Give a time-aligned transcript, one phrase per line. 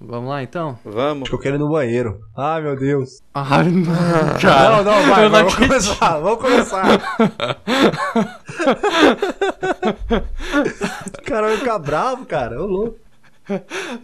[0.00, 0.76] Vamos lá então?
[0.84, 1.22] Vamos.
[1.22, 2.20] Acho que eu quero ir no banheiro.
[2.36, 3.22] Ai, meu Deus.
[3.32, 3.84] Ai, não,
[4.42, 4.82] cara.
[4.82, 5.68] não, não, vai, vamos acredito.
[5.68, 6.84] começar, vamos começar.
[11.18, 12.60] o cara vai ficar bravo, cara.
[12.62, 12.96] Ô, louco.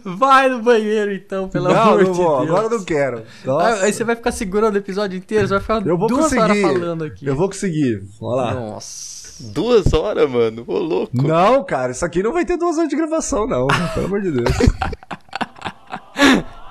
[0.05, 2.49] Vai no banheiro então, pelo não, amor não de vou, Deus.
[2.49, 3.17] agora eu não quero.
[3.19, 6.07] Ah, Nossa, Aí você vai ficar segurando o episódio inteiro, você vai ficar eu vou
[6.07, 6.61] duas horas conseguir.
[6.61, 7.25] falando aqui.
[7.25, 8.03] Eu vou conseguir.
[8.19, 8.53] Vamos lá.
[8.53, 9.21] Nossa.
[9.51, 10.63] Duas horas, mano.
[10.67, 11.11] Ô, louco.
[11.15, 13.65] Não, cara, isso aqui não vai ter duas horas de gravação, não.
[13.95, 14.49] Pelo amor de Deus.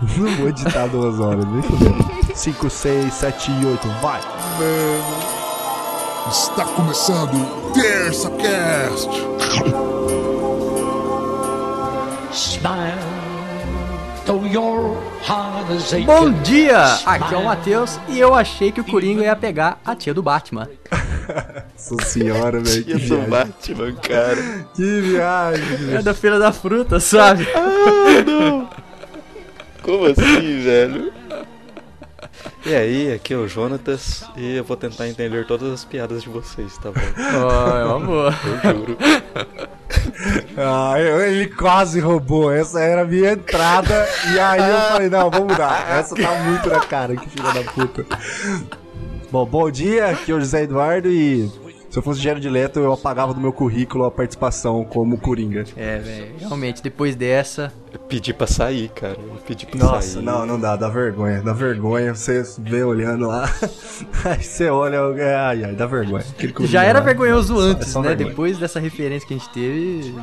[0.03, 2.11] não vou editar duas horas, nem fudendo.
[2.35, 4.21] 5, 6, 7 e 8, vai!
[6.31, 9.11] Está começando o Terça Cast.
[12.33, 13.21] Smile.
[16.07, 16.85] Bom dia!
[17.05, 20.23] Aqui é o Matheus e eu achei que o Coringa ia pegar a tia do
[20.23, 20.69] Batman.
[21.91, 23.09] Nossa senhora, velho.
[23.09, 23.29] Sou viagem.
[23.29, 24.67] Batman, cara.
[24.75, 25.95] Que viagem.
[25.97, 27.49] É da Feira da Fruta, sabe?
[29.83, 31.13] Como assim, velho?
[32.67, 36.29] E aí, aqui é o Jonatas e eu vou tentar entender todas as piadas de
[36.29, 37.01] vocês, tá bom?
[37.19, 38.35] Oh, é uma boa.
[38.65, 38.99] Eu juro.
[40.57, 42.53] Ah, eu- ele quase roubou.
[42.53, 44.07] Essa era a minha entrada.
[44.35, 45.91] E aí eu falei, não, vamos mudar.
[45.99, 48.07] Essa tá muito na cara, que filha da puta.
[49.31, 51.49] Bom, bom dia, aqui é o José Eduardo e
[51.91, 55.65] se eu fosse Jared Leto, eu apagava do meu currículo a participação como Coringa.
[55.77, 56.35] É, velho.
[56.39, 57.73] Realmente, depois dessa.
[58.09, 59.17] Pedi pra sair, cara.
[59.19, 60.23] Eu pedi pra Nossa, sair.
[60.25, 62.15] não, não dá, dá vergonha, dá vergonha.
[62.15, 63.53] Você vê olhando lá,
[64.25, 66.25] aí você olha, é, ai, ai, dá vergonha.
[66.63, 67.05] Já era lá.
[67.05, 68.03] vergonhoso é antes, né?
[68.03, 68.29] vergonha.
[68.29, 70.15] Depois dessa referência que a gente teve,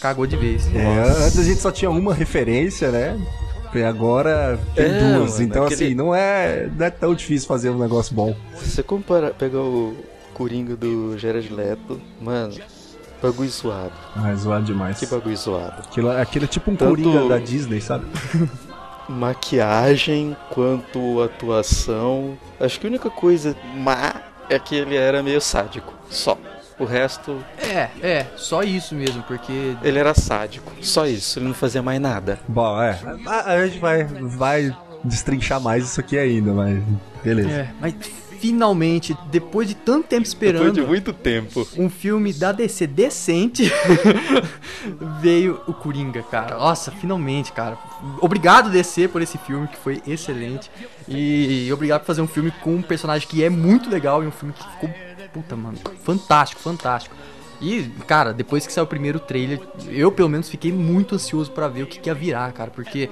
[0.00, 0.66] cagou de vez.
[0.74, 3.20] É, antes a gente só tinha uma referência, né?
[3.74, 5.32] E agora tem É, duas.
[5.32, 8.36] mano, então, aquele- assim, não é, não é tão difícil fazer um negócio bom.
[8.56, 9.96] Se você compara, pegar o
[10.32, 12.54] Coringa do Jared Leto, mano,
[13.24, 13.92] bagulho zoado.
[14.16, 14.98] Ah, é zoado demais.
[14.98, 15.82] Que bagulho zoado.
[15.88, 18.04] Aquilo, aquilo é tipo um Tanto- Coringa da Disney, sabe?
[19.08, 22.36] Maquiagem quanto atuação.
[22.58, 24.14] Acho que a única coisa má
[24.48, 25.92] é que ele era meio sádico.
[26.08, 26.38] Só.
[26.78, 29.76] O resto, É, é, só isso mesmo, porque.
[29.82, 30.72] ele era sádico.
[30.82, 32.38] Só isso, ele não fazia mais nada.
[32.48, 32.98] Bom, é.
[33.26, 36.82] A, a gente vai, vai destrinchar mais isso aqui ainda, mas
[37.22, 37.48] beleza.
[37.50, 37.94] É, mas
[38.44, 40.64] finalmente, depois de tanto tempo esperando.
[40.64, 41.66] Depois de muito tempo.
[41.78, 43.72] um filme da DC decente,
[45.22, 46.58] veio o Coringa, cara.
[46.58, 47.78] Nossa, finalmente, cara.
[48.20, 50.70] Obrigado, DC, por esse filme que foi excelente.
[51.08, 54.30] E obrigado por fazer um filme com um personagem que é muito legal e um
[54.30, 54.90] filme que ficou,
[55.32, 57.16] puta, mano, fantástico, fantástico.
[57.62, 61.66] E, cara, depois que saiu o primeiro trailer, eu pelo menos fiquei muito ansioso pra
[61.66, 63.08] ver o que, que ia virar, cara, porque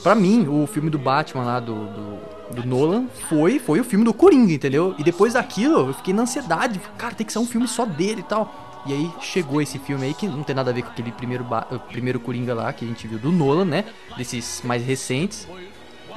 [0.00, 4.04] pra mim, o filme do Batman lá do, do, do Nolan foi, foi o filme
[4.04, 4.94] do Coringa, entendeu?
[4.98, 8.20] E depois daquilo, eu fiquei na ansiedade, cara, tem que ser um filme só dele
[8.20, 8.82] e tal.
[8.86, 11.44] E aí chegou esse filme aí que não tem nada a ver com aquele primeiro,
[11.90, 13.84] primeiro Coringa lá que a gente viu do Nolan, né?
[14.16, 15.46] Desses mais recentes.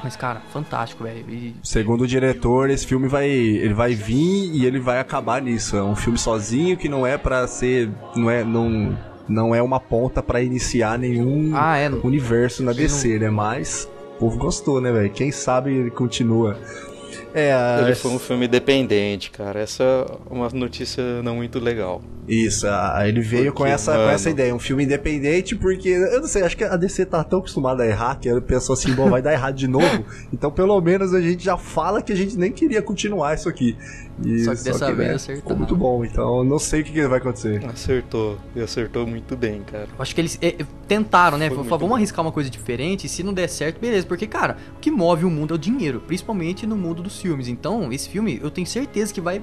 [0.02, 1.24] Mas, cara, fantástico, velho.
[1.28, 5.76] E Segundo o diretor, esse filme vai, ele vai vir e ele vai acabar nisso.
[5.76, 8.96] É um filme sozinho que não é pra ser, não é, não,
[9.28, 11.90] não é uma ponta pra iniciar nenhum Ah, é.
[11.90, 13.28] universo na DC, né?
[13.30, 15.10] Mas povo gostou, né, velho?
[15.10, 16.58] Quem sabe ele continua.
[17.34, 19.60] É, Ele foi um filme independente, cara.
[19.60, 22.02] Essa é uma notícia não muito legal.
[22.28, 22.64] Isso,
[23.04, 26.42] ele veio com Porque, essa, com essa ideia, um filme independente, porque, eu não sei,
[26.42, 29.20] acho que a DC tá tão acostumada a errar que ela pensou assim, bom, vai
[29.20, 32.52] dar errado de novo, então pelo menos a gente já fala que a gente nem
[32.52, 33.76] queria continuar isso aqui.
[34.24, 35.40] E, Só que dessa vez acertaram.
[35.40, 37.64] ficou muito bom, então não sei o que, que vai acontecer.
[37.64, 38.38] Acertou.
[38.54, 39.88] E acertou muito bem, cara.
[39.96, 41.48] eu acho que eles é, é, tentaram, né?
[41.48, 41.94] Foi Falaram, vamos bom.
[41.96, 43.06] arriscar uma coisa diferente.
[43.06, 44.06] E se não der certo, beleza.
[44.06, 46.02] Porque, cara, o que move o mundo é o dinheiro.
[46.06, 47.48] Principalmente no mundo dos filmes.
[47.48, 49.40] Então, esse filme, eu tenho certeza que vai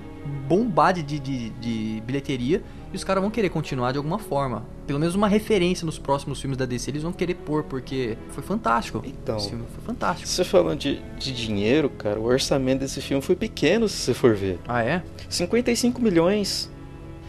[0.47, 2.61] bombar de, de, de- de bilheteria.
[2.93, 4.63] E os caras vão querer continuar de alguma forma.
[4.85, 7.63] Pelo menos uma referência nos próximos filmes da DC eles vão querer pôr.
[7.63, 9.01] Porque foi fantástico.
[9.05, 9.35] Então.
[9.37, 10.27] Esse filme foi fantástico.
[10.29, 14.33] Você falando de, de dinheiro, cara, o orçamento desse filme foi pequeno, se você for
[14.35, 14.57] ver.
[14.67, 15.03] Ah, é?
[15.29, 16.69] 55 milhões.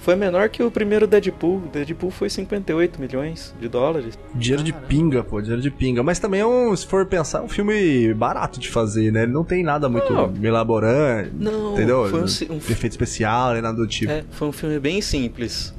[0.00, 1.60] Foi menor que o primeiro Deadpool.
[1.72, 4.19] Deadpool foi 58 milhões de dólares.
[4.34, 6.03] Dinheiro de pinga, pô, dinheiro de pinga.
[6.03, 9.25] Mas também, é um, se for pensar, é um filme barato de fazer, né?
[9.25, 10.32] Ele não tem nada muito Não.
[10.43, 12.08] elaborante, Não, entendeu?
[12.08, 14.11] foi um um Efeito especial, nem nada do tipo.
[14.11, 15.75] É, foi um filme bem simples.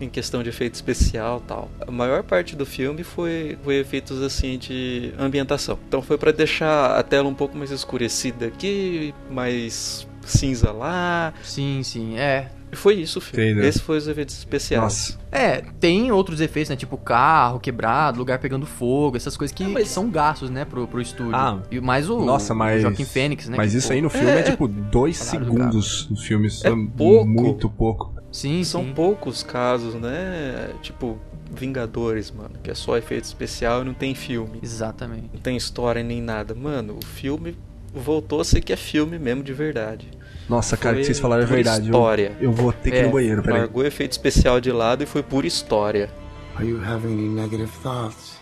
[0.00, 1.70] Em questão de efeito especial e tal.
[1.86, 5.78] A maior parte do filme foi, foi efeitos assim de ambientação.
[5.86, 11.32] Então foi pra deixar a tela um pouco mais escurecida aqui, mais cinza lá.
[11.44, 12.18] Sim, sim.
[12.18, 12.48] É.
[12.72, 13.50] E foi isso o filme.
[13.50, 13.68] Entendeu.
[13.68, 14.82] Esse foi os efeitos especiais.
[14.82, 15.18] Nossa.
[15.30, 16.76] É, tem outros efeitos, né?
[16.76, 20.64] Tipo carro quebrado, lugar pegando fogo, essas coisas que, Ah, mas- que são gastos, né,
[20.64, 21.36] pro, pro estúdio.
[21.36, 22.78] Ah, e mais o, Nossa, mas.
[22.78, 23.56] o Joaquim Fênix, né?
[23.58, 26.16] Mas que, isso pô, aí no filme é, É, tipo dois Salário do segundos no
[26.16, 26.46] filme.
[26.46, 27.28] Isso É pouco.
[27.28, 28.14] Muito pouco.
[28.32, 28.92] Sim, São sim.
[28.94, 30.70] poucos casos, né?
[30.80, 31.18] Tipo,
[31.54, 34.58] Vingadores, mano, que é só efeito especial e não tem filme.
[34.62, 35.28] Exatamente.
[35.34, 36.54] Não tem história nem nada.
[36.54, 37.54] Mano, o filme
[37.92, 40.08] voltou a ser que é filme mesmo de verdade.
[40.48, 41.86] Nossa, cara, o que vocês falaram é verdade.
[41.86, 42.36] Eu, história.
[42.40, 43.60] eu vou ter que ir É, no banheiro, peraí.
[43.60, 46.10] Largou efeito especial de lado e foi por história.
[46.56, 48.36] Are you having any negative thoughts?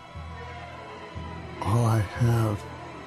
[1.61, 2.56] All I have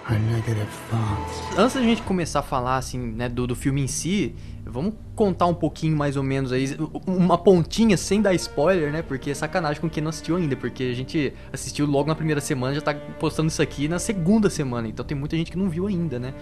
[0.05, 1.57] are negative thoughts.
[1.57, 4.35] Antes da gente começar a falar, assim, né, do, do filme em si,
[4.65, 9.01] vamos contar um pouquinho mais ou menos aí, uma pontinha sem dar spoiler, né?
[9.01, 12.39] Porque é sacanagem com quem não assistiu ainda, porque a gente assistiu logo na primeira
[12.39, 15.69] semana, já tá postando isso aqui na segunda semana, então tem muita gente que não
[15.69, 16.33] viu ainda, né?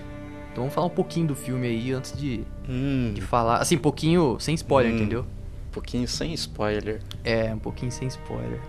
[0.52, 3.58] Então vamos falar um pouquinho do filme aí antes de, Hum, de falar.
[3.58, 4.96] Assim, pouquinho sem spoiler, Hum.
[4.98, 5.26] entendeu?
[5.68, 7.00] um pouquinho sem spoiler.
[7.24, 8.60] É, um pouquinho sem spoiler.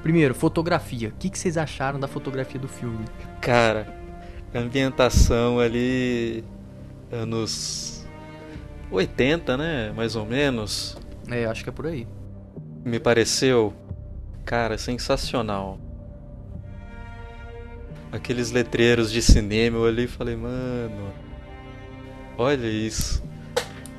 [0.00, 1.08] Primeiro, fotografia.
[1.08, 3.04] O que, que vocês acharam da fotografia do filme?
[3.40, 3.92] Cara,
[4.54, 6.44] a ambientação ali.
[7.10, 8.06] anos
[8.92, 9.92] 80, né?
[9.96, 10.96] Mais ou menos.
[11.28, 12.06] É, acho que é por aí.
[12.84, 13.72] Me pareceu,
[14.44, 15.78] cara, sensacional.
[18.14, 21.12] Aqueles letreiros de cinema, eu olhei e falei, mano,
[22.38, 23.20] olha isso.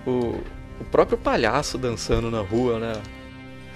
[0.07, 0.39] O,
[0.79, 2.93] o próprio palhaço dançando na rua, né?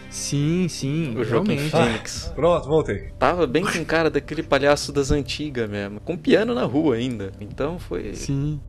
[0.09, 1.57] Sim, sim, O Joaquim.
[1.57, 2.31] Phoenix.
[2.33, 3.09] Pronto, voltei.
[3.19, 5.99] Tava bem com cara daquele palhaço das antigas mesmo.
[5.99, 7.33] Com piano na rua ainda.
[7.41, 8.13] Então foi.
[8.13, 8.61] Sim.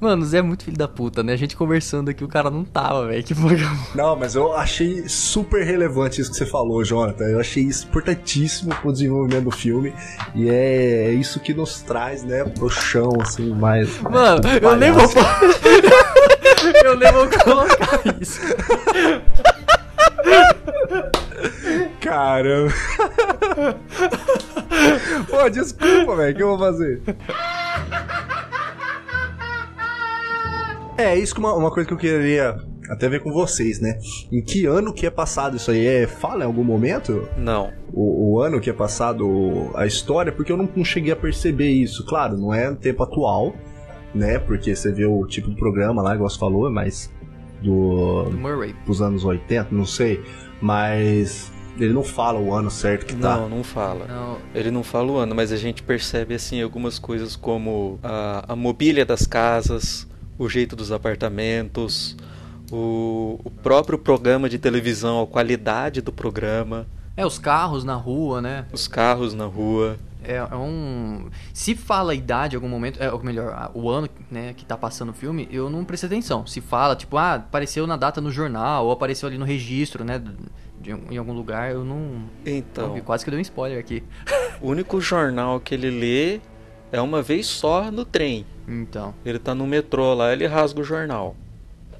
[0.00, 1.32] Mano, o Zé é muito filho da puta, né?
[1.32, 3.22] A gente conversando aqui, o cara não tava, velho.
[3.22, 3.88] Que vagabundo.
[3.94, 7.24] Não, mas eu achei super relevante isso que você falou, Jonathan.
[7.24, 9.92] Eu achei isso importantíssimo pro desenvolvimento do filme.
[10.34, 14.00] E é, é isso que nos traz, né, pro chão, assim, mais.
[14.00, 15.04] Mano, eu nem vou.
[16.84, 18.40] eu nem vou colocar isso.
[22.00, 22.72] Caramba.
[25.28, 26.32] Pô, desculpa, velho.
[26.32, 27.02] O que eu vou fazer?
[30.98, 32.56] É, isso que uma, uma coisa que eu queria
[32.90, 33.98] até ver com vocês, né?
[34.32, 35.86] Em que ano que é passado isso aí?
[35.86, 37.70] É, fala em algum momento Não.
[37.92, 40.32] o, o ano que é passado a história?
[40.32, 42.04] Porque eu não, não cheguei a perceber isso.
[42.04, 43.54] Claro, não é no tempo atual,
[44.14, 44.38] né?
[44.38, 47.12] Porque você vê o tipo de programa lá, igual você falou, mas
[47.62, 48.74] do, Murray.
[48.86, 50.22] dos anos 80, não sei.
[50.60, 53.36] Mas ele não fala o ano certo que tá.
[53.36, 54.06] Não, não fala.
[54.06, 58.52] Não, Ele não fala o ano, mas a gente percebe assim algumas coisas como a,
[58.52, 62.16] a mobília das casas, o jeito dos apartamentos,
[62.70, 66.86] o, o próprio programa de televisão, a qualidade do programa,
[67.16, 68.64] é, os carros na rua, né?
[68.72, 69.98] os carros na rua.
[70.22, 71.28] É, é um.
[71.52, 74.76] Se fala a idade em algum momento, é, ou melhor, o ano né, que tá
[74.76, 76.46] passando o filme, eu não prestei atenção.
[76.46, 80.22] Se fala, tipo, ah, apareceu na data no jornal, ou apareceu ali no registro, né?
[80.80, 82.22] de- em algum lugar, eu não.
[82.46, 83.00] Então, vi.
[83.00, 84.02] Quase que deu um spoiler aqui.
[84.60, 86.40] o único jornal que ele lê
[86.92, 88.46] é uma vez só no trem.
[88.68, 89.14] Então.
[89.24, 91.34] Ele tá no metrô lá, ele rasga o jornal.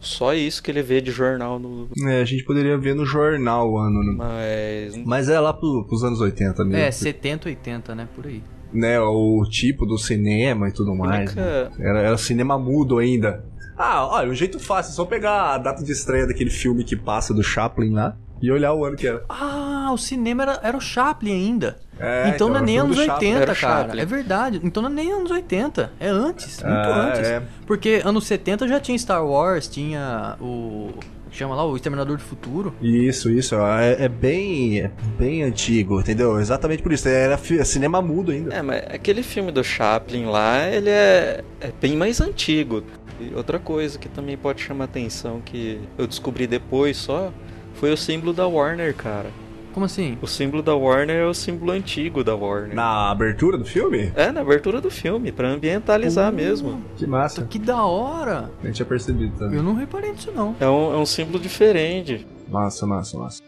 [0.01, 1.89] Só isso que ele vê de jornal no.
[2.07, 4.15] É, a gente poderia ver no jornal o ano, né?
[4.17, 4.97] Mas.
[5.05, 6.81] Mas é lá pro, pros anos 80 mesmo.
[6.81, 8.09] É, 70, 80, né?
[8.15, 8.43] Por aí.
[8.73, 11.35] Né, o tipo do cinema e tudo mais.
[11.35, 11.43] né?
[11.65, 13.45] Única- Era, era cinema mudo ainda.
[13.77, 16.95] Ah, olha, um jeito fácil, é só pegar a data de estreia daquele filme que
[16.95, 19.25] passa do Chaplin lá e olhar o ano que era.
[19.29, 21.79] Ah, o cinema era, era o Chaplin ainda.
[22.01, 23.29] É, então, não é o nem anos do Chaplin.
[23.29, 23.83] 80, Era o cara.
[23.85, 24.01] Chaplin.
[24.01, 24.61] É verdade.
[24.63, 25.93] Então não é nem anos 80.
[25.99, 26.63] É antes.
[26.63, 27.21] Muito Ah, antes.
[27.29, 27.43] é.
[27.67, 30.91] Porque anos 70 já tinha Star Wars, tinha o.
[31.31, 32.75] Chama lá, o Exterminador do Futuro.
[32.81, 36.41] Isso, isso, é, é bem é bem antigo, entendeu?
[36.41, 38.55] Exatamente por isso, era cinema mudo ainda.
[38.55, 42.83] É, mas aquele filme do Chaplin lá, ele é, é bem mais antigo.
[43.21, 47.31] E outra coisa que também pode chamar atenção, que eu descobri depois só,
[47.75, 49.29] foi o símbolo da Warner, cara.
[49.73, 50.19] Como assim?
[50.21, 52.75] O símbolo da Warner é o símbolo antigo da Warner.
[52.75, 54.13] Na abertura do filme?
[54.17, 56.37] É, na abertura do filme, pra ambientalizar Uh.
[56.37, 56.83] mesmo.
[56.97, 57.43] Que massa.
[57.45, 58.51] Que da hora!
[58.63, 59.57] Nem tinha percebido também.
[59.57, 60.57] Eu não reparei nisso, não.
[60.59, 62.27] É um, é um símbolo diferente.
[62.49, 63.43] Massa, massa, massa.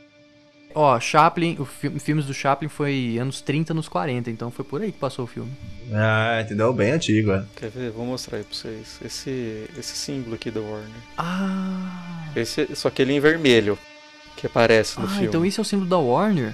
[0.73, 4.81] Ó, Chaplin, o fi filmes do Chaplin foi anos 30, anos 40, então foi por
[4.81, 5.51] aí que passou o filme.
[5.93, 6.73] Ah, entendeu?
[6.73, 7.43] Bem antigo, é.
[7.57, 7.91] Quer ver?
[7.91, 9.01] Vou mostrar aí pra vocês.
[9.05, 10.87] Esse, esse símbolo aqui da Warner.
[11.19, 12.29] Ah.
[12.37, 13.77] Esse, só que ele em vermelho,
[14.41, 15.27] que aparece no Ah, filme.
[15.27, 16.53] então esse é o símbolo da Warner?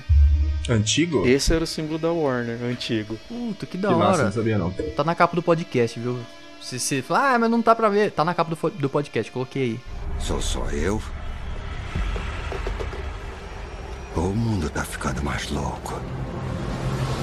[0.68, 1.26] Antigo?
[1.26, 3.16] Esse era o símbolo da Warner, antigo.
[3.28, 4.24] Puta, que que da massa, hora.
[4.24, 4.70] não sabia não.
[4.70, 6.18] Tá na capa do podcast, viu?
[6.60, 8.10] Se você falar, ah, mas não tá pra ver.
[8.10, 9.80] Tá na capa do, do podcast, coloquei aí.
[10.18, 11.00] Sou só eu?
[14.16, 16.00] O mundo tá ficando mais louco?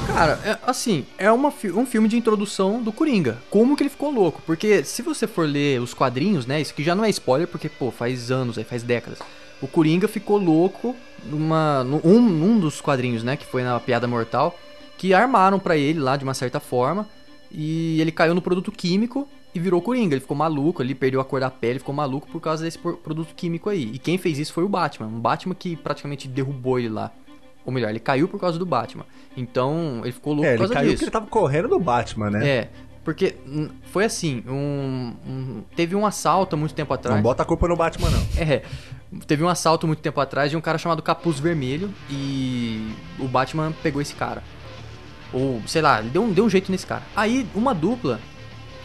[0.07, 3.39] Cara, é, assim, é uma, fi- um filme de introdução do Coringa.
[3.49, 4.41] Como que ele ficou louco?
[4.45, 6.61] Porque se você for ler os quadrinhos, né?
[6.61, 9.19] Isso aqui já não é spoiler, porque, pô, faz anos aí, faz décadas.
[9.63, 10.93] O Coringa ficou louco
[11.25, 13.37] numa, num, um, num dos quadrinhos, né?
[13.37, 14.57] Que foi na Piada Mortal.
[14.97, 17.07] Que armaram pra ele lá de uma certa forma.
[17.51, 19.27] E ele caiu no produto químico.
[19.55, 20.15] e virou Coringa.
[20.15, 23.33] Ele ficou maluco ali, perdeu a cor da pele, ficou maluco por causa desse produto
[23.35, 23.91] químico aí.
[23.93, 25.07] E quem fez isso foi o Batman.
[25.07, 27.11] Um Batman que praticamente derrubou ele lá.
[27.65, 29.05] Ou melhor, ele caiu por causa do Batman.
[29.37, 30.95] Então, ele ficou louco É, por ele causa caiu disso.
[30.97, 32.47] porque ele tava correndo do Batman, né?
[32.47, 32.69] É,
[33.03, 37.15] porque hum, foi assim, um, um- teve um assalto há muito tempo atrás.
[37.17, 38.23] Não bota a culpa no Batman, não.
[38.37, 38.63] É,
[39.27, 43.73] teve um assalto muito tempo atrás de um cara chamado Capuz Vermelho e o Batman
[43.83, 44.41] pegou esse cara.
[45.31, 47.03] Ou, sei lá, ele deu um, deu um jeito nesse cara.
[47.15, 48.19] Aí, uma dupla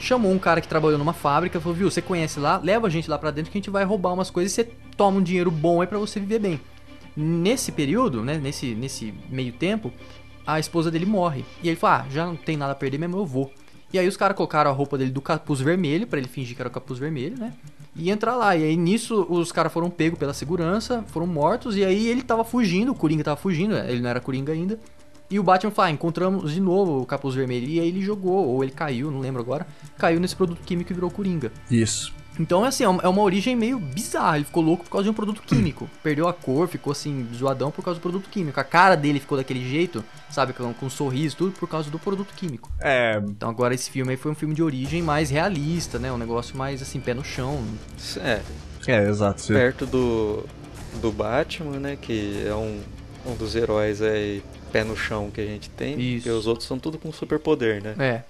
[0.00, 2.90] chamou um cara que trabalhou numa fábrica e falou, viu, você conhece lá, leva a
[2.90, 4.64] gente lá pra dentro que a gente vai roubar umas coisas e você
[4.96, 6.60] toma um dinheiro bom aí pra você viver bem.
[7.16, 9.92] Nesse período, né, nesse, nesse meio tempo,
[10.46, 11.44] a esposa dele morre.
[11.62, 13.52] E ele fala, ah, já não tem nada a perder mesmo, eu vou.
[13.92, 16.62] E aí os caras colocaram a roupa dele do capuz vermelho, pra ele fingir que
[16.62, 17.52] era o capuz vermelho, né?
[17.97, 18.54] E entrar lá.
[18.57, 22.45] E aí nisso os caras foram pegos pela segurança, foram mortos, e aí ele tava
[22.45, 24.78] fugindo, o Coringa tava fugindo, ele não era Coringa ainda.
[25.30, 27.68] E o Batman fala, ah, encontramos de novo o capuz vermelho.
[27.68, 29.66] E aí ele jogou, ou ele caiu, não lembro agora,
[29.99, 31.52] caiu nesse produto químico e virou Coringa.
[31.71, 32.14] Isso.
[32.38, 34.37] Então, é assim, é uma- é uma origem meio bizarra.
[34.37, 35.88] Ele ficou louco por causa de um produto químico.
[36.02, 38.59] Perdeu a cor, ficou assim, zoadão por causa do produto químico.
[38.61, 41.99] A cara dele ficou daquele jeito, sabe, com, com um sorriso, tudo por causa do
[41.99, 42.71] produto químico.
[42.80, 46.12] É, Então agora esse filme aí foi um filme de origem mais realista, né?
[46.12, 47.62] Um negócio mais assim, pé no chão.
[48.23, 48.40] É,
[48.87, 49.40] é, exato.
[49.40, 50.45] Você- perto do,
[51.00, 51.99] do Batman, né?
[52.00, 52.80] Que é um,
[53.26, 54.42] um dos heróis aí,
[54.73, 55.99] pé no chão que a gente tem.
[56.00, 56.25] Isso.
[56.25, 57.95] Porque os outros são tudo com superpoder, né?
[57.99, 58.23] É.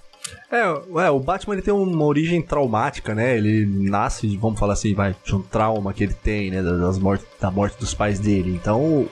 [0.51, 3.37] É, o Batman ele tem uma origem traumática, né?
[3.37, 6.63] Ele nasce, vamos falar assim, vai, de um trauma que ele tem, né?
[6.63, 8.55] Das morte, da morte dos pais dele.
[8.55, 9.09] Então,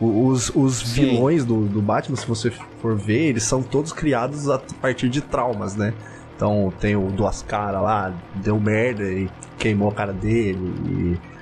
[0.00, 4.58] os, os vilões do, do Batman, se você for ver, eles são todos criados a
[4.80, 5.92] partir de traumas, né?
[6.36, 10.72] Então, tem o Duas Caras lá, deu merda e queimou a cara dele.
[10.86, 11.38] E,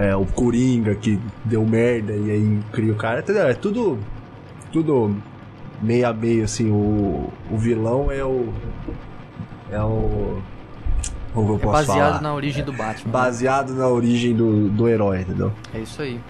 [0.00, 3.22] é, o Coringa que deu merda e aí cria o cara.
[3.28, 3.98] É tudo.
[4.72, 5.16] Tudo
[5.80, 6.70] meio a meio, assim.
[6.70, 8.52] O, o vilão é o.
[9.70, 10.40] É o.
[11.32, 12.20] Como eu É posso baseado falar?
[12.22, 13.06] na origem do Batman.
[13.06, 13.12] né?
[13.12, 15.52] Baseado na origem do, do herói, entendeu?
[15.72, 16.20] É isso aí.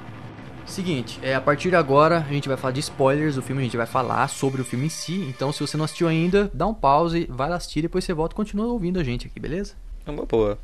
[0.66, 3.64] Seguinte, é, a partir de agora a gente vai falar de spoilers do filme, a
[3.64, 5.24] gente vai falar sobre o filme em si.
[5.28, 8.34] Então, se você não assistiu ainda, dá um pause, vai lá assistir, depois você volta
[8.34, 9.74] e continua ouvindo a gente aqui, beleza?
[10.06, 10.58] É uma boa.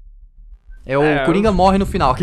[0.89, 2.15] É o É, Coringa morre no final.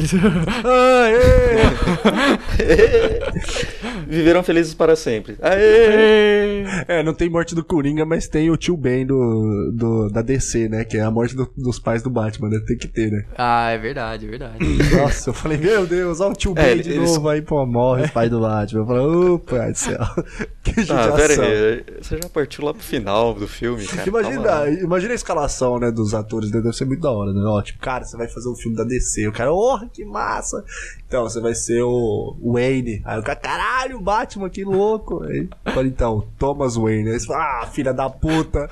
[4.07, 5.35] Viveram felizes para sempre.
[5.41, 6.63] Aê!
[6.87, 10.69] É, não tem morte do Coringa, mas tem o tio Ben do, do, da DC,
[10.69, 10.83] né?
[10.83, 12.59] Que é a morte do- dos pais do Batman, né?
[12.65, 13.25] Tem que ter, né?
[13.37, 14.57] ah, é verdade, é verdade.
[14.95, 17.65] Nossa, eu falei, meu Deus, olha o tio É, Ben de eles- novo, aí, pô,
[17.65, 18.81] morre o pai do Batman.
[18.81, 19.99] Eu falei, ô, pai do céu.
[20.63, 21.15] que Ah, judiação.
[21.15, 21.83] pera aí.
[22.01, 24.07] Você já partiu lá pro final do filme, cara.
[24.07, 26.61] Imagina, imagina a escalação, né, dos atores, né?
[26.61, 27.41] deve ser muito da hora, né?
[27.45, 30.63] Ó, tipo, cara, você vai fazer um filme da DC, o cara, oh, que massa!
[31.07, 33.01] Então, você vai ser o Wayne.
[33.05, 35.23] Aí o cara, caralho, Batman, que louco!
[35.23, 37.09] Aí, fala, então, Thomas Wayne.
[37.11, 38.69] Aí você fala, ah, filha da puta!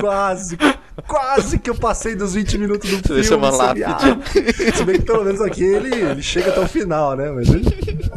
[0.00, 0.58] Quase,
[1.06, 3.24] quase que eu passei dos 20 minutos do Você filme.
[3.24, 3.80] ser uma sabe?
[3.80, 4.76] lápide.
[4.76, 7.30] Se bem que pelo menos aqui ele, ele chega até o final, né?
[7.30, 7.64] Mas ele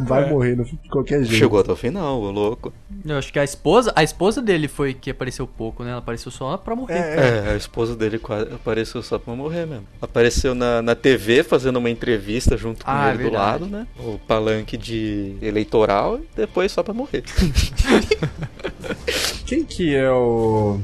[0.00, 1.34] vai morrer no- de qualquer jeito.
[1.38, 2.72] Chegou até o final, ô louco.
[3.04, 5.90] Eu acho que a esposa, a esposa dele foi que apareceu pouco, né?
[5.90, 6.94] Ela apareceu só pra morrer.
[6.94, 9.84] É, É, a esposa dele quase apareceu só pra morrer mesmo.
[10.00, 13.62] Apareceu na, na TV fazendo uma entrevista junto com Ah, ele do verdade.
[13.62, 13.86] lado, né?
[13.98, 17.22] O palanque de eleitoral e depois só pra morrer.
[19.46, 20.80] Quem que é o.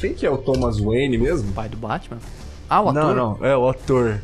[0.00, 1.52] Quem que é o Thomas Wayne mesmo?
[1.52, 2.18] Pai do Batman.
[2.68, 3.14] Ah, o ator?
[3.14, 4.20] Não, não, é o ator.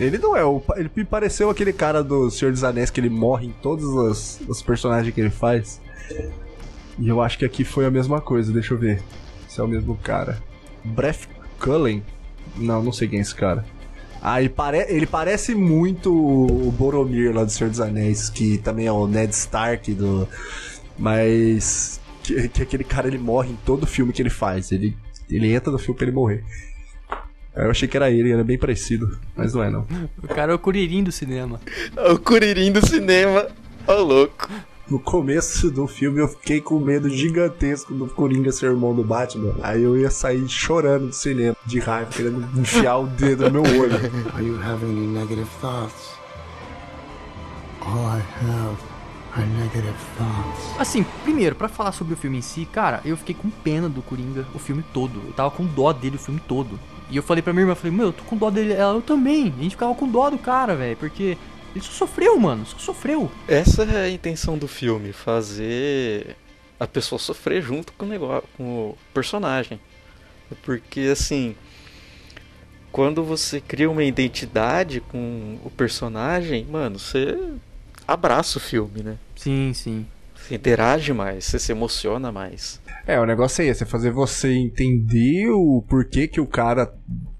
[0.00, 3.10] Ele não é, o, ele me pareceu aquele cara do Senhor dos Anéis que ele
[3.10, 5.78] morre em todos os, os personagens que ele faz.
[6.98, 9.02] E eu acho que aqui foi a mesma coisa, deixa eu ver.
[9.46, 10.42] Se é o mesmo cara.
[10.82, 11.26] Bref
[11.58, 12.02] Cullen?
[12.56, 13.64] Não, não sei quem é esse cara.
[14.22, 18.86] Ah, ele, pare, ele parece muito o Boromir lá do Senhor dos Anéis, que também
[18.86, 20.28] é o Ned Stark do.
[20.98, 22.00] Mas.
[22.22, 24.72] Que, que aquele cara ele morre em todo filme que ele faz.
[24.72, 24.94] Ele,
[25.28, 26.44] ele entra no filme pra ele morrer.
[27.54, 29.86] Aí Eu achei que era ele, era bem parecido, mas não é não.
[30.22, 31.60] O cara é o Curirim do cinema.
[32.10, 33.46] o Curirim do cinema.
[33.86, 34.48] Ô louco.
[34.88, 39.54] No começo do filme eu fiquei com medo gigantesco do Coringa ser irmão do Batman.
[39.62, 43.80] Aí eu ia sair chorando do cinema, de raiva, querendo enfiar o dedo no meu
[43.80, 43.94] olho.
[44.34, 46.10] Are you having any negative thoughts?
[47.82, 48.76] All I have
[49.36, 50.74] are negative thoughts.
[50.76, 54.02] Assim, primeiro, pra falar sobre o filme em si, cara, eu fiquei com pena do
[54.02, 55.22] Coringa o filme todo.
[55.24, 56.78] Eu tava com dó dele o filme todo.
[57.10, 58.72] E eu falei pra minha irmã, eu falei, meu, eu tô com dó dele.
[58.72, 59.52] Ela, eu também.
[59.58, 61.36] A gente ficava com dó do cara, velho, porque
[61.74, 63.30] ele só sofreu, mano, só sofreu.
[63.46, 66.36] Essa é a intenção do filme, fazer
[66.78, 69.80] a pessoa sofrer junto com o negócio, com o personagem.
[70.62, 71.54] Porque assim,
[72.90, 77.38] quando você cria uma identidade com o personagem, mano, você
[78.06, 79.16] abraça o filme, né?
[79.36, 80.06] Sim, sim.
[80.50, 82.80] Interage mais, você se emociona mais.
[83.06, 86.92] É, o negócio é esse, é fazer você entender o porquê que o cara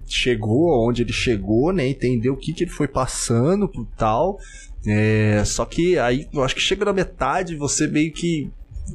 [0.06, 1.86] chegou, onde ele chegou, né?
[1.86, 4.38] Entender o que, que ele foi passando por tal.
[4.86, 8.50] É, só que aí eu acho que chega na metade você meio que,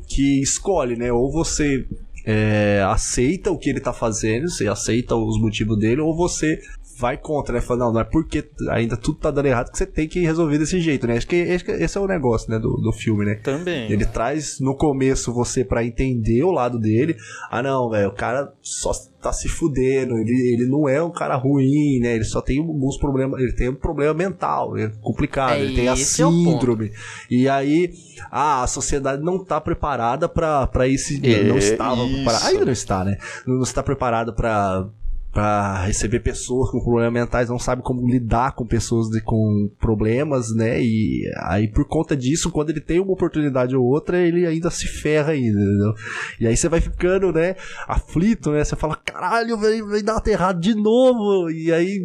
[0.08, 1.12] que escolhe, né?
[1.12, 1.86] Ou você
[2.26, 6.60] é, aceita o que ele tá fazendo, você aceita os motivos dele, ou você
[6.98, 7.62] vai contra, né?
[7.62, 10.58] Fala, não, não é porque ainda tudo tá dando errado que você tem que resolver
[10.58, 11.18] desse jeito, né?
[11.18, 13.36] Acho que, acho que esse é o negócio, né, do, do filme, né?
[13.36, 13.92] Também.
[13.92, 17.18] Ele traz no começo você pra entender o lado dele.
[17.52, 21.36] Ah, não, velho, o cara só tá se fudendo, ele, ele não é um cara
[21.36, 22.16] ruim, né?
[22.16, 25.90] Ele só tem alguns problemas, ele tem um problema mental, é complicado, É, ele tem
[25.90, 26.92] a é síndrome.
[27.30, 27.92] E aí,
[28.32, 31.20] ah, a sociedade não tá preparada pra, pra esse.
[31.26, 32.46] É, não estava preparada.
[32.46, 33.18] Ainda não está, né?
[33.46, 34.88] Não está preparada pra
[35.36, 40.56] para receber pessoas com problemas mentais, não sabe como lidar com pessoas de, com problemas,
[40.56, 40.82] né?
[40.82, 44.88] E aí por conta disso, quando ele tem uma oportunidade ou outra, ele ainda se
[44.88, 45.94] ferra ainda, entendeu?
[46.40, 48.64] E aí você vai ficando, né, aflito, né?
[48.64, 51.50] Você fala, caralho, vai, vai dar errado de novo.
[51.52, 52.02] E aí,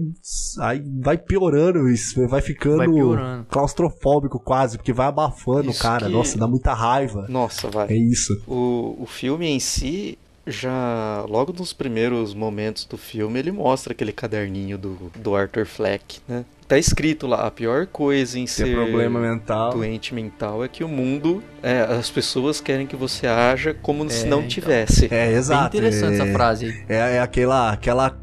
[0.58, 3.46] aí vai piorando isso, vai ficando Vai piorando.
[3.48, 6.06] claustrofóbico quase, porque vai abafando o cara.
[6.06, 7.26] que- Nossa, dá muita raiva.
[7.28, 7.86] Nossa, vai.
[7.92, 8.42] É isso.
[8.48, 14.12] O, o filme em si, já logo nos primeiros momentos do filme, ele mostra aquele
[14.12, 16.44] caderninho do, do Arthur Fleck, né?
[16.66, 19.72] Tá escrito lá, a pior coisa em ser problema mental.
[19.72, 24.24] doente mental é que o mundo, é, as pessoas querem que você haja como se
[24.24, 24.48] É, não então.
[24.48, 25.06] tivesse.
[25.06, 25.76] É, Bem exato.
[25.76, 26.22] interessante é...
[26.22, 26.84] essa frase.
[26.88, 27.70] É, é aquela.
[27.72, 28.16] aquela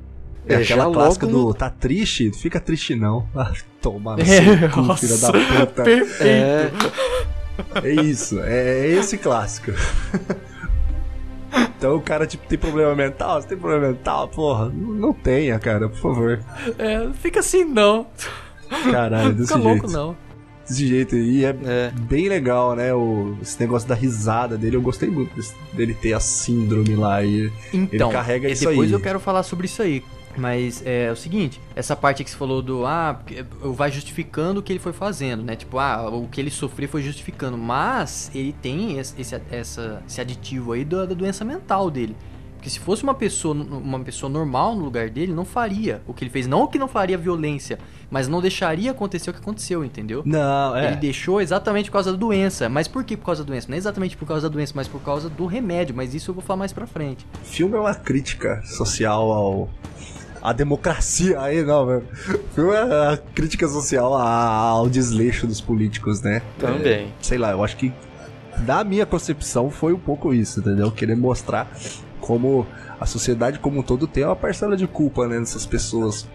[0.47, 2.31] é É, aquela clássica no- do tá triste?
[2.31, 3.27] Fica triste não.
[3.36, 5.83] Ah, Toma no É, cu, filha da puta.
[5.83, 6.24] Perfeito.
[7.83, 9.71] É, É isso, é esse clássico.
[11.77, 13.42] Então o cara, tipo, tem problema mental?
[13.42, 14.27] Você tem problema mental?
[14.27, 16.39] Porra, não tenha, cara, por favor.
[16.77, 18.08] É, fica assim não.
[18.92, 19.82] Caralho, desse Fica jeito.
[19.84, 20.18] louco não.
[20.68, 21.92] Desse jeito aí é, é.
[21.98, 22.94] bem legal, né?
[22.94, 27.24] O, esse negócio da risada dele, eu gostei muito desse- dele ter a síndrome lá.
[27.24, 28.94] E Então, carrega e isso depois aí.
[28.94, 30.04] eu quero falar sobre isso aí.
[30.38, 33.20] Mas é, o seguinte, essa parte que você falou do ah,
[33.75, 35.56] vai justificando o que ele foi fazendo, né?
[35.56, 40.22] Tipo, ah, o que ele sofreu foi justificando, mas ele tem esse, esse, essa- esse
[40.22, 42.15] aditivo aí da, da doença mental dele.
[42.56, 46.24] Porque se fosse uma pessoa, uma pessoa normal no lugar dele, não faria o que
[46.24, 46.48] ele fez.
[46.48, 47.77] Não que não faria violência,
[48.09, 50.24] mas não deixaria acontecer o que aconteceu, entendeu?
[50.25, 50.88] Não, é.
[50.88, 52.68] Ele deixou exatamente por causa da doença.
[52.68, 53.68] Mas por que por causa da doença?
[53.70, 55.96] Não é exatamente por causa da doença, mas por causa do remédio.
[55.96, 57.27] Mas isso eu vou falar mais pra frente.
[57.44, 59.70] filme é uma crítica social ao.
[60.41, 61.39] À democracia.
[61.41, 62.03] Aí não, velho.
[62.53, 62.79] Filme é
[63.13, 64.23] a crítica social a-
[64.69, 66.41] ao desleixo dos políticos, né?
[66.59, 67.05] Também.
[67.05, 67.91] É, sei lá, eu acho que
[68.59, 70.91] da minha concepção foi um pouco isso, entendeu?
[70.91, 71.69] Querer mostrar
[72.19, 72.65] como
[73.00, 75.39] a sociedade como um todo tem uma parcela de culpa, né?
[75.39, 76.27] Nessas pessoas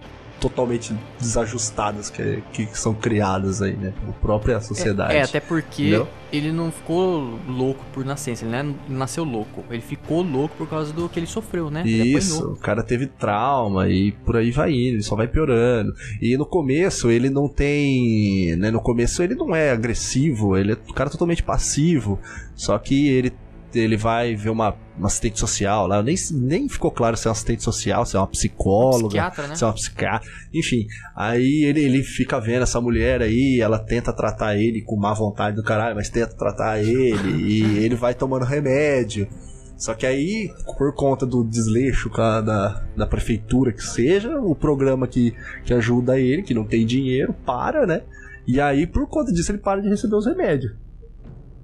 [0.43, 3.95] totalmente desajustadas que, que são criadas aí, né?
[4.01, 5.15] Pela própria sociedade.
[5.15, 6.09] É, até porque Entendeu?
[6.33, 9.65] ele não ficou louco por nascença, ele não nasceu louco.
[9.71, 11.85] Ele ficou louco por causa do que ele sofreu, né?
[11.87, 15.93] Isso, o cara teve trauma e por aí vai indo, ele só vai piorando.
[16.21, 18.57] E no começo ele não tem.
[18.57, 22.19] Né, no começo ele não é agressivo, ele é um cara totalmente passivo.
[22.57, 23.33] Só que ele,
[23.75, 26.03] ele vai ver uma, uma assistente social lá.
[26.03, 29.09] Nem, nem ficou claro se é uma assistente social, se é uma psicóloga.
[29.09, 29.55] Psiquiatra, né?
[29.57, 30.29] Se é uma psiquiatra.
[30.53, 35.13] Enfim, aí ele, ele fica vendo essa mulher aí, ela tenta tratar ele com má
[35.15, 39.29] vontade do caralho, mas tenta tratar ele, e ele vai tomando remédio.
[39.77, 45.09] Só que aí, por conta do desleixo ca- da, da prefeitura que seja, o programa
[45.09, 48.03] que, que ajuda ele, que não tem dinheiro, para, né?
[48.47, 50.73] E aí, por conta disso, ele para de receber os remédios.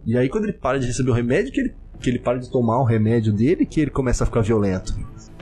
[0.04, 2.50] E aí, quando ele para de receber o remédio, que ele, que ele para de
[2.50, 4.94] tomar o remédio dele, que ele começa a ficar violento.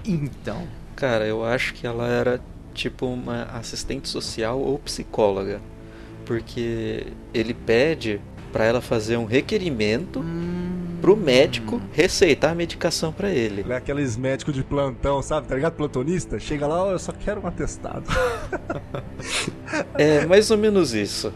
[0.04, 0.66] Então,
[0.96, 2.40] Cara, eu acho que ela era
[2.72, 5.60] tipo uma assistente social ou psicóloga.
[6.24, 8.18] Porque ele pede
[8.50, 10.24] pra ela fazer um requerimento
[11.02, 13.60] pro médico receitar a medicação pra ele.
[13.60, 15.46] Ele é aqueles médicos de plantão, sabe?
[15.46, 15.74] Tá ligado?
[15.74, 16.40] Plantonista.
[16.40, 18.06] Chega lá, ó, eu só quero um atestado.
[19.98, 21.32] É mais ou menos isso.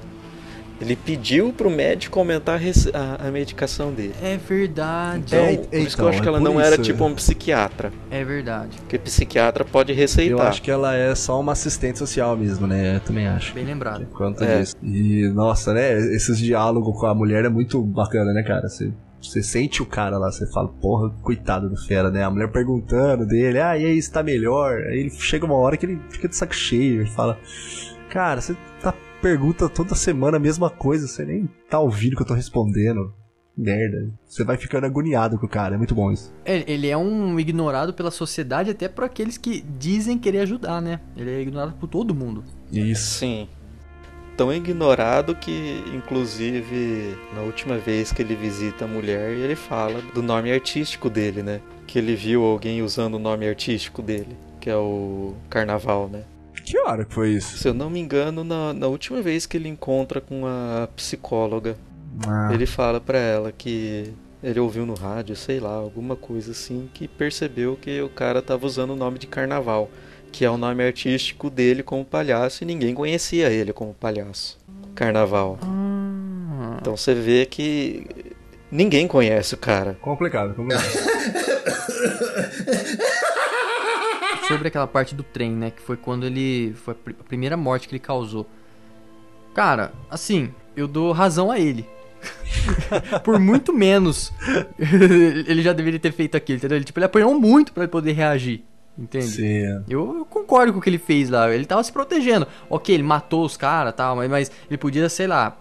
[0.80, 2.54] Ele pediu pro médico aumentar
[2.94, 4.14] a, a- a medicação dele.
[4.22, 5.22] é verdade.
[5.26, 6.82] Então, É, por isso que então, eu acho que é ela por não era isso.
[6.82, 7.92] tipo um psiquiatra.
[8.10, 8.78] É verdade.
[8.78, 10.46] Porque psiquiatra pode Eu receitar.
[10.46, 12.96] acho que ela é só uma assistente social mesmo, né?
[12.96, 13.52] Eu também acho.
[13.54, 14.06] Bem lembrado.
[14.12, 14.60] Quanto É.
[14.60, 14.74] disso.
[14.82, 15.98] E, nossa, né?
[16.14, 18.66] Esses diálogos com a mulher é muito bacana, né, cara?
[18.68, 18.90] Você,
[19.20, 22.24] você sente o cara lá, você fala, porra, coitado do fera, né?
[22.24, 24.78] A mulher perguntando dele, ah, e aí, você tá melhor?
[24.88, 27.38] Aí ele chega uma hora que ele fica de saco cheio, ele fala,
[28.08, 28.56] cara, você
[29.20, 33.12] pergunta toda semana a mesma coisa, você nem tá ouvindo o que eu tô respondendo.
[33.56, 34.10] Merda.
[34.24, 36.32] Você vai ficando agoniado com o cara, é muito bom isso.
[36.44, 41.00] É, Ele é um ignorado pela sociedade, até por aqueles que dizem querer ajudar, né?
[41.16, 42.42] Ele é ignorado por todo mundo.
[42.72, 43.18] Isso.
[43.18, 43.48] Sim.
[44.36, 50.22] tão ignorado que, inclusive, na última vez que ele visita a mulher, ele fala do
[50.22, 51.60] nome artístico dele, né?
[51.86, 56.22] Que ele viu alguém usando o nome artístico dele, que é o Carnaval, né?
[56.70, 57.58] Que hora que foi isso?
[57.58, 61.76] Se eu não me engano, na, na última vez que ele encontra com a psicóloga,
[62.26, 66.88] Ah, ele fala pra ela que ele ouviu no rádio, sei lá, alguma coisa assim,
[66.94, 69.90] que percebeu que o cara tava usando o nome de Carnaval,
[70.32, 74.56] que é o nome artístico dele como palhaço e ninguém conhecia ele como palhaço.
[74.94, 75.58] Carnaval.
[76.80, 78.06] Então você vê que
[78.70, 79.98] ninguém conhece o cara.
[80.00, 80.84] complicado, complicado.
[84.50, 85.70] sobre aquela parte do trem, né?
[85.70, 86.74] Que foi quando ele.
[86.84, 88.46] Foi a pri- a primeira morte que ele causou.
[89.54, 91.86] Cara, assim, eu dou razão a ele.
[93.24, 94.30] Por muito menos
[94.78, 96.76] ele já deveria ter feito aquilo, entendeu?
[96.76, 98.62] Ele, tipo, ele apanhou muito ele poder reagir.
[99.00, 99.26] Entende?
[99.26, 99.62] Sim.
[99.88, 101.50] Eu, eu concordo com o que ele fez lá.
[101.54, 102.46] Ele tava se protegendo.
[102.68, 105.56] Ok, ele matou os caras tal, mas, mas ele podia, sei lá,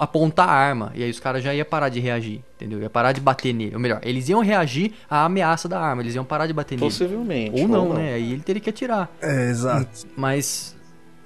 [0.00, 0.90] apontar a arma.
[0.96, 2.42] E aí os caras já iam parar de reagir.
[2.56, 2.80] Entendeu?
[2.80, 3.74] Ia parar de bater nele.
[3.74, 6.02] Ou melhor, eles iam reagir à ameaça da arma.
[6.02, 6.90] Eles iam parar de bater nele.
[6.90, 7.60] Possivelmente.
[7.62, 8.14] Ou não, né?
[8.14, 9.08] Aí ele teria que atirar.
[9.22, 10.06] É, exato.
[10.16, 10.76] Mas,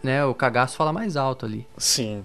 [0.03, 1.66] né, o cagaço fala mais alto ali.
[1.79, 2.24] Sim.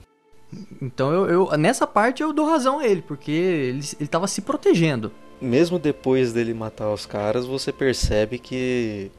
[0.81, 4.41] Então eu, eu- nessa parte eu dou razão a ele, porque ele, ele tava se
[4.41, 5.11] protegendo.
[5.41, 9.09] Mesmo depois dele matar os caras, você percebe que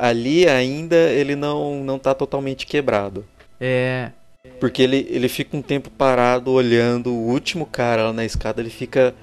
[0.00, 3.24] ali ainda ele não, não tá totalmente quebrado.
[3.60, 4.10] É.
[4.58, 8.70] Porque ele, ele fica um tempo parado olhando o último cara lá na escada, ele
[8.70, 9.14] fica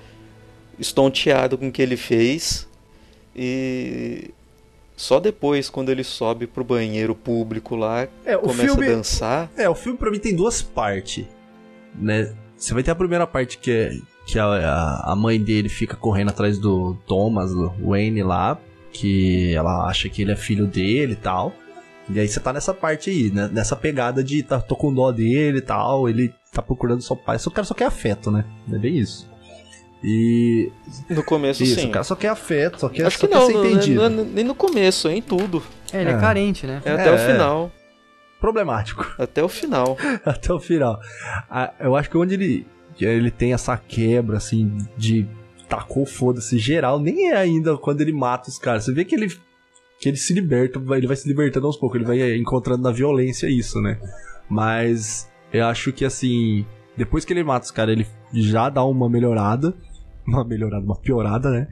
[0.79, 2.67] estonteado com o que ele fez.
[3.35, 4.31] E
[4.95, 9.51] só depois, quando ele sobe pro banheiro público lá, É, o começa filme- a dançar.
[9.55, 11.25] É, o filme pra mim tem duas partes,
[11.95, 12.33] né?
[12.55, 13.91] Você vai ter a primeira parte que é
[14.25, 18.59] que a, a- a mãe dele fica correndo atrás do Thomas, do Wayne lá,
[18.91, 21.53] que ela acha que ele é filho dele e tal.
[22.09, 23.49] E aí você tá nessa parte aí, né?
[23.51, 27.37] Nessa pegada de tá, tô com dó dele e tal, ele tá procurando seu pai.
[27.37, 28.45] Só o cara só quer afeto, né?
[28.71, 29.29] É bem isso.
[30.03, 30.71] E.
[31.09, 31.87] No começo, Isso, sim.
[31.87, 34.09] o cara só quer afeto, só quer, Acho só que quer não, ser é- entendido.
[34.09, 35.61] não é nem no começo, é em tudo.
[35.91, 36.19] É, ele é, É.
[36.19, 36.81] carente, né?
[36.85, 37.31] É até É, o é.
[37.33, 37.71] final.
[38.39, 39.03] Problemático.
[39.17, 39.97] Até o final.
[40.23, 40.99] até o final.
[41.49, 42.67] Ah, eu acho que onde ele,
[43.01, 45.27] ele tem essa quebra, assim, de
[45.67, 48.85] tacou foda-se geral, nem é ainda quando ele mata os caras.
[48.85, 49.27] Você vê que ele,
[49.99, 53.47] que ele se liberta, ele vai se libertando aos poucos, ele vai encontrando na violência
[53.49, 53.99] isso, né?
[54.49, 59.09] Mas eu acho que, assim, depois que ele mata os caras, ele já dá uma
[59.09, 59.73] melhorada.
[60.27, 61.69] Uma melhorada, uma piorada, né?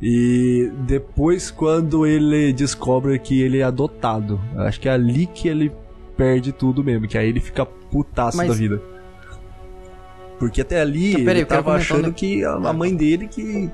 [0.00, 5.72] E depois, quando ele descobre que ele é adotado, acho que é ali que ele
[6.16, 8.80] perde tudo mesmo, que aí ele fica putaço Mas- da vida.
[10.38, 13.26] Porque até ali Então, peraí, ele tava um achando ne- que a a mãe dele
[13.26, 13.70] que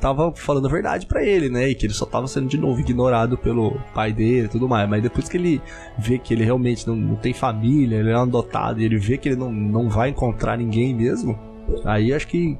[0.00, 1.68] tava falando a verdade pra ele, né?
[1.68, 4.88] E que ele só tava sendo de novo ignorado pelo pai dele e tudo mais.
[4.88, 5.62] Mas depois que ele
[5.98, 9.16] vê que ele realmente não, não tem família, ele é um adotado, e ele vê
[9.16, 11.38] que ele não, não vai encontrar ninguém mesmo,
[11.84, 12.58] aí acho que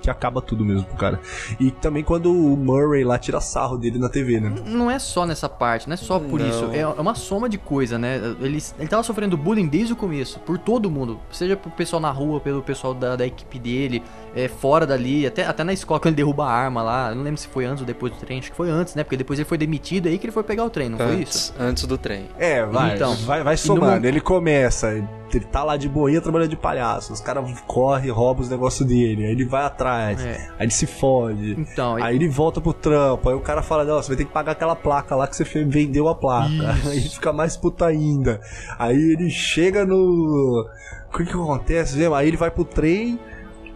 [0.00, 1.20] que acaba tudo mesmo pro cara.
[1.60, 4.52] E também quando o Murray lá tira sarro dele na TV, né?
[4.66, 6.48] Não é só nessa parte, não é só por Não.
[6.48, 6.70] isso.
[6.72, 8.16] É é uma soma de coisa, né?
[8.40, 11.18] Ele, ele tava sofrendo bullying desde o começo, por todo mundo.
[11.30, 14.02] Seja pro pessoal na rua, pelo pessoal da, da equipe dele,
[14.34, 17.10] é, fora dali, até, até na escola, quando ele derruba a arma lá.
[17.10, 19.02] Eu não lembro se foi antes ou depois do trem, acho que foi antes, né?
[19.04, 21.52] Porque depois ele foi demitido aí que ele foi pegar o trem, não foi isso?
[21.52, 22.28] Antes, antes do trem.
[22.38, 24.00] É, vai, Então, vai, vai somando.
[24.00, 25.06] no- Ele começa, ele
[25.50, 27.12] tá lá de boinha trabalhando de palhaço.
[27.12, 29.24] Os caras correm, roubam os negócios dele.
[29.26, 30.48] Aí ele vai atrás, É.
[30.58, 31.52] aí ele se fode.
[31.58, 34.32] Então, Aí ele volta pro trampo, aí o cara fala, não, você vai ter que
[34.32, 36.46] pagar aquela placa lá que você vendeu a placa.
[36.88, 38.40] Aí ele fica mais puta ainda.
[38.78, 40.66] Aí ele chega no.
[41.12, 42.14] O que que acontece mesmo?
[42.14, 43.18] Aí ele vai pro trem,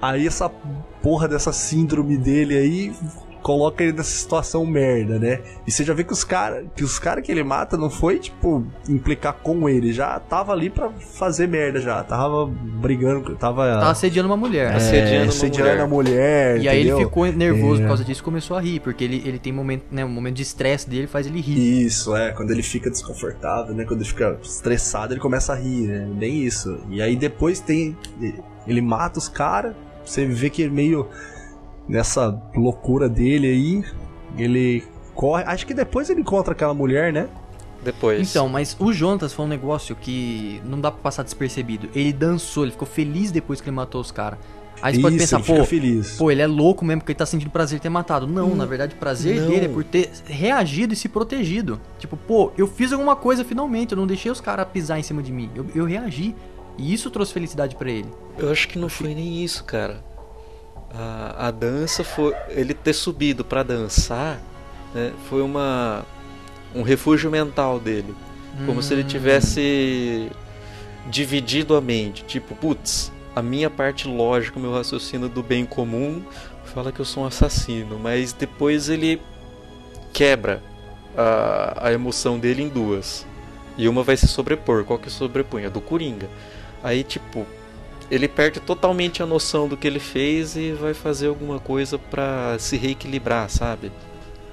[0.00, 0.48] aí essa
[1.02, 2.92] porra dessa síndrome dele aí
[3.42, 5.40] coloca ele nessa situação merda, né?
[5.66, 8.18] E você já vê que os caras que os cara que ele mata não foi,
[8.18, 13.90] tipo, implicar com ele, já tava ali pra fazer merda já, tava brigando, tava, tava
[13.90, 14.72] assediando uma mulher.
[14.72, 15.80] é, assediando uma assediando mulher.
[15.80, 17.84] a mulher, E aí ele ficou nervoso É.
[17.84, 20.36] por causa disso e começou a rir, porque ele, ele tem momento, né, um momento
[20.36, 21.84] de estresse dele faz ele rir.
[21.86, 23.84] Isso, é, quando ele fica desconfortável, né?
[23.84, 26.06] Quando ele fica estressado, ele começa a rir, né?
[26.14, 26.78] Bem isso.
[26.90, 27.96] E aí depois tem.
[28.66, 29.74] Ele mata os caras,
[30.04, 31.08] você vê que ele meio
[31.90, 33.84] nessa loucura dele aí,
[34.38, 35.42] ele corre.
[35.44, 37.28] Acho que depois ele encontra aquela mulher, né?
[37.82, 38.30] Depois.
[38.30, 41.88] Então, mas o Jonatas foi um negócio que não dá pra passar despercebido.
[41.94, 44.38] Ele dançou, ele ficou feliz depois que ele matou os caras.
[44.82, 46.16] Aí você pode pensar, pô, feliz.
[46.16, 48.26] pô, ele é louco mesmo porque ele tá sentindo prazer de ter matado.
[48.26, 49.48] Não, na verdade, o prazer não.
[49.48, 51.78] dele é por ter reagido e se protegido.
[51.98, 55.22] Tipo, pô, eu fiz alguma coisa finalmente, eu não deixei os caras pisar em cima
[55.22, 55.50] de mim.
[55.54, 56.34] Eu, eu reagi.
[56.78, 58.08] E isso trouxe felicidade pra ele.
[58.38, 60.02] Eu acho que não foi nem isso, cara.
[60.94, 62.34] A, a dança foi.
[62.48, 64.40] Ele ter subido pra dançar
[64.94, 66.04] né, foi uma.
[66.74, 68.14] um refúgio mental dele.
[68.66, 70.30] Como se ele tivesse
[71.08, 72.24] dividido a mente.
[72.24, 76.22] Tipo, putz, a minha parte lógica, o meu raciocínio do bem comum
[76.64, 79.20] fala que eu sou um assassino, mas depois ele
[80.12, 80.62] quebra
[81.16, 83.26] a, a emoção dele em duas.
[83.76, 84.84] E uma vai se sobrepor.
[84.84, 85.64] Qual que sobrepõe?
[85.64, 86.28] A do Coringa.
[86.82, 87.46] Aí, tipo,
[88.10, 92.56] ele perde totalmente a noção do que ele fez e vai fazer alguma coisa para
[92.58, 93.92] se reequilibrar, sabe?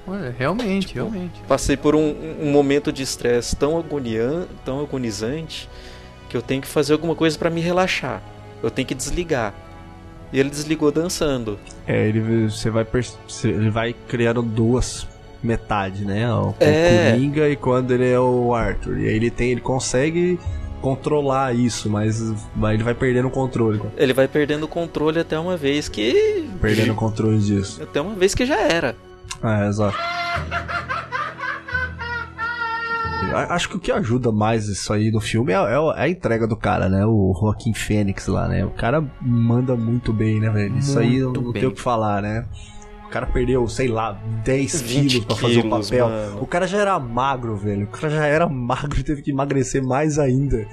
[0.06, 1.40] Olha, realmente, Tipo, realmente.
[1.46, 5.68] Passei por um, um momento de estresse tão, agonian, tão agonizante
[6.28, 8.22] que eu tenho que fazer alguma coisa para me relaxar.
[8.62, 9.52] Eu tenho que desligar.
[10.32, 11.58] E ele desligou dançando.
[11.86, 12.86] É, ele, você vai,
[13.44, 15.06] ele vai criando duas
[15.42, 16.30] metades, né?
[16.32, 17.08] O, É.
[17.08, 18.98] o Coringa e quando ele é o Arthur.
[18.98, 20.38] E aí ele tem, ele consegue
[20.80, 22.20] controlar isso, mas
[22.72, 23.80] ele vai perdendo o controle.
[23.96, 26.48] Ele vai perdendo o controle até uma vez que.
[26.60, 27.82] Perdendo o controle disso.
[27.82, 28.96] Até uma vez que já era.
[29.42, 29.96] É, exato.
[33.50, 36.46] Acho que o que ajuda mais isso aí no filme é, é é a entrega
[36.46, 37.04] do cara, né?
[37.04, 38.64] O Joaquim Fênix lá, né?
[38.64, 40.78] O cara manda muito bem, né, velho?
[40.78, 41.52] Isso aí eu não bem.
[41.52, 42.46] tenho o que falar, né?
[43.08, 44.12] O cara perdeu, sei lá,
[44.44, 46.08] 10 20 quilos pra fazer o papel.
[46.08, 46.42] mano.
[46.42, 47.84] O cara já era magro, velho.
[47.84, 50.66] O cara já era magro e teve que emagrecer mais ainda.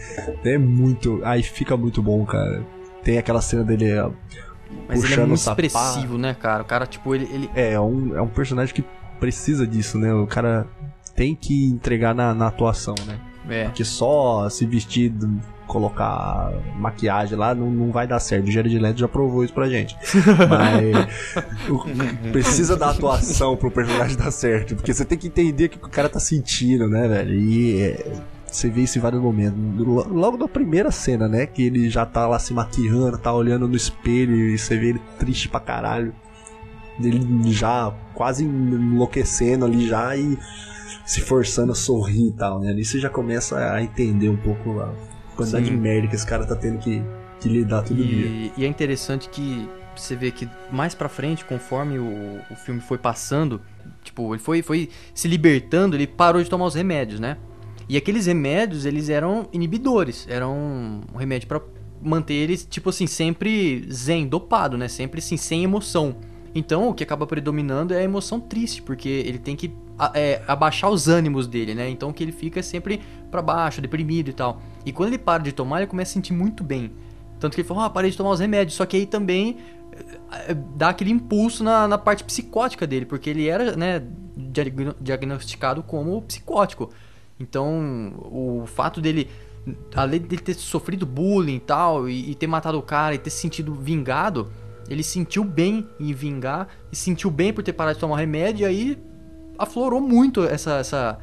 [0.43, 1.21] É muito.
[1.24, 2.62] Aí fica muito bom, cara.
[3.04, 3.86] Tem aquela cena dele.
[4.86, 6.62] Mas ele é puxando muito expressivo, né, cara?
[6.62, 7.26] O cara, tipo, ele.
[7.32, 8.84] ele É, é um, é um personagem que
[9.17, 10.13] precisa disso, né?
[10.13, 10.67] O cara
[11.15, 13.17] tem que entregar na, na atuação, né?
[13.50, 13.63] é.
[13.65, 15.13] Porque só se vestir,
[15.67, 18.47] colocar maquiagem lá não, não vai dar certo.
[18.47, 19.95] O Jared Leto já provou isso pra gente.
[20.49, 24.75] Mas o- precisa da atuação pro personagem dar certo.
[24.75, 27.34] Porque você tem que entender o que o cara tá sentindo, né, velho?
[27.34, 28.13] E é,
[28.45, 29.58] você vê isso em vários momentos.
[29.78, 31.45] Lo- Logo na primeira cena, né?
[31.45, 35.01] Que ele já tá lá se maquiando, tá olhando no espelho e você vê ele
[35.19, 36.13] triste pra caralho.
[37.01, 40.38] Ele já quase enlouquecendo ali já e
[41.06, 42.69] se forçando a sorrir e tal, né?
[42.69, 44.93] Ali você já começa a entender um pouco a
[45.36, 45.71] quantidade Sim.
[45.71, 47.04] de merda que esse cara tá tendo que,
[47.39, 48.26] que lidar todo dia.
[48.26, 52.82] E, e é interessante que você vê que mais pra frente, conforme o, o filme
[52.82, 53.62] foi passando,
[54.04, 57.38] tipo, ele foi, foi se libertando, ele parou de tomar os remédios, né?
[57.88, 61.62] E aqueles remédios, eles eram inibidores, eram um remédio pra
[62.02, 64.88] manter eles, tipo assim, sempre zen, dopado, né?
[64.88, 66.17] Sempre assim, sem emoção.
[66.54, 69.71] Então, o que acaba predominando é a emoção triste, porque ele tem que
[70.13, 71.89] é, abaixar os ânimos dele, né?
[71.89, 74.62] Então, que ele fica sempre pra baixo, deprimido e tal.
[74.86, 76.91] E quando ele para de tomar, ele começa a sentir muito bem.
[77.39, 78.75] Tanto que ele falou, ah, parei de tomar os remédios.
[78.75, 79.58] Só que aí também
[79.91, 80.05] eh,
[80.49, 84.03] eh, dá aquele impulso na, na parte psicótica dele, porque ele era, né,
[84.36, 86.91] diagno- diagnosticado como psicótico.
[87.39, 89.29] Então, o fato dele,
[89.93, 93.29] além dele ter sofrido bullying e tal, e, e ter matado o cara e ter
[93.29, 94.49] se sentido vingado,
[94.89, 98.65] ele sentiu bem em vingar e sentiu bem por ter parado de tomar remédio, e
[98.65, 98.97] aí
[99.58, 101.18] aflorou muito essa, essa,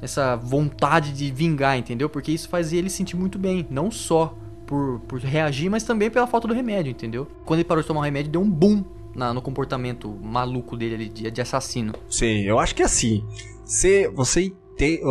[0.00, 2.08] essa vontade de vingar, entendeu?
[2.08, 6.26] Porque isso fazia ele sentir muito bem, não só por, por reagir, mas também pela
[6.26, 7.26] falta do remédio, entendeu?
[7.44, 10.94] Quando ele parou de tomar o remédio, deu um boom na- no comportamento maluco dele
[10.94, 11.92] ali de, de assassino.
[12.08, 13.24] Sim, eu acho que assim,
[13.64, 15.02] se você entende,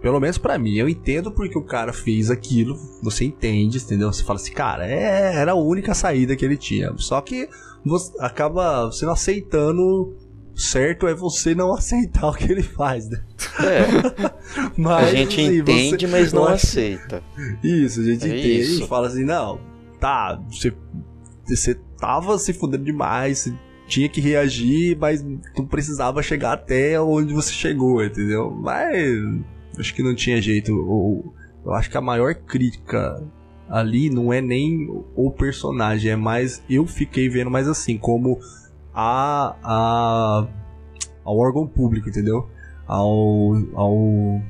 [0.00, 4.12] pelo menos pra mim, eu entendo porque o cara fez aquilo, você entende, entendeu?
[4.12, 6.92] Você fala assim, cara, é, era a única saída que ele tinha.
[6.96, 7.48] Só que
[7.84, 10.14] você acaba não aceitando,
[10.58, 13.22] certo é você não aceitar o que ele faz, né?
[13.60, 14.28] É,
[14.76, 17.22] Mas, a gente assim, entende, você- mas não acho- aceita.
[17.62, 18.84] Isso, a gente É entende isso.
[18.84, 19.60] e fala assim, não,
[20.00, 20.72] tá, você,
[21.46, 23.52] você tava se fudendo demais, você
[23.86, 28.50] tinha que reagir, mas tu precisava chegar até onde você chegou, entendeu?
[28.50, 28.92] Mas
[29.78, 30.74] acho que não tinha jeito.
[30.76, 31.32] Ou,
[31.64, 33.22] eu acho que a maior crítica
[33.68, 38.38] ali não é nem o personagem, é mais eu fiquei vendo mais assim, como
[38.94, 40.46] a, a
[41.24, 42.48] ao órgão público, entendeu?
[42.86, 44.40] Ao, ao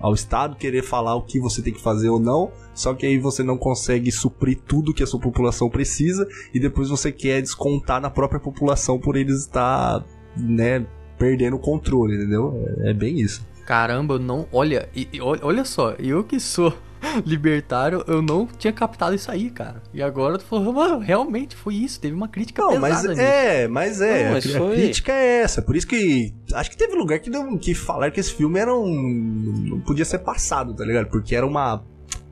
[0.00, 3.18] ao Estado querer falar o que você tem que fazer ou não, só que aí
[3.18, 8.02] você não consegue suprir tudo que a sua população precisa e depois você quer descontar
[8.02, 10.04] na própria população por eles estar,
[10.36, 10.84] né,
[11.16, 12.52] perdendo o controle, entendeu?
[12.80, 13.46] É, é bem isso.
[13.64, 14.46] Caramba, não.
[14.52, 16.74] Olha, e- olha só, eu que sou
[17.26, 19.82] libertário, eu não tinha captado isso aí, cara.
[19.92, 23.22] E agora tu falou, mano, realmente foi isso, teve uma crítica Não, mas pesada nisso.
[23.22, 26.70] é, mas é, Não, mas a, a foi- crítica é essa, por isso que acho
[26.70, 30.18] que teve lugar que deu, que falaram que esse filme era um não podia ser
[30.20, 31.08] passado, tá ligado?
[31.08, 31.82] Porque era uma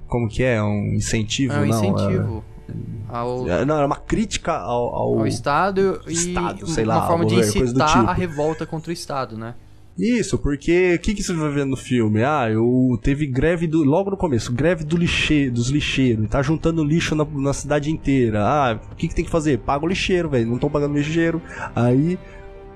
[0.07, 1.85] como que é, um incentivo, É um não?
[1.85, 2.45] incentivo
[3.09, 7.07] ao, Era- não, era uma crítica ao, ao- ao Estado e Estado, sei uma lá,
[7.07, 8.07] forma de incitar tipo.
[8.11, 9.55] a revolta contra o Estado, né?
[9.99, 12.23] Isso, porque o que, que você vai ver no filme?
[12.25, 13.85] Ah, eu teve greve do.
[13.85, 16.29] Logo no começo, greve do lixe, dos lixeiros.
[16.29, 18.43] Tá juntando lixo na, na cidade inteira.
[18.43, 19.59] Ah, o que, que tem que fazer?
[19.59, 20.47] Paga o lixeiro, velho.
[20.47, 21.43] Não estão pagando lixeiro.
[21.77, 22.19] Aí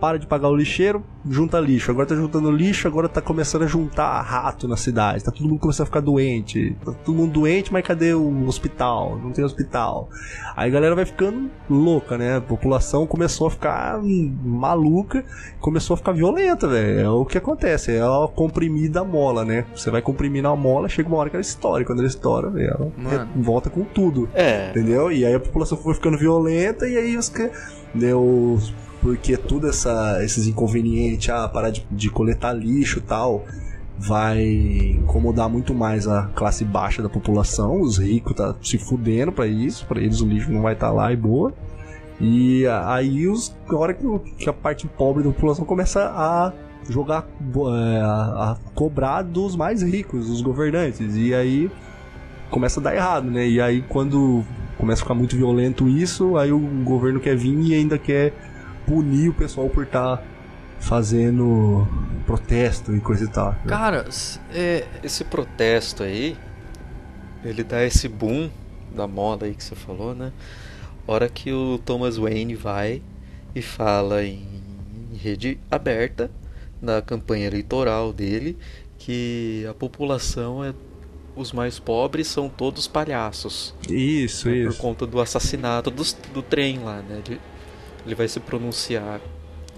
[0.01, 1.91] para de pagar o lixeiro, junta lixo.
[1.91, 5.25] Agora tá juntando lixo, agora tá começando a juntar rato na cidade.
[5.25, 6.77] Tá todo mundo começando a ficar doente.
[6.85, 9.19] Tá todo mundo doente, mas cadê o hospital?
[9.23, 10.09] Não tem hospital.
[10.57, 12.37] Aí a galera vai ficando louca, né?
[12.37, 15.25] A população começou a ficar maluca,
[15.61, 17.01] começou a ficar violenta, velho.
[17.01, 19.65] É o que acontece, é a comprimida mola, né?
[19.75, 21.85] Você vai comprimindo a mola, chega uma hora que ela estoura.
[21.85, 23.29] Quando ela estoura, véio, ela Mano.
[23.37, 24.29] volta com tudo.
[24.35, 24.71] É.
[24.71, 25.11] Entendeu?
[25.11, 27.51] E aí a população foi ficando violenta e aí os que
[27.95, 28.59] deu
[29.01, 33.45] porque tudo essa esses inconvenientes, ah, parar de, de coletar lixo tal,
[33.99, 39.47] vai incomodar muito mais a classe baixa da população, os ricos tá se fudendo pra
[39.47, 41.53] isso, pra eles o lixo não vai estar lá e boa.
[42.21, 46.53] E aí os a hora que, que a parte pobre da população começa a
[46.89, 51.17] jogar é, a, a cobrar dos mais ricos, dos governantes.
[51.17, 51.71] E aí
[52.51, 53.47] começa a dar errado, né?
[53.47, 54.45] E aí quando
[54.79, 58.33] começa a ficar muito violento isso, aí o governo quer vir e ainda quer
[58.87, 60.23] punir o pessoal por estar
[60.79, 61.87] fazendo
[62.27, 63.51] protesto e coisa e tal.
[63.53, 63.59] né?
[63.67, 64.07] Cara,
[64.53, 66.37] é, Esse protesto aí,
[67.45, 68.51] ele dá esse boom
[68.95, 70.33] da moda aí que você falou, né?
[71.07, 73.03] Hora que o Thomas Wayne vai
[73.55, 74.45] e fala em
[75.23, 76.31] rede aberta
[76.81, 78.57] na campanha eleitoral dele
[78.99, 80.75] que a população é
[81.35, 84.79] os mais pobres são todos palhaços Isso, né, por isso.
[84.81, 87.23] conta do assassinato dos- do, trem lá, né?
[87.27, 87.39] Ele,
[88.07, 89.21] ele vai se pronunciar,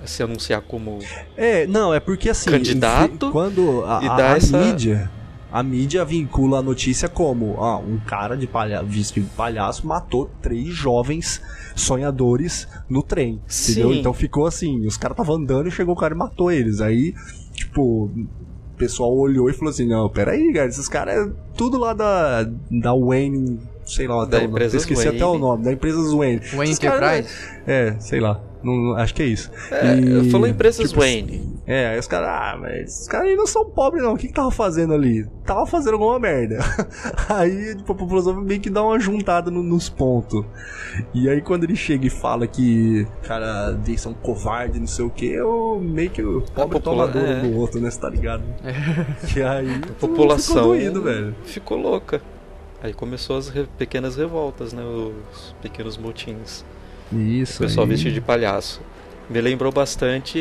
[0.05, 0.99] se anunciar como
[1.37, 2.51] É, não, é porque assim.
[2.51, 5.11] Candidato Quando a, e a- dá a essa- mídia.
[5.51, 10.69] A mídia vincula a notícia como ah, um cara de palha de palhaço matou três
[10.69, 11.41] jovens
[11.75, 13.41] sonhadores no trem.
[13.71, 13.93] Entendeu?
[13.93, 13.99] Sim.
[13.99, 16.83] Então ficou assim, os caras estavam andando e chegou o cara e matou eles.
[16.83, 17.15] Aí,
[17.55, 18.29] tipo, o
[18.77, 22.95] pessoal olhou e falou assim, não, peraí, cara, esses caras é tudo lá da, da
[22.95, 25.41] Wayne, sei lá, até o nome, esqueci até o Wayne.
[25.41, 26.41] nome, da empresa Wayne.
[26.41, 27.35] caras- Enterprise.
[27.67, 29.51] É, sei lá, não, não- acho que é isso.
[29.71, 31.59] É, E, falou empresas tipo, Wayne.
[31.67, 34.33] é, aí os caras, ah, mas os caras não são pobres não, o que que
[34.35, 35.27] tava fazendo ali?
[35.45, 36.59] Tava fazendo alguma merda.
[37.29, 40.45] aí, tipo, a população meio que dá uma juntada no- nos pontos.
[41.15, 45.11] E aí quando ele chega e fala que, cara, eles são covarde, não sei o
[45.11, 47.41] que, eu meio que o pobre popula- tomador é.
[47.43, 48.43] do outro, né, você tá ligado?
[49.33, 51.35] Que aí A população ficou doído, velho.
[51.45, 52.21] ficou louca.
[52.83, 54.83] Aí começou as re- pequenas revoltas, né?
[54.83, 56.65] Os pequenos motins.
[57.13, 57.91] Isso, O pessoal aí.
[57.91, 58.81] vestido de palhaço.
[59.29, 60.39] Me lembrou bastante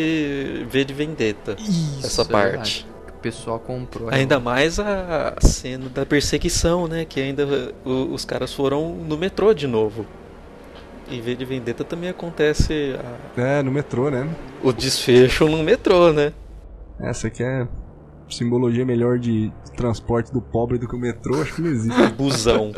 [0.70, 1.56] V de Vendetta.
[1.60, 2.48] Isso, essa é parte.
[2.52, 2.88] verdade.
[3.10, 4.10] O pessoal comprou.
[4.10, 7.04] Ainda mais a cena da perseguição, né?
[7.04, 7.46] Que ainda
[7.84, 10.06] o- os caras foram no metrô de novo.
[11.10, 12.96] Em V de Vendetta também acontece
[13.36, 14.28] a- É, no metrô, né?
[14.64, 16.32] o desfecho no metrô, né?
[17.00, 17.68] Essa aqui é
[18.30, 22.08] simbologia melhor de transporte do pobre do que o metrô, acho que não existe.
[22.18, 22.72] Busão.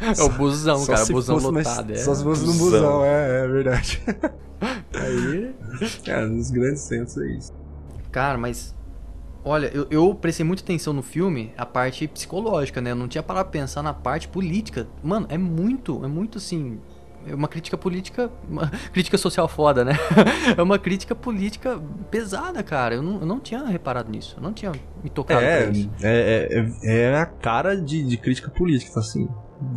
[0.00, 1.04] É o busão, Só cara.
[1.04, 1.92] se Busão lotado.
[1.92, 1.96] é.
[1.96, 3.04] Só se fosse no busão.
[3.04, 4.02] é, é verdade.
[4.94, 5.54] Aí...
[6.06, 7.52] É, nos grandes centros é isso.
[8.10, 8.74] Cara, mas.
[9.42, 12.90] Olha, eu, eu prestei muita atenção no filme, a parte psicológica, né?
[12.90, 14.86] Eu não tinha parado pra pensar na parte política.
[15.02, 16.78] Mano, é muito, é muito assim.
[17.26, 18.30] É uma crítica política.
[18.48, 19.92] Uma crítica social foda, né?
[20.56, 21.80] é uma crítica política
[22.10, 22.94] pesada, cara.
[22.94, 24.34] Eu não, eu não tinha reparado nisso.
[24.36, 25.90] Eu não tinha me tocado É, isso.
[26.02, 29.28] é, é, é a cara de, de crítica política, assim.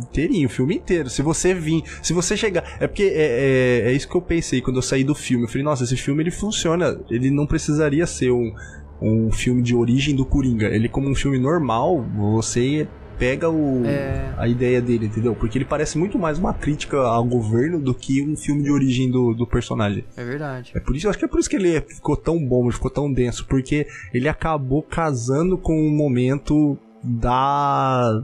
[0.02, 1.10] Inteirinho, o filme inteiro.
[1.10, 2.64] Se você vir, se você chegar.
[2.80, 5.44] É porque é, é, é isso que eu pensei quando eu saí do filme.
[5.44, 6.98] Eu falei, nossa, esse filme ele funciona.
[7.10, 8.54] Ele não precisaria ser um,
[9.00, 10.66] um filme de origem do Coringa.
[10.68, 14.32] Ele, como um filme normal, você pega o, É.
[14.36, 15.34] a ideia dele, entendeu?
[15.34, 19.10] Porque ele parece muito mais uma crítica ao governo do que um filme de origem
[19.10, 20.04] do, do personagem.
[20.16, 20.72] É verdade.
[20.74, 23.12] É por isso, acho que é por isso que ele ficou tão bom, ficou tão
[23.12, 28.22] denso, porque ele acabou casando com o momento da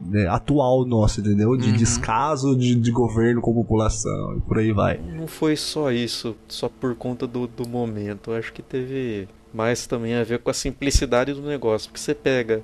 [0.00, 1.56] né, atual nosso, entendeu?
[1.56, 1.76] De Uhum.
[1.76, 4.98] descaso de, de governo com a população e por aí vai.
[5.16, 8.30] Não foi só isso, só por conta do, do momento.
[8.30, 11.88] Eu acho que teve mais também a ver com a simplicidade do negócio.
[11.90, 12.62] Porque você pega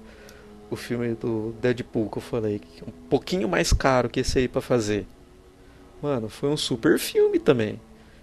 [0.70, 4.38] o filme do Deadpool que eu falei, que é um pouquinho mais caro que esse
[4.38, 5.06] aí pra fazer.
[6.02, 7.80] Mano, foi um super filme também.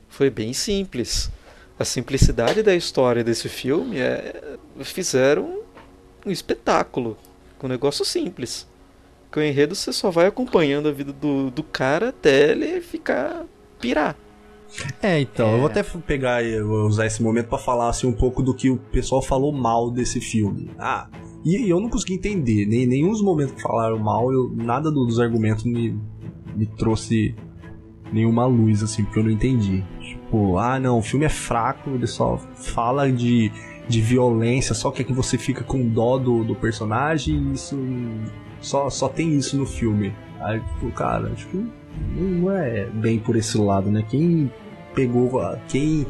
[0.09, 1.31] Foi bem simples.
[1.79, 4.57] A simplicidade da história desse filme é.
[4.81, 5.59] Fizeram
[6.25, 7.17] um espetáculo.
[7.57, 8.67] Com um negócio simples.
[9.31, 13.45] Com o enredo você só vai acompanhando a vida do, do cara até ele ficar
[13.79, 14.15] pirar.
[15.01, 15.53] É, então, É.
[15.53, 18.53] eu vou até pegar e vou usar esse momento pra falar assim um pouco do
[18.53, 20.69] que o pessoal falou mal desse filme.
[20.77, 21.07] Ah,
[21.43, 25.05] e, eu não consegui entender, nem nenhum dos momentos que falaram mal, eu, nada do-
[25.05, 25.97] dos argumentos me,
[26.55, 27.35] me trouxe
[28.11, 29.83] nenhuma luz, assim, porque eu não entendi.
[29.99, 33.51] Tipo, ah, não, o filme é fraco, ele só fala de,
[33.89, 37.77] de violência, só quer que você fica com dó do, do personagem isso.
[38.61, 40.13] Só, só tem isso no filme.
[40.39, 41.65] Aí, tipo, cara, que
[42.15, 44.05] não- é bem por esse lado, né?
[44.07, 44.49] Quem
[44.93, 46.05] pegou, quem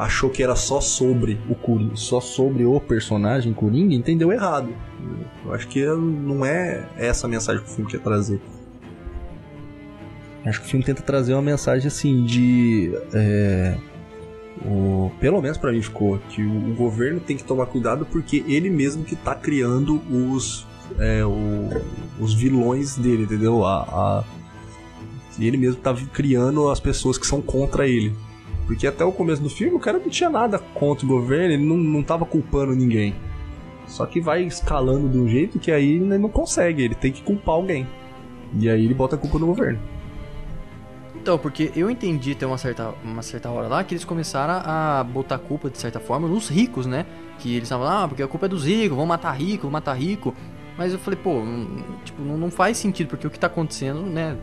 [0.00, 4.70] achou que era só sobre o Coringa, só sobre o personagem Coringa, entendeu errado.
[5.44, 8.40] Eu acho que não é essa a mensagem que o filme quer trazer.
[10.44, 12.92] Acho que o filme tenta trazer uma mensagem assim de.
[13.12, 13.76] É,
[14.64, 18.42] o, pelo menos para mim ficou que o, o, governo tem que tomar cuidado porque
[18.46, 20.66] ele mesmo que tá criando os
[20.98, 21.68] é, o,
[22.18, 23.66] os vilões dele, entendeu?
[23.66, 24.24] A, a,
[25.38, 28.14] ele mesmo tá criando as pessoas que são contra ele.
[28.70, 31.64] Porque até o começo do filme o cara não tinha nada contra o governo, ele
[31.64, 33.16] não, não tava culpando ninguém.
[33.84, 37.20] Só que vai escalando de um jeito que aí ele não consegue, ele tem que
[37.20, 37.84] culpar alguém.
[38.54, 39.80] E aí ele bota a culpa no governo.
[41.16, 45.02] Então, porque eu entendi até uma certa, uma certa hora lá que eles começaram a
[45.02, 47.06] botar a culpa, de certa forma, nos ricos, né?
[47.40, 49.72] Que eles estavam lá, ah, porque a culpa é dos ricos, vão matar rico, vão
[49.72, 50.32] matar rico.
[50.78, 51.42] Mas eu falei, pô,
[52.04, 54.38] tipo, não, não faz sentido, porque o que tá acontecendo, né?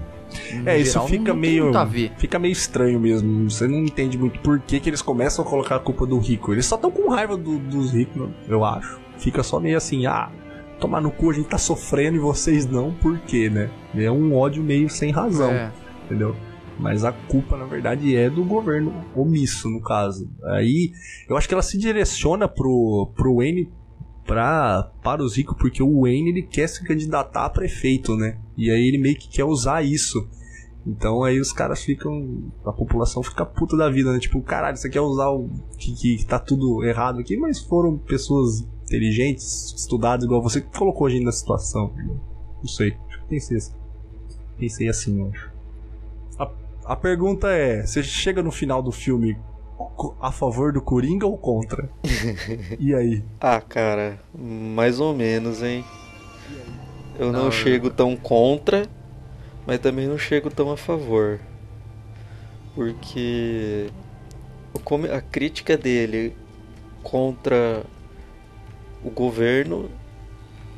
[0.66, 1.72] É, isso fica meio.
[2.18, 3.50] Fica meio estranho mesmo.
[3.50, 6.54] Você não entende muito por que, que eles começam a colocar a culpa do rico.
[6.54, 9.00] Eles só estão com raiva do, dos ricos, eu acho.
[9.18, 10.32] Fica só meio assim, ah,
[10.80, 13.70] tomar no cu, a gente tá sofrendo e vocês não, por quê, né?
[13.96, 15.52] É um ódio meio sem razão.
[15.52, 15.72] É.
[16.06, 16.36] Entendeu?
[16.80, 20.30] Mas a culpa, na verdade, é do governo omisso, no caso.
[20.44, 20.92] Aí,
[21.28, 23.72] eu acho que ela se direciona pro, pro Wayne
[24.28, 28.38] pra, para os ricos, porque o Wayne ele quer se candidatar a prefeito, né?
[28.56, 30.28] E aí ele meio que quer usar isso.
[30.86, 32.52] Então aí os caras ficam.
[32.66, 34.20] A população fica puta da vida, né?
[34.20, 35.50] Tipo, caralho, você quer usar o.
[35.78, 41.08] Que, que tá tudo errado aqui, mas foram pessoas inteligentes, estudadas, igual você, que colocou
[41.08, 41.92] a gente na situação.
[42.58, 42.96] Não sei.
[43.28, 43.58] Pensei,
[44.58, 45.58] pensei assim, eu acho.
[46.86, 49.38] A pergunta é: você chega no final do filme
[50.22, 51.90] a favor do Coringa ou contra?
[52.80, 53.24] e aí?
[53.40, 55.84] Ah, cara, mais ou menos, hein?
[57.20, 58.88] Eu não, não chego tão contra,
[59.66, 61.40] mas também não chego tão a favor.
[62.76, 63.90] Porque
[65.12, 66.36] a crítica dele
[67.02, 67.84] contra
[69.04, 69.90] o governo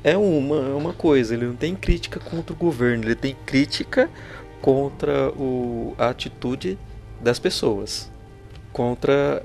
[0.04, 4.10] é uma, é uma coisa, ele não tem crítica contra o governo, ele tem crítica
[4.62, 6.78] contra o, a atitude
[7.22, 8.10] das pessoas,
[8.72, 9.44] contra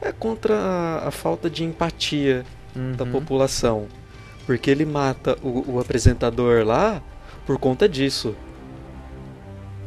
[0.00, 2.92] é contra a, a falta de empatia uhum.
[2.92, 3.86] da população,
[4.44, 7.02] porque ele mata o, o, apresentador lá
[7.46, 8.36] por conta disso,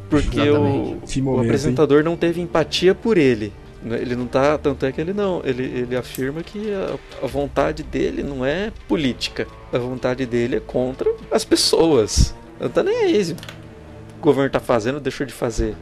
[0.08, 3.52] porque o, o apresentador não teve empatia por ele.
[3.82, 4.58] Ele não tá.
[4.58, 5.40] Tanto é que ele não.
[5.42, 9.46] Ele, ele afirma que a, a, vontade dele não é política.
[9.72, 12.34] A vontade dele é contra as pessoas.
[12.60, 13.34] Não tá nem aí
[14.20, 15.74] o governo tá fazendo, deixou de fazer.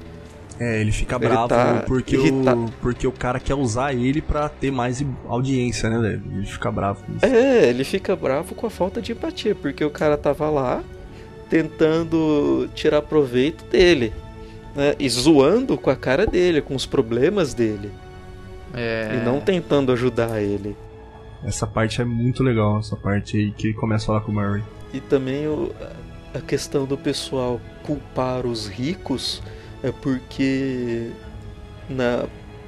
[0.60, 2.42] É, ele fica ele bravo tá porque, o,
[2.80, 6.22] porque o cara quer usar ele para ter mais audiência, né, velho?
[6.34, 7.24] Ele fica bravo com isso.
[7.24, 10.82] É, ele fica bravo com a falta de empatia, porque o cara tava lá
[11.48, 14.12] tentando tirar proveito dele,
[14.74, 14.94] né?
[14.98, 17.90] E zoando com a cara dele, com os problemas dele.
[18.74, 19.20] É...
[19.20, 20.76] E não tentando ajudar ele.
[21.44, 24.34] Essa parte é muito legal, essa parte aí que ele começa a falar com o
[24.34, 24.62] Murray.
[24.92, 25.72] E também o,
[26.34, 29.40] a questão do pessoal culpar os ricos
[29.82, 31.10] é porque
[31.88, 32.26] na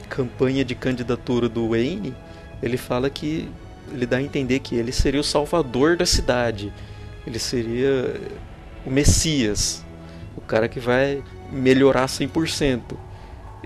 [0.08, 2.14] campanha de candidatura do Wayne
[2.62, 3.48] ele fala que
[3.92, 6.72] ele dá a entender que ele seria o salvador da cidade,
[7.26, 8.14] ele seria
[8.86, 9.84] o Messias,
[10.36, 12.96] o cara que vai melhorar 100%.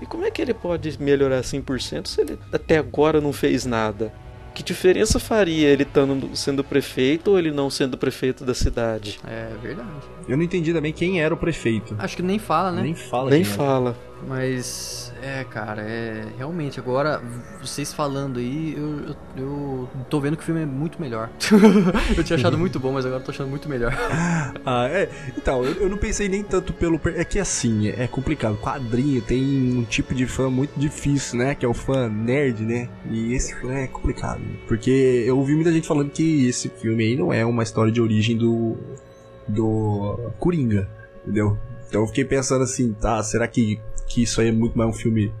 [0.01, 4.11] E como é que ele pode melhorar 100% se ele até agora não fez nada?
[4.55, 9.19] Que diferença faria ele estando sendo prefeito ou ele não sendo prefeito da cidade?
[9.27, 9.89] É verdade.
[10.27, 11.93] Eu não entendi também quem era o prefeito.
[11.99, 12.81] Acho que nem fala, né?
[12.81, 13.29] Nem fala.
[13.29, 13.97] Nem fala.
[14.27, 17.21] Mas é, cara, é realmente agora
[17.61, 21.29] vocês falando aí, eu, eu, eu, tô vendo que o filme é muito melhor.
[22.15, 23.93] eu tinha achado muito bom, mas agora tô achando muito melhor.
[24.65, 25.09] ah, é.
[25.37, 26.99] Então, eu, eu, não pensei nem tanto pelo.
[27.15, 28.57] É que assim, é complicado.
[28.57, 31.55] Quadrinho tem um tipo de fã muito difícil, né?
[31.55, 32.89] Que é o fã nerd, né?
[33.09, 34.41] E esse fã é complicado.
[34.67, 38.01] Porque eu ouvi muita gente falando que esse filme aí não é uma história de
[38.01, 38.77] origem do.
[39.47, 40.89] do Coringa,
[41.23, 41.57] entendeu?
[41.87, 44.93] Então eu fiquei pensando assim, tá, será que que isso aí é muito mais um
[44.93, 45.31] filme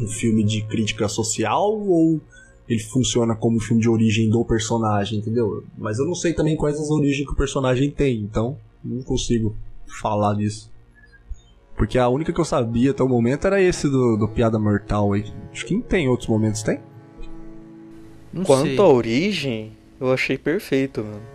[0.00, 2.20] um filme de crítica social ou
[2.68, 5.64] ele funciona como um filme de origem do personagem, entendeu?
[5.76, 9.54] Mas eu não sei também quais as origens que o personagem tem, então não consigo
[10.00, 10.70] falar disso.
[11.76, 15.12] Porque a única que eu sabia até o momento era esse do, do Piada Mortal
[15.12, 15.24] aí.
[15.50, 16.80] Acho que não tem outros momentos, tem?
[18.32, 18.78] Não Quanto sei.
[18.78, 21.31] à origem, eu achei perfeito, mano.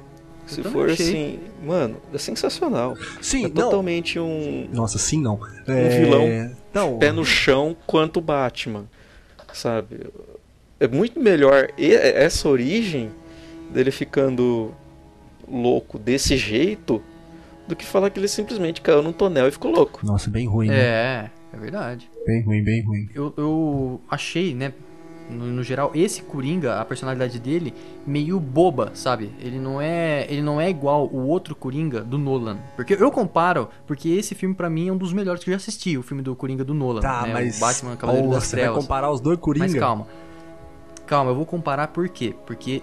[0.48, 1.06] Se for achei.
[1.08, 2.96] assim, mano, é sensacional.
[3.22, 4.68] Sim, é totalmente um.
[4.72, 5.40] Nossa, sim, não.
[5.68, 6.00] Um é...
[6.00, 6.98] vilão não.
[6.98, 8.86] pé no chão quanto o Batman.
[9.54, 10.08] Sabe?
[10.80, 13.12] É muito melhor essa origem
[13.72, 14.74] dele ficando
[15.48, 17.02] louco desse jeito
[17.68, 20.06] do que falar que ele simplesmente caiu num tonel e ficou louco.
[20.06, 20.78] Nossa, bem ruim, né?
[20.78, 22.10] É, é verdade.
[22.26, 23.10] Bem ruim, bem ruim.
[23.14, 24.74] Eu, eu achei, né,
[25.30, 27.74] no, no geral, esse Coringa, a personalidade dele,
[28.06, 29.32] meio boba, sabe?
[29.40, 32.58] Ele não é, ele não é igual o outro Coringa do Nolan.
[32.76, 35.58] Porque eu comparo, porque esse filme pra mim é um dos melhores que eu já
[35.58, 37.34] assisti, o filme do Coringa do Nolan, Tá, né?
[37.34, 37.58] mas.
[37.58, 38.82] o Batman Cavaleiro Ô, das você vai Trevas.
[38.84, 39.66] comparar os dois Coringa?
[39.68, 40.08] Mas calma.
[41.06, 42.36] Calma, eu vou comparar por quê?
[42.46, 42.82] Porque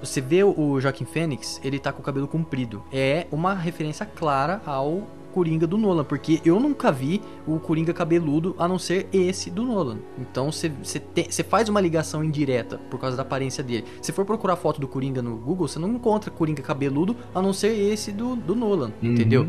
[0.00, 2.84] você vê o Joaquim Fênix, ele tá com o cabelo comprido.
[2.92, 8.54] É uma referência clara ao Coringa do Nolan, porque eu nunca vi o Coringa cabeludo
[8.58, 9.98] a não ser esse do Nolan.
[10.18, 13.84] Então você faz uma ligação indireta por causa da aparência dele.
[14.02, 17.52] Se for procurar foto do Coringa no Google, você não encontra Coringa cabeludo a não
[17.52, 19.12] ser esse do, do Nolan, Uhum.
[19.12, 19.46] entendeu?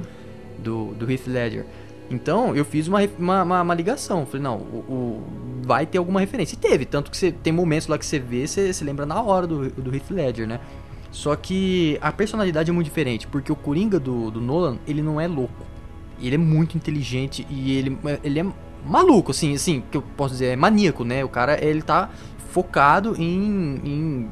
[0.57, 1.65] Do, do Heath Ledger.
[2.11, 4.25] Então, eu fiz uma, uma, uma, uma ligação.
[4.25, 5.23] Falei, não, o, o-
[5.61, 6.55] vai ter alguma referência.
[6.55, 9.21] E teve, tanto que você tem momentos lá que você vê, você, você lembra na
[9.21, 10.59] hora do, do Heath Ledger, né?
[11.11, 15.19] Só que a personalidade é muito diferente, porque o Coringa do, do Nolan, ele não
[15.19, 15.65] é louco.
[16.21, 18.45] Ele é muito inteligente e ele, ele é
[18.85, 21.23] maluco, assim, assim, que eu posso dizer, é maníaco, né?
[21.23, 22.09] O cara, ele tá
[22.51, 24.29] focado em, em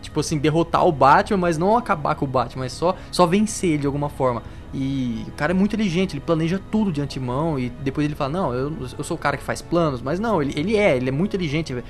[0.00, 3.70] tipo assim, derrotar o Batman, mas não acabar com o Batman, mas só, só vencer
[3.70, 4.42] ele de alguma forma.
[4.72, 8.30] E o cara é muito inteligente, ele planeja tudo de antemão e depois ele fala,
[8.30, 11.08] não, eu, eu sou o cara que faz planos, mas não, ele, ele é, ele
[11.08, 11.82] é muito inteligente, é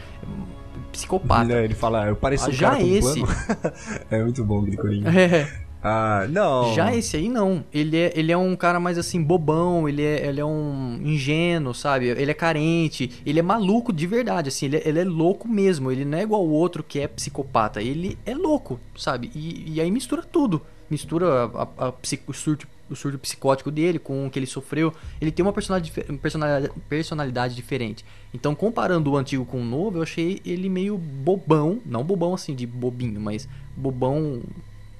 [1.01, 1.45] psicopata.
[1.45, 3.23] Né, Ele fala, eu pareço Ah, um já cara esse-
[4.11, 5.11] é muito bom aquele Coringa.
[5.21, 5.49] É.
[5.83, 6.75] Ah, não.
[6.75, 7.65] Já esse aí não.
[7.73, 11.73] Ele é, ele é um cara mais assim, bobão, ele é, ele é um ingênuo,
[11.73, 12.09] sabe?
[12.09, 15.91] Ele é carente, ele é maluco de verdade, assim, ele é, ele é louco mesmo.
[15.91, 17.81] Ele não é igual o outro que é psicopata.
[17.81, 19.31] Ele é louco, sabe?
[19.35, 20.61] E, e aí mistura tudo.
[20.91, 24.47] Mistura a, a- a psi- o, surto, o surto psicótico dele com o que ele
[24.47, 24.93] sofreu.
[25.20, 28.05] Ele tem uma personalidade, personalidade, personalidade diferente.
[28.34, 31.80] Então, comparando o antigo com o novo, eu achei ele meio bobão.
[31.86, 34.41] Não bobão assim, de bobinho, mas bobão.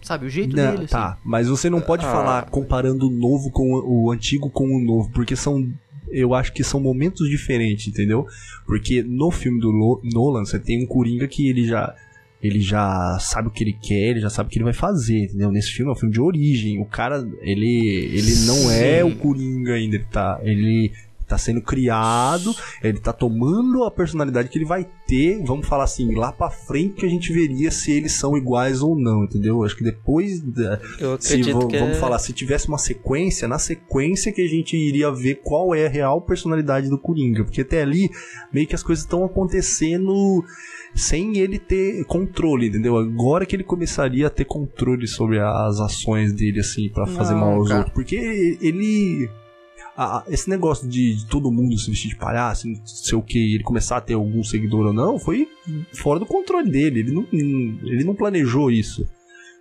[0.03, 0.93] Sabe, o jeito Não, dele, assim.
[0.93, 2.11] tá, mas você não pode Ah.
[2.11, 5.69] falar comparando o novo com o, o antigo com o novo, porque são.
[6.09, 8.27] Eu acho que são momentos diferentes, entendeu?
[8.67, 11.95] Porque no filme do Lo- Nolan, você tem um Coringa que ele já.
[12.43, 15.25] Ele já sabe o que ele quer, ele já sabe o que ele vai fazer,
[15.25, 15.53] entendeu?
[15.53, 16.81] Nesse filme é um filme de origem.
[16.81, 18.11] O cara, ele.
[18.13, 20.41] Ele não é o Coringa ainda, ele tá.
[20.43, 20.93] Ele
[21.31, 26.15] tá sendo criado, ele tá tomando a personalidade que ele vai ter, vamos falar assim,
[26.15, 29.63] lá pra frente que a gente veria se eles são iguais ou não, entendeu?
[29.63, 31.95] Acho que depois da, Eu se vamos é...
[31.95, 35.89] falar, se tivesse uma sequência, na sequência que a gente iria ver qual é a
[35.89, 38.11] real personalidade do Coringa, porque até ali
[38.53, 40.45] meio que as coisas estão acontecendo
[40.95, 42.97] sem ele ter controle, entendeu?
[42.97, 47.41] Agora que ele começaria a ter controle sobre as ações dele assim pra fazer Não,
[47.41, 47.79] mal aos cara.
[47.81, 49.31] outros, porque ele
[50.03, 53.55] a- esse negócio de, de todo mundo se vestir de palhaço, não sei o que,
[53.55, 55.49] ele começar a ter algum seguidor ou não, foi
[55.93, 57.01] fora do controle dele.
[57.01, 59.07] Ele não, ele não planejou isso.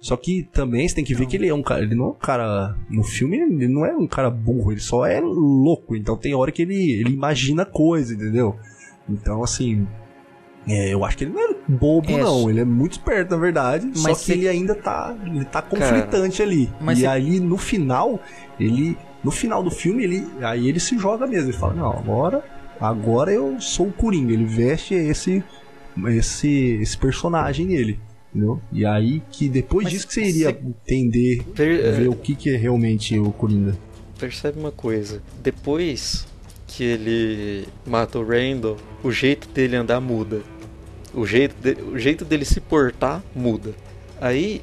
[0.02, 1.82] Só que também você tem que ver que ele é um cara.
[1.84, 2.74] Ele não é um cara.
[2.90, 5.94] No filme, ele não é um cara burro, ele só é louco.
[5.96, 8.56] Então tem hora que ele, ele imagina coisa, entendeu?
[9.10, 9.86] Então, assim.
[10.66, 12.50] é, eu acho que ele não é bobo, É, não.
[12.50, 13.90] Ele é muito esperto, na verdade.
[13.94, 15.14] só Mas que se- ele ainda tá.
[15.26, 16.70] Ele tá conflitante ali.
[16.80, 18.22] Mas e se- aí, no final,
[18.58, 18.98] ele.
[19.24, 20.28] No final do filme, ele.
[20.42, 21.50] Aí ele se joga mesmo.
[21.50, 22.44] Ele fala, não, agora.
[22.80, 24.32] Agora eu sou o Coringa.
[24.34, 25.44] Ele veste esse.
[26.08, 28.00] Esse, esse personagem nele.
[28.34, 28.62] Entendeu?
[28.72, 32.52] E aí que depois Mas disso que você iria entender, Per- ver o que, que
[32.52, 33.76] é realmente o Coringa.
[34.20, 35.22] Percebe uma coisa.
[35.42, 36.28] Depois
[36.68, 40.42] que ele mata o Randall, o jeito dele andar muda.
[41.14, 43.74] O jeito, de- o jeito dele se portar muda.
[44.22, 44.62] Aí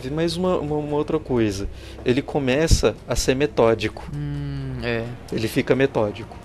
[0.00, 1.68] vem mais uma, uma, uma outra coisa.
[2.04, 4.02] Ele começa a ser metódico.
[4.14, 5.04] Hum, é.
[5.32, 6.36] Ele fica metódico.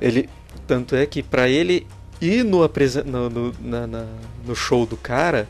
[0.00, 0.28] Ele
[0.66, 1.86] tanto é que pra ele
[2.20, 2.60] ir no,
[3.04, 4.06] no, no, na- na-
[4.46, 5.46] no show do cara,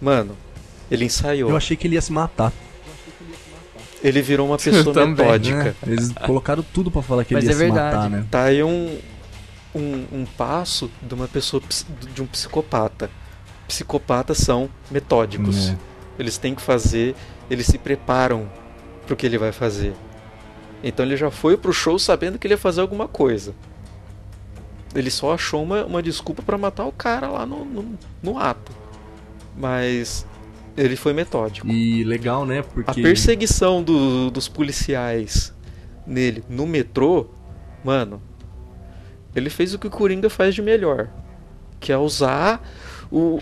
[0.00, 0.36] mano,
[0.90, 1.50] ele ensaiou.
[1.50, 2.52] Eu achei que ele ia se matar.
[4.02, 5.64] Ele virou uma pessoa também, metódica.
[5.64, 5.74] né?
[5.86, 7.96] Eles colocaram tudo pra falar que Mas ele ia é se verdade.
[7.96, 8.26] matar, né?
[8.30, 8.98] Tá aí um,
[9.74, 11.62] um, um passo de uma pessoa
[12.14, 13.10] de um psicopata.
[13.66, 15.70] Psicopatas são metódicos.
[15.70, 15.76] É.
[16.18, 17.14] Eles têm que fazer,
[17.50, 18.48] eles se preparam
[19.06, 19.92] pro que ele vai fazer.
[20.82, 23.54] Então ele já foi pro show sabendo que ele ia fazer alguma coisa.
[24.94, 28.72] Ele só achou uma, uma desculpa pra matar o cara lá no, no, no ato.
[29.56, 30.26] Mas
[30.76, 31.66] ele foi metódico.
[31.68, 32.60] E legal, né?
[32.60, 33.02] A Porque.
[33.02, 35.52] perseguição do- dos policiais
[36.06, 37.26] nele no metrô,
[37.84, 38.22] mano,
[39.34, 41.08] ele fez o que o Coringa faz de melhor,
[41.80, 42.62] que é usar
[43.10, 43.38] o,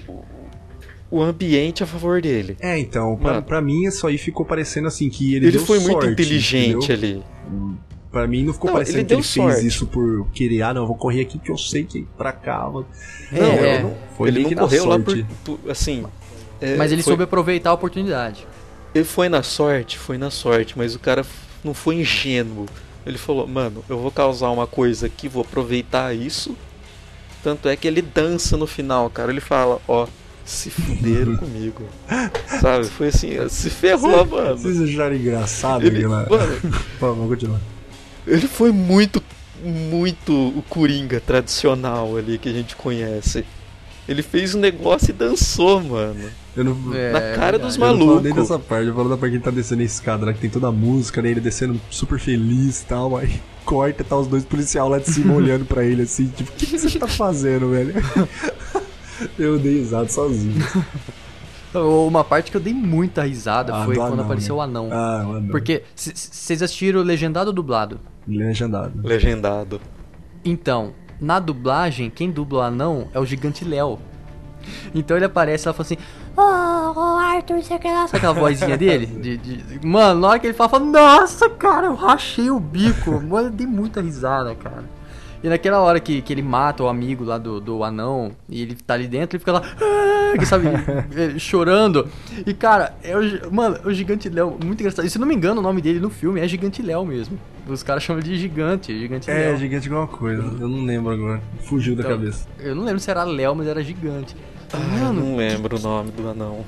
[1.15, 2.57] o ambiente a favor dele.
[2.61, 5.93] É, então, pra, mim isso aí ficou parecendo assim que ele, Ele, deu foi muito
[6.03, 7.23] sorte, inteligente entendeu?
[7.23, 7.23] ali.
[8.11, 9.55] Pra mim não ficou Não, parecendo ele que ele sorte.
[9.61, 12.03] fez isso por querer, ah, não, eu vou correr aqui que eu sei que é
[12.17, 12.69] pra cá.
[13.33, 13.83] É, não, é.
[13.83, 16.05] não, foi ele não correu lá por, por- assim.
[16.61, 18.47] é, Mas ele foi, soube aproveitar a oportunidade.
[18.95, 21.25] Ele foi na sorte, foi na sorte, mas o cara
[21.62, 22.67] não foi ingênuo.
[23.07, 26.57] Ele falou, mano, eu vou causar uma coisa aqui, vou aproveitar isso
[27.45, 29.31] Tanto é que ele dança no final, cara.
[29.31, 30.07] Ele fala, ó,
[30.45, 31.83] se fuderam comigo.
[32.61, 32.87] Sabe?
[32.87, 34.57] Foi assim, se ferrou, mano.
[34.59, 36.27] Vocês acharam engraçado Ele, aquela...
[36.29, 36.59] mano,
[37.01, 37.61] Vamos vamos continuar.
[38.27, 39.23] ele foi muito,
[39.63, 43.45] muito o Coringa tradicional ali que a gente conhece.
[44.07, 46.29] Ele fez um negócio e dançou, mano.
[46.55, 46.95] Eu não...
[46.95, 48.35] É, na cara dos Eu não falo nem malucos.
[48.35, 50.35] dessa parte, eu falo da parte que ele tá descendo a escada, né?
[50.35, 51.31] Que tem toda a música, né?
[51.31, 55.09] Ele descendo super feliz e tal, aí corta e tá os dois policiais lá de
[55.09, 57.95] cima olhando pra ele assim, tipo, o que, que você tá fazendo, velho?
[59.39, 60.55] Eu dei risada sozinho.
[61.75, 64.61] Uma parte que eu dei muita risada Ah, foi do quando anão, apareceu né?
[64.61, 64.89] o anão.
[64.93, 65.49] Ah, mano.
[65.51, 67.99] Porque c- c- vocês assistiram legendado ou dublado?
[68.29, 68.93] Legendado.
[69.03, 69.81] Legendado.
[70.45, 73.99] Então, na dublagem, quem dubla o anão é o gigante Léo.
[74.95, 75.97] Então ele aparece e ela fala assim:
[76.37, 76.41] Ô,
[77.01, 78.07] ô Arthur, você quer lá?
[78.07, 79.07] Sabe aquela vozinha dele?
[79.07, 83.11] De, de- Mano, na hora que ele fala, fala, Nossa, cara, eu rachei o bico.
[83.21, 84.85] Mano, eu dei muita risada, cara.
[85.45, 88.75] E naquela hora que, que ele mata o amigo lá do, do anão e ele
[88.75, 90.69] tá ali dentro, ele fica lá, "Ah", que sabe,
[91.15, 92.09] eh, chorando.
[92.47, 95.05] E cara, é o, mano, é o Gigante Léo, muito engraçado.
[95.05, 97.39] E se não me engano, o nome dele no filme é Gigante Léo mesmo.
[97.69, 99.59] Os caras chamam ele de Gigante, Gigante É, Léo.
[99.59, 100.43] gigante igual uma coisa.
[100.43, 101.43] Eu não lembro agora.
[101.65, 102.49] Fugiu da Então, cabeça.
[102.59, 104.35] Eu não lembro se era Léo, mas era gigante.
[104.73, 106.65] Ah, Mano, não lembro o nome do anão.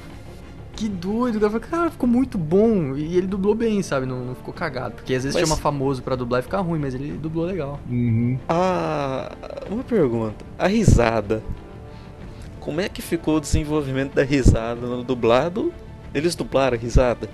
[0.77, 1.41] Que doido.
[1.41, 1.47] cara.
[1.47, 2.95] Eu falei, Cara, ficou muito bom.
[2.95, 4.07] E ele dublou bem, sabe?
[4.07, 4.95] Não, não ficou cagado.
[4.97, 7.81] Porque às vezes Mas- chama famoso pra dublar e fica ruim, mas ele dublou legal.
[7.91, 8.39] Uhum.
[8.49, 9.33] Ah,
[9.71, 10.45] uma pergunta.
[10.59, 11.43] A risada.
[12.61, 15.73] Como é que ficou o desenvolvimento da risada no dublado?
[16.15, 17.29] Eles dublaram a risada?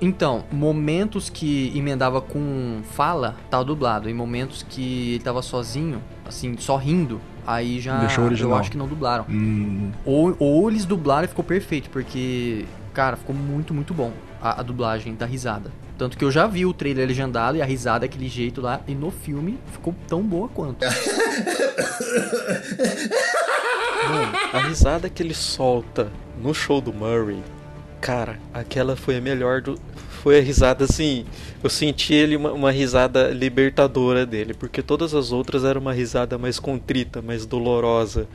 [0.00, 4.08] Então, momentos que emendava com fala, tá dublado.
[4.08, 7.20] Em momentos que ele tava sozinho, assim, só rindo,
[7.54, 8.58] aí já Deixou o eu original.
[8.58, 9.24] acho que não dublaram.
[9.28, 14.60] Hum, Ou, ou eles dublaram e ficou perfeito, porque, cara, ficou muito, muito bom a,
[14.60, 15.70] a dublagem da risada.
[15.96, 18.80] Tanto que eu já vi o trailer legendado e a risada é aquele jeito lá,
[18.86, 20.84] e no filme ficou tão boa quanto.
[24.08, 26.08] Mano, a risada que ele solta
[26.40, 27.42] no show do Murray,
[28.00, 29.78] cara, aquela foi a melhor do.
[30.22, 31.24] Foi a risada assim.
[31.62, 36.36] Eu senti ele uma, uma risada libertadora dele, porque todas as outras eram uma risada
[36.36, 38.28] mais contrita, mais dolorosa,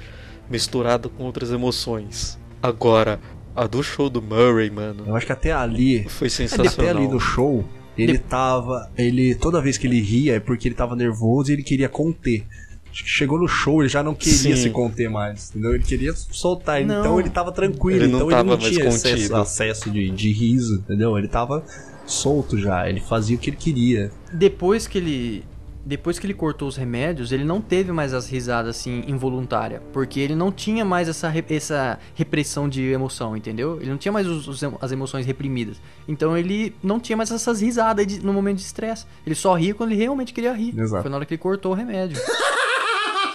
[0.49, 2.39] misturada com outras emoções.
[2.61, 3.19] Agora,
[3.55, 6.97] a do show do Murray, mano, eu acho que até ali, foi até sensacional.
[6.97, 7.63] ali no show,
[7.97, 8.89] ele tava.
[8.97, 9.35] Ele.
[9.35, 12.45] Toda vez que ele ria é porque ele tava nervoso e ele queria conter.
[12.93, 14.55] Chegou no show, ele já não queria Sim.
[14.55, 15.73] se conter mais, entendeu?
[15.73, 16.99] Ele queria soltar, Não.
[16.99, 19.35] então ele tava tranquilo, Ele não então tava ele não mais tinha acesso, contido.
[19.35, 21.17] acesso de, de riso, entendeu?
[21.17, 21.63] Ele tava
[22.05, 24.11] solto já, ele fazia o que ele queria.
[24.31, 25.43] Depois que ele.
[25.85, 29.81] Depois que ele cortou os remédios, ele não teve mais as risadas assim involuntárias.
[29.91, 33.81] Porque ele não tinha mais essa, re- essa repressão de emoção, entendeu?
[33.81, 35.75] Ele não tinha mais os- os as emoções reprimidas.
[36.07, 39.05] Então ele não tinha mais essas risadas de- no momento de estresse.
[39.25, 40.73] Ele só ria quando ele realmente queria rir.
[40.79, 41.01] Exato.
[41.01, 42.17] Foi na hora que ele cortou o remédio.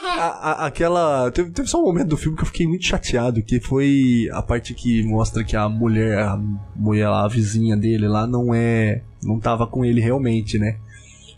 [0.09, 1.31] A- a- aquela.
[1.31, 4.43] Teve, teve só um momento do filme que eu fiquei muito chateado, que foi a
[4.43, 6.41] parte que mostra que a mulher, a
[6.77, 9.03] mulher lá, a vizinha dele lá, não é.
[9.23, 10.77] não tava com ele realmente, né?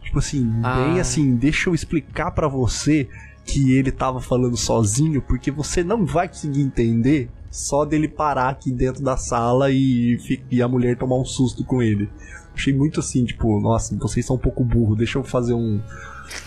[0.03, 1.01] Tipo assim, bem Ah.
[1.01, 3.09] assim, deixa eu explicar pra você
[3.45, 8.71] que ele tava falando sozinho, porque você não vai conseguir entender só dele parar aqui
[8.71, 10.19] dentro da sala e,
[10.51, 12.09] e a mulher tomar um susto com ele.
[12.55, 15.81] Achei muito assim, tipo, nossa, vocês são um pouco burro, deixa eu fazer um.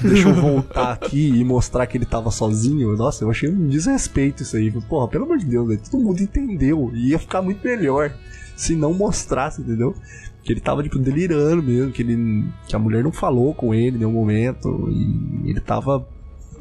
[0.01, 2.95] Deixa eu voltar aqui e mostrar que ele tava sozinho.
[2.95, 4.71] Nossa, eu achei um desrespeito isso aí.
[4.71, 6.91] Porra, pelo amor de Deus, velho, todo mundo entendeu.
[6.93, 8.13] E ia ficar muito melhor
[8.55, 9.95] se não mostrasse, entendeu?
[10.43, 12.45] Que ele tava, tipo, delirando mesmo, que ele.
[12.67, 14.89] que a mulher não falou com ele em nenhum momento.
[14.89, 16.05] E ele tava.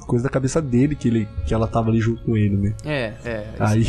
[0.06, 2.74] Coisa da cabeça dele que, ele, que ela tava ali junto com ele, né?
[2.84, 3.46] É, é.
[3.58, 3.86] Aí,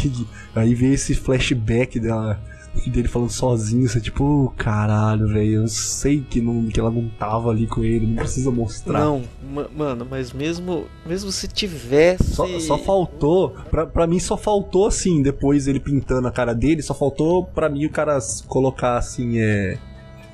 [0.55, 2.39] aí veio esse flashback dela,
[2.87, 7.49] dele falando sozinho, você tipo, caralho, velho, eu sei que, não, que ela não tava
[7.49, 8.99] ali com ele, não precisa mostrar.
[8.99, 9.21] Não,
[9.53, 12.33] ma- mano, mas mesmo, mesmo se tivesse.
[12.33, 16.81] Só, só faltou, pra, pra mim só faltou assim, depois ele pintando a cara dele,
[16.81, 18.17] só faltou pra mim o cara
[18.47, 19.77] colocar assim, é,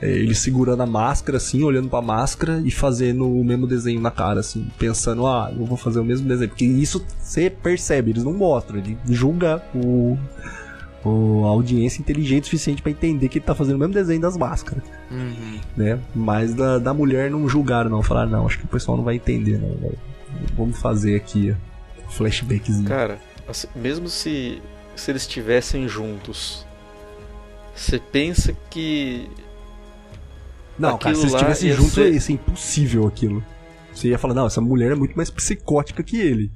[0.01, 4.11] é, ele segurando a máscara assim, olhando pra máscara e fazendo o mesmo desenho na
[4.11, 8.23] cara, assim, pensando, ah, eu vou fazer o mesmo desenho, porque isso você percebe, eles
[8.23, 10.17] não mostram, ele julga o,
[11.03, 14.19] o- a audiência inteligente o suficiente pra entender que ele tá fazendo o mesmo desenho
[14.21, 15.59] das máscaras, Uhum.
[15.77, 15.99] né?
[16.15, 19.15] Mas da, da mulher não julgaram, não, falaram, não, acho que o pessoal não vai
[19.15, 19.97] entender, não, velho.
[20.55, 21.55] vamos fazer aqui
[22.05, 22.87] um flashbackzinho.
[22.87, 24.61] Cara, assim, mesmo se,
[24.95, 26.65] se eles estivessem juntos,
[27.75, 29.29] você pensa que.
[30.77, 33.43] Não, cara, se eles estivessem juntos, ia ser impossível aquilo.
[33.99, 36.51] Você ia falar, não, essa mulher é muito mais psicótica que ele.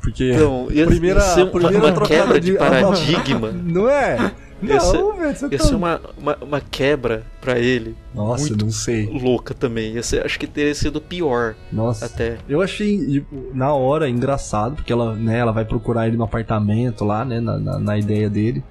[0.00, 3.50] Porque Então, ia, primeira- ia primeira uma, uma quebra de- de paradigma.
[3.64, 4.32] não é?
[4.62, 5.64] Ia ser, Não, velho, você ia tá...
[5.64, 7.96] ser uma, uma, uma quebra pra ele.
[8.14, 9.06] Nossa, muito não sei.
[9.06, 9.94] louca também.
[9.94, 12.04] Ia ser, acho que teria sido pior Nossa.
[12.06, 12.36] até.
[12.48, 17.04] Eu achei, tipo, na hora, engraçado, porque ela, né, ela vai procurar ele no apartamento
[17.04, 18.62] lá, né, na, na, na ideia dele.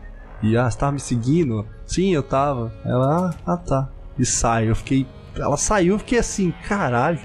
[0.41, 1.65] E, ah, você tava me seguindo?
[1.85, 2.71] Sim, eu tava.
[2.85, 3.89] Ela, ah, ah, tá.
[4.17, 4.69] E sai.
[4.69, 5.05] Eu fiquei.
[5.35, 7.19] Ela saiu, eu fiquei assim, caralho.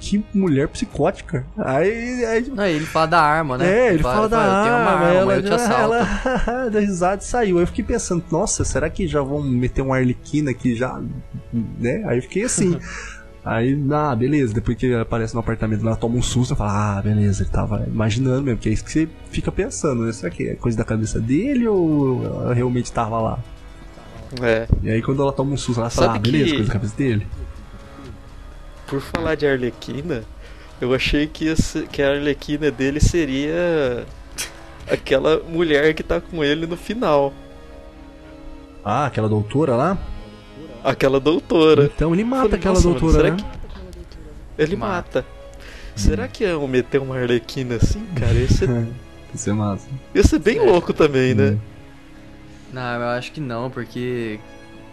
[0.00, 1.44] Que mulher psicótica.
[1.56, 3.68] Aí, aí Não, ele fala da arma, né?
[3.88, 5.94] É, ele fala, da "Eu tenho uma arma, arma, ela, eu te assalto.
[6.50, 7.56] ela deu risada e saiu.
[7.56, 11.00] Aí eu fiquei pensando, nossa, será que já vão meter um Arlequina aqui já?
[11.52, 12.04] Né?
[12.06, 12.78] Aí eu fiquei assim.
[13.44, 16.70] Aí, ah, beleza, depois que ele aparece no apartamento, ela toma um susto, eu falo,
[16.70, 20.12] ah, beleza, ele tava imaginando mesmo, que é isso que você fica pensando, né?
[20.12, 23.38] Será que é coisa da cabeça dele ou ela realmente tava lá?
[24.42, 24.68] É.
[24.82, 26.72] E aí quando ela toma um susto, ela fala, Sabe ah, beleza, que- coisa da
[26.74, 27.26] cabeça dele.
[28.88, 30.24] Por falar de Arlequina,
[30.80, 34.06] eu achei que, ser- que a Arlequina dele seria
[34.90, 37.32] aquela mulher que tá com ele no final.
[38.84, 39.98] Ah, aquela doutora lá?
[40.82, 41.84] Aquela doutora.
[41.94, 43.36] Então ele mata Falei, aquela "Nossa, mano, doutora, será né?
[44.56, 45.24] que ele mata?
[45.94, 48.32] Será que iam meter uma Arlequina assim, cara?
[48.32, 48.68] Ia ser,
[49.34, 49.86] Isso é massa.
[50.14, 51.58] ia ser bem louco também, né?
[52.72, 54.38] Não, eu acho que não, porque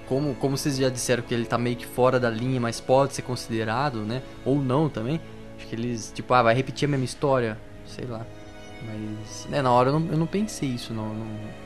[0.08, 3.14] como, como vocês já disseram que ele tá meio que fora da linha, mas pode
[3.14, 4.22] ser considerado, né?
[4.44, 5.20] Ou não também.
[5.58, 8.26] Acho que eles, tipo, ah, vai repetir a mesma história, sei lá.
[8.86, 11.66] Mas, né, na hora eu não, eu não pensei isso, não, não-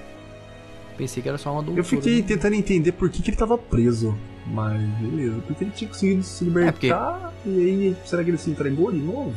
[0.98, 1.80] Pensei que era só uma doutora.
[1.80, 2.28] Eu fiquei né?
[2.28, 4.18] tentando entender por que, que ele tava preso.
[4.46, 5.42] Mas, beleza.
[5.48, 7.34] Porque ele tinha conseguido se libertar.
[7.46, 9.34] E aí, será que ele se entregou de novo?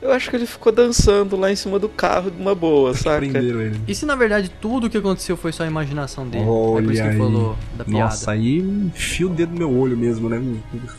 [0.00, 3.18] Eu acho que ele ficou dançando lá em cima do carro de uma boa, saca?
[3.18, 3.80] Prenderam ele.
[3.88, 6.44] E se na verdade tudo o que aconteceu foi só a imaginação dele?
[6.44, 8.00] é Olha por isso que ele falou da piada.
[8.04, 10.40] Nossa, aí enfia o dedo no meu olho mesmo, né?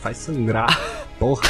[0.01, 0.67] Faz sangrar.
[1.19, 1.41] Porra.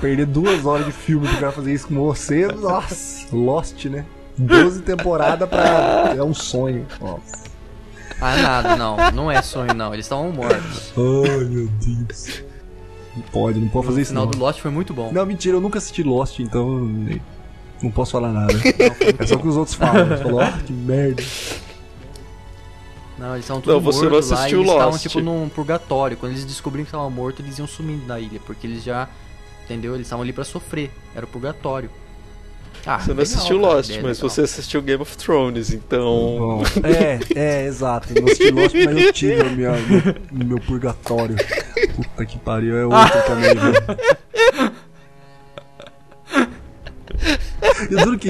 [0.00, 3.26] Perder duas horas de filme pro cara fazer isso com você, nossa.
[3.34, 4.04] Lost, né?
[4.36, 6.14] 12 temporadas pra.
[6.16, 6.86] É um sonho.
[7.00, 7.44] Nossa.
[8.20, 8.96] Ah, nada, não.
[9.12, 9.92] Não é sonho, não.
[9.92, 10.92] Eles estavam mortos.
[10.96, 12.42] Ai, meu Deus.
[13.16, 14.30] Não pode, não pode fazer O isso final não.
[14.32, 15.12] do Lost foi muito bom.
[15.12, 16.88] Não, mentira, eu nunca assisti Lost, então
[17.82, 18.54] não posso falar nada.
[19.18, 20.06] É só o que os outros falam.
[20.06, 21.22] Eles falam, ah, que merda.
[23.18, 26.16] Não, eles estavam Não, todos você não mortos lá e eles estavam tipo num purgatório.
[26.16, 29.08] Quando eles descobriram que estavam mortos, eles iam sumindo da ilha, porque eles já,
[29.64, 29.94] entendeu?
[29.94, 30.90] Eles estavam ali pra sofrer.
[31.14, 31.90] Era o purgatório.
[32.86, 34.14] Ah, Você não legal, assistiu a Lost, mas legal.
[34.30, 36.04] você assistiu Game of Thrones, então.
[36.38, 38.08] Bom, é, é, exato.
[38.14, 41.36] Eu não assisti Lost, mas eu tive o meu, meu, meu purgatório.
[41.96, 43.74] Puta que pariu, é outro também, velho.
[47.90, 48.28] Eu juro que,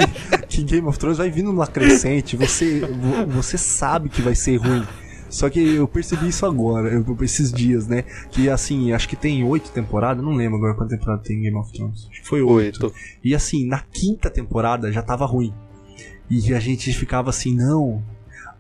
[0.49, 4.57] que Game of Thrones vai vindo numa crescente, você, vo- você sabe que vai ser
[4.57, 4.87] ruim.
[5.35, 8.03] Só que eu percebi isso agora, eu- esses dias, né?
[8.31, 11.73] Que assim, acho que tem oito temporadas, não lembro agora quanta temporada tem Game of
[11.73, 12.07] Thrones.
[12.09, 12.85] Acho que foi oito.
[12.87, 12.95] Oito.
[13.23, 15.53] E assim, na quinta temporada já tava ruim.
[16.31, 18.01] E a gente ficava assim, não,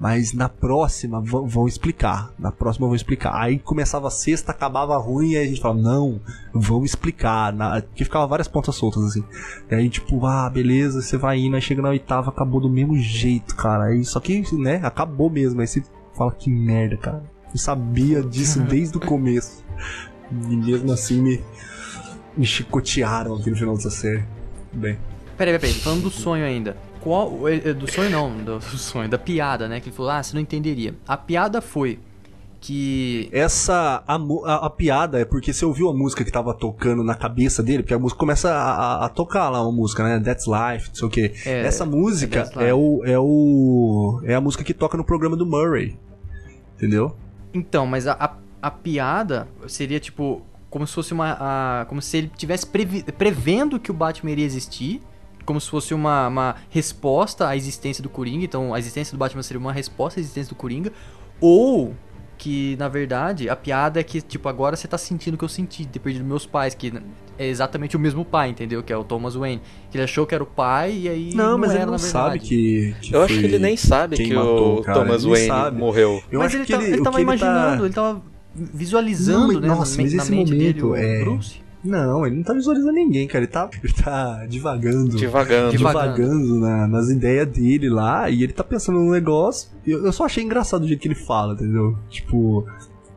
[0.00, 2.32] mas na próxima vão, vão explicar.
[2.36, 3.32] Na próxima vão explicar.
[3.40, 6.20] Aí começava a sexta, acabava ruim, e aí a gente falava, não,
[6.52, 7.52] vão explicar.
[7.52, 9.22] Na, porque ficava várias pontas soltas assim.
[9.70, 12.98] E aí, tipo, ah, beleza, você vai indo, aí chega na oitava, acabou do mesmo
[12.98, 13.84] jeito, cara.
[13.84, 15.60] Aí, só que, né, acabou mesmo.
[15.60, 15.84] Aí você
[16.16, 17.22] fala, que merda, cara.
[17.52, 19.64] Eu sabia disso desde o começo.
[20.30, 21.40] E mesmo assim me,
[22.36, 24.24] me chicotearam aqui no final dessa série.
[24.72, 24.98] Bem.
[25.36, 26.76] Peraí, peraí, falando do sonho ainda.
[27.00, 27.48] Qual.
[27.48, 29.80] eh, eh, Do sonho não, do, do sonho, da piada, né?
[29.80, 30.94] Que ele falou, ah, você não entenderia.
[31.06, 31.98] A piada foi
[32.66, 33.28] que.
[33.32, 34.02] Essa.
[34.06, 37.62] A, a- a piada é porque você ouviu a música que tava tocando na cabeça
[37.62, 40.18] dele, porque a música começa a, a- tocar lá uma música, né?
[40.20, 41.34] That's Life, não sei o quê.
[41.44, 42.68] É, Essa música é That's Life.
[42.70, 44.20] é, o, é o.
[44.24, 45.96] É a música que toca no programa do Murray.
[46.76, 47.14] Entendeu?
[47.52, 50.42] Então, mas a, a, piada seria tipo.
[50.70, 51.84] Como se fosse uma.
[51.88, 55.00] como se ele tivesse previ- prevendo que o Batman iria existir.
[55.44, 58.44] Como se fosse uma, uma resposta à existência do Coringa.
[58.46, 60.90] Então, a existência do Batman seria uma resposta à existência do Coringa.
[61.38, 61.92] Ou
[62.44, 65.48] que, na verdade, a piada é que, tipo, agora você tá sentindo o que eu
[65.48, 66.74] senti de ter perdido meus pais.
[66.74, 66.92] Que
[67.38, 68.82] é exatamente o mesmo pai, entendeu?
[68.82, 69.62] Que é o Thomas Wayne.
[69.90, 71.34] Que ele achou que era o pai e aí.
[71.34, 72.94] Não, mas era, ele não na sabe que.
[73.00, 74.98] que Eu acho que ele nem sabe que matou, o cara.
[75.00, 75.78] Thomas Wayne sabe.
[75.78, 76.22] morreu.
[76.30, 78.22] Eu mas acho ele, que tá- ele, ele tava que ele tá- imaginando, ele tava
[78.54, 81.63] visualizando, Não, mas- né, nossa, na, mas na esse mente dele momento o é- Bruce.
[81.84, 83.44] Não, ele não tá visualizando ninguém, cara.
[83.44, 85.16] Ele tá, ele tá divagando.
[85.16, 85.70] Devagando.
[85.70, 86.22] Devagando.
[86.22, 89.68] divagando na- nas ideias dele lá e ele tá pensando num negócio.
[89.86, 91.96] Eu, eu só achei engraçado o jeito que ele fala, entendeu?
[92.08, 92.66] Tipo,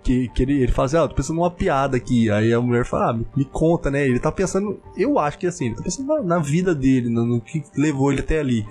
[0.03, 2.29] que, que ele, ele fala assim: Ah, eu tô pensando numa piada aqui.
[2.29, 4.05] Aí a mulher fala: Ah, me, me conta, né?
[4.05, 7.25] Ele tá pensando, eu acho que assim, ele tá pensando na, na vida dele, no,
[7.25, 8.65] no que levou ele até ali.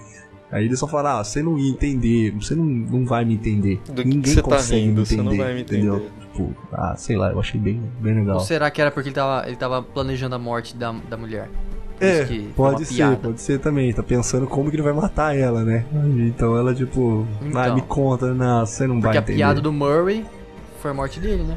[0.56, 3.78] Aí ele só fala: Ah, você não ia entender, você não, não vai me entender.
[3.86, 5.96] Do que Ninguém você tá consegue rindo, me você entender, não vai me entendeu?
[5.96, 6.10] entender.
[6.20, 8.36] Tipo, ah, sei lá, eu achei bem, bem legal.
[8.36, 11.50] Ou será que era porque ele tava, ele tava planejando a morte da, da mulher?
[12.00, 13.16] É, que pode ser, piada.
[13.16, 13.92] pode ser também.
[13.92, 15.84] Tá pensando como que ele vai matar ela, né?
[16.26, 17.74] Então ela, tipo, vai, Então.
[17.74, 19.36] me conta, não, você não Porque vai a entender.
[19.36, 20.24] piada do Murray
[20.80, 21.56] foi a morte dele, né?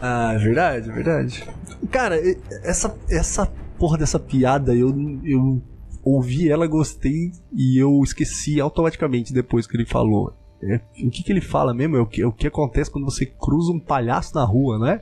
[0.00, 1.44] Ah, verdade, verdade.
[1.90, 2.18] Cara,
[2.64, 3.46] essa, essa
[3.78, 5.62] porra dessa piada, eu, eu
[6.02, 10.34] ouvi ela, gostei e eu esqueci automaticamente depois que ele falou.
[10.62, 11.96] É, o que, que ele fala mesmo?
[11.96, 15.00] É o que, é o que acontece quando você cruza um palhaço na rua, né?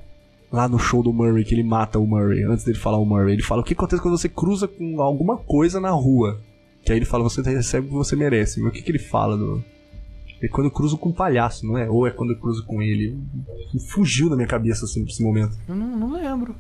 [0.50, 3.34] Lá no show do Murray, que ele mata o Murray, antes dele falar o Murray.
[3.34, 6.40] Ele fala o que acontece quando você cruza com alguma coisa na rua.
[6.82, 8.60] Que aí ele fala, você recebe o que você merece.
[8.60, 9.62] Mas o que, que ele fala do.
[10.42, 11.88] É quando eu cruzo com um palhaço, não é?
[11.88, 13.18] Ou é quando eu cruzo com ele.
[13.90, 15.56] Fugiu da minha cabeça assim nesse momento.
[15.68, 16.56] Eu não, não lembro.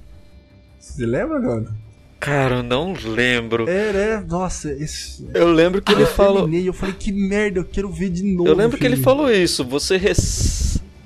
[0.78, 1.74] Você lembra, Ganda?
[2.20, 3.66] Cara, eu não lembro.
[3.66, 4.24] É, né?
[4.28, 5.26] Nossa, esse.
[5.32, 6.42] Eu lembro que ele eu falou.
[6.42, 8.46] terminei, eu falei, que merda, eu quero ver de novo.
[8.46, 9.04] Eu lembro que ele filho.
[9.04, 9.64] falou isso.
[9.64, 10.18] Você, rec...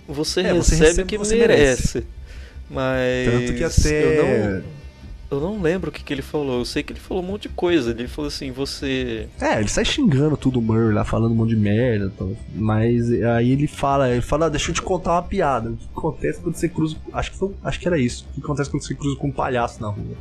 [0.08, 2.04] você É, você recebe recebe o que você merece.
[2.68, 3.30] Mas.
[3.30, 4.18] Tanto que até.
[4.18, 4.62] Eu não,
[5.30, 6.58] eu não lembro o que, que ele falou.
[6.58, 7.92] Eu sei que ele falou um monte de coisa.
[7.92, 9.28] Ele falou assim: você.
[9.40, 12.12] É, ele sai xingando tudo o Murray lá, falando um monte de merda.
[12.18, 12.32] tal.
[12.52, 15.70] Mas aí ele fala, ele fala, ah, deixa eu te contar uma piada.
[15.70, 16.96] O que acontece quando você cruza.
[17.12, 18.26] Acho que, foi, acho que era isso.
[18.32, 20.16] O que acontece quando você cruza com um palhaço na rua?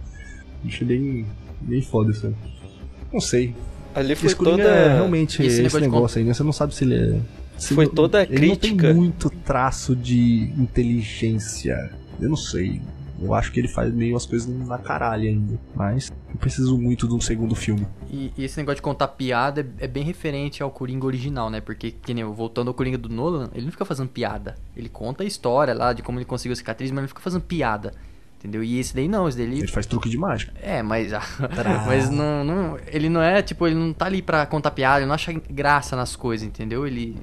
[0.66, 1.26] Achei bem.
[1.62, 2.36] bem foda isso aí.
[3.12, 3.56] Não sei.
[3.96, 4.70] Ali foi Esse Coringa toda.
[4.76, 6.34] é realmente esse esse, negócio negócio aí, né?
[6.34, 7.20] Você não sabe se ele é.
[7.60, 8.88] se Foi não- toda a ele não crítica.
[8.88, 11.92] tem muito traço de inteligência.
[12.20, 12.82] Eu não sei.
[13.22, 15.60] Eu acho que ele faz meio as coisas na caralho ainda.
[15.76, 17.86] Mas eu preciso muito de um segundo filme.
[18.12, 21.62] E, e esse negócio de contar piada é, é bem referente ao Coringa original, né?
[21.62, 24.56] Porque, que nem eu, voltando ao Coringa do Nolan, ele não fica fazendo piada.
[24.76, 27.22] Ele conta a história lá de como ele conseguiu a cicatriz, mas ele não fica
[27.22, 27.94] fazendo piada.
[28.44, 28.62] Entendeu?
[28.62, 30.52] E esse daí não, esse daí ele Ele faz truque de mágica.
[30.62, 31.14] É, mas,
[31.88, 35.06] mas não, não- ele não é, tipo, ele não tá ali pra contar piada, ele
[35.06, 36.86] não acha graça nas coisas, entendeu?
[36.86, 37.18] Ele,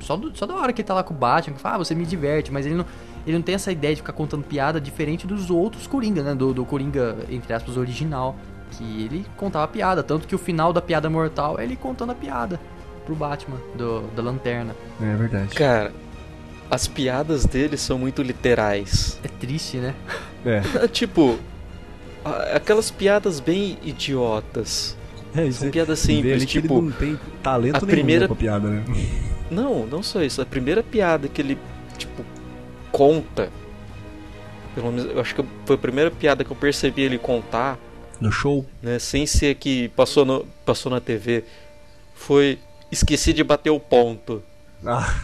[0.00, 1.78] só, do- só da hora que ele tá lá com o Batman, que fala, ah,
[1.78, 2.86] você me diverte, mas ele não,
[3.26, 6.34] ele não tem essa ideia de ficar contando piada diferente dos outros Coringa, né?
[6.34, 8.34] Do, do Coringa, entre aspas, original,
[8.70, 12.14] que ele contava piada, tanto que o final da piada mortal é ele contando a
[12.14, 12.58] piada
[13.04, 14.74] pro Batman, do, da lanterna.
[15.02, 15.54] É verdade.
[15.54, 15.92] Cara,
[16.70, 19.18] as piadas dele são muito literais.
[19.24, 19.94] É triste, né?
[20.44, 20.86] É.
[20.88, 21.38] tipo,
[22.24, 24.96] a- aquelas piadas bem idiotas.
[25.36, 28.36] É, isso São é- piadas simples, tipo, ele não tem talento a nenhum primeira- pra
[28.36, 28.84] piada, né?
[29.50, 30.42] Não, não só isso.
[30.42, 31.56] A primeira piada que ele,
[31.96, 32.22] tipo,
[32.92, 33.48] conta.
[34.74, 37.78] Pelo menos, eu acho que foi a primeira piada que eu percebi ele contar,
[38.20, 38.66] No show.
[38.82, 38.98] né?
[38.98, 41.44] Sem ser que passou, no, passou na TV.
[42.14, 42.58] Foi.
[42.92, 44.42] Esqueci de bater o ponto.
[44.84, 45.14] Ah,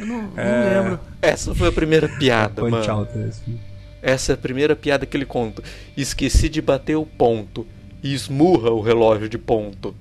[0.00, 0.80] Eu não, não É.
[0.80, 1.00] lembro.
[1.22, 3.00] Essa foi a primeira piada, punch mano.
[3.00, 3.10] out.
[4.02, 5.62] Essa é a primeira piada que ele conta.
[5.96, 7.66] Esqueci de bater o ponto.
[8.02, 9.94] E esmurra o relógio de ponto.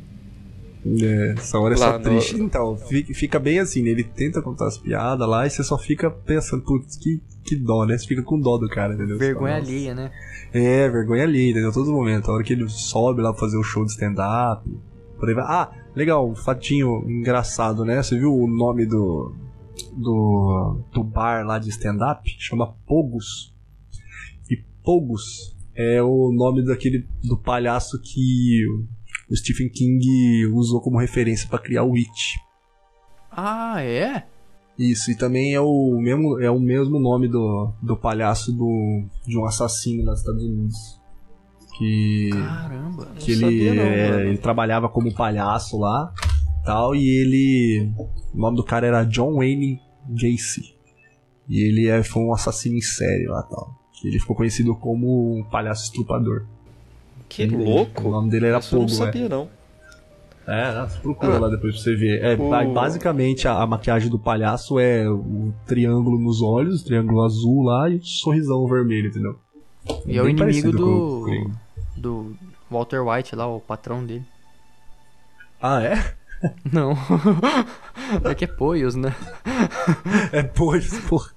[1.02, 2.38] É, essa hora é Lá só no- triste.
[2.40, 2.78] Então,
[3.14, 3.90] fica, bem assim, né?
[3.90, 7.86] Ele tenta contar as piadas lá e você só fica pensando, putz, que, que dó,
[7.86, 7.98] né?
[7.98, 9.18] Você fica com dó do cara, entendeu?
[9.18, 10.10] Vergonha fala, alheia, né?
[10.54, 11.74] É, vergonha ali, entendeu?
[11.74, 12.32] Todo momento.
[12.32, 14.64] A hora que ele sobe lá pra fazer o show de stand-up.
[15.20, 15.44] Por aí vai.
[15.46, 18.02] Ah, legal, um fatinho engraçado, né?
[18.02, 19.34] Você viu o nome do.
[19.94, 20.82] Do.
[20.94, 22.30] do bar lá de stand-up?
[22.40, 23.54] Chama Pogos.
[24.50, 27.08] E Pogos é o nome daquele.
[27.24, 28.66] do palhaço que
[29.30, 32.40] o Stephen King usou como referência pra criar o It.
[33.32, 34.26] Ah, é?
[34.78, 39.38] Isso, e também é o mesmo, é o mesmo nome do, do palhaço do, de
[39.38, 41.00] um assassino nos Estados Unidos.
[41.78, 43.06] Que, Caramba.
[43.18, 46.14] que ele, não, é, ele trabalhava como palhaço lá
[46.70, 47.92] tal, e ele.
[48.34, 50.76] O nome do cara era John Wayne Gacy.
[51.48, 53.74] E ele é, foi um assassino em série lá tal.
[54.04, 56.46] Ele ficou conhecido como um palhaço estrupador.
[57.28, 58.08] Que Ele- louco!
[58.08, 59.06] O nome dele era Isso eu não Pogo, é.
[59.06, 59.50] sabia, não.
[60.48, 60.86] É?
[60.88, 61.40] Você procura Ah.
[61.40, 62.24] lá depois pra você ver.
[62.24, 66.86] É, O- ba- basicamente a, a maquiagem do palhaço é o triângulo nos olhos, o
[66.86, 69.38] triângulo azul lá e o sorrisão vermelho, entendeu?
[70.06, 71.52] E é o bem inimigo com do, Coringa.
[71.98, 72.36] do
[72.70, 74.24] Walter White lá, o patrão dele.
[75.62, 76.14] Ah, é?
[76.72, 76.94] Não.
[78.24, 79.14] é que é Poios, né?
[80.32, 81.32] É, pois, porra.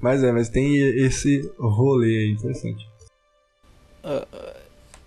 [0.00, 2.88] mas é, mas tem esse rolê aí, interessante.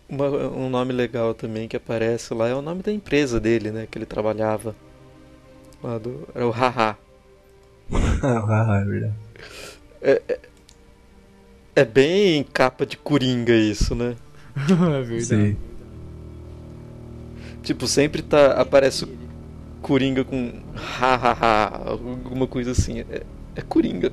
[0.09, 3.87] Uma- um nome legal também que aparece lá é o nome da empresa dele, né?
[3.89, 4.75] Que ele trabalhava.
[5.83, 6.97] Lá do, era o Haha.
[8.23, 9.15] ah, é verdade.
[11.75, 14.15] É bem capa de coringa isso, né?
[14.57, 15.25] é verdade.
[15.25, 15.57] Sei.
[17.67, 19.09] Tipo, sempre tá, aparece o
[19.81, 23.01] Coringa com hahaha, alguma coisa assim.
[23.01, 23.23] É,
[23.57, 24.09] é Coringa.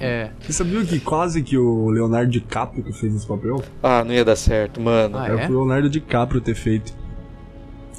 [0.00, 0.30] É.
[0.40, 3.62] Você sabia que quase que o Leonardo DiCaprio que fez esse papel?
[3.80, 5.16] Ah, não ia dar certo, mano.
[5.16, 5.46] Ah, Era é?
[5.46, 6.92] pro Leonardo DiCaprio ter feito.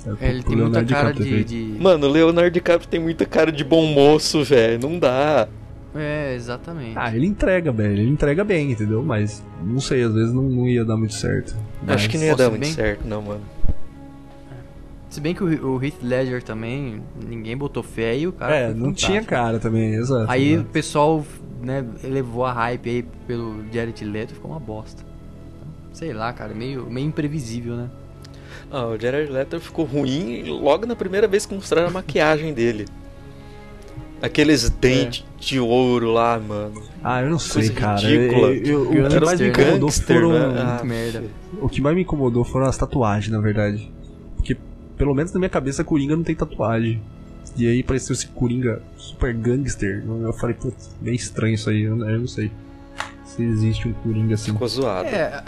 [0.03, 1.73] Pro- Ele tem muita Leonardo cara DiCaprio ter de, feito.
[1.77, 4.79] de- Mano, o Leonardo DiCaprio tem muita cara de bom moço, velho.
[4.81, 5.47] Não dá.
[5.95, 6.93] É, exatamente.
[6.97, 7.93] Ah, ele entrega, velho.
[8.01, 9.01] Ele entrega bem, entendeu?
[9.01, 11.55] Mas não sei, às vezes não, não ia dar muito certo.
[11.87, 12.73] Acho que não ia Posso dar muito bem?
[12.73, 13.41] certo, não, mano.
[15.19, 18.55] Se bem que o, o Heath Ledger também, ninguém botou fé e o cara.
[18.55, 20.31] é, foi não tinha cara também, exato.
[20.31, 20.61] Aí né?
[20.61, 21.25] o pessoal,
[21.61, 25.03] né, elevou a hype aí pelo Jared Leto e ficou uma bosta.
[25.91, 27.89] Sei lá, cara, meio, meio imprevisível, né?
[28.71, 32.85] Ah, o Jared Leto ficou ruim logo na primeira vez que mostraram a maquiagem dele.
[34.21, 36.81] Aqueles dentes de ouro lá, mano.
[37.03, 37.99] Ah, eu não sei, Coisa cara.
[37.99, 38.51] ridícula.
[38.53, 40.31] Eu- eu- o que mais me incomodou foram.
[40.31, 40.61] né?
[40.61, 40.81] Ah.
[41.61, 43.98] O que mais me incomodou foram as tatuagens, na verdade.
[44.99, 47.01] Pelo menos na minha cabeça, Coringa não tem tatuagem.
[47.55, 50.03] E aí pareceu esse Coringa super gangster.
[50.05, 51.83] Eu falei, putz, bem estranho isso aí.
[51.83, 52.51] Eu, não sei
[53.23, 54.51] se existe um Coringa assim.
[54.51, 55.07] Ficou zoado.
[55.07, 55.41] É,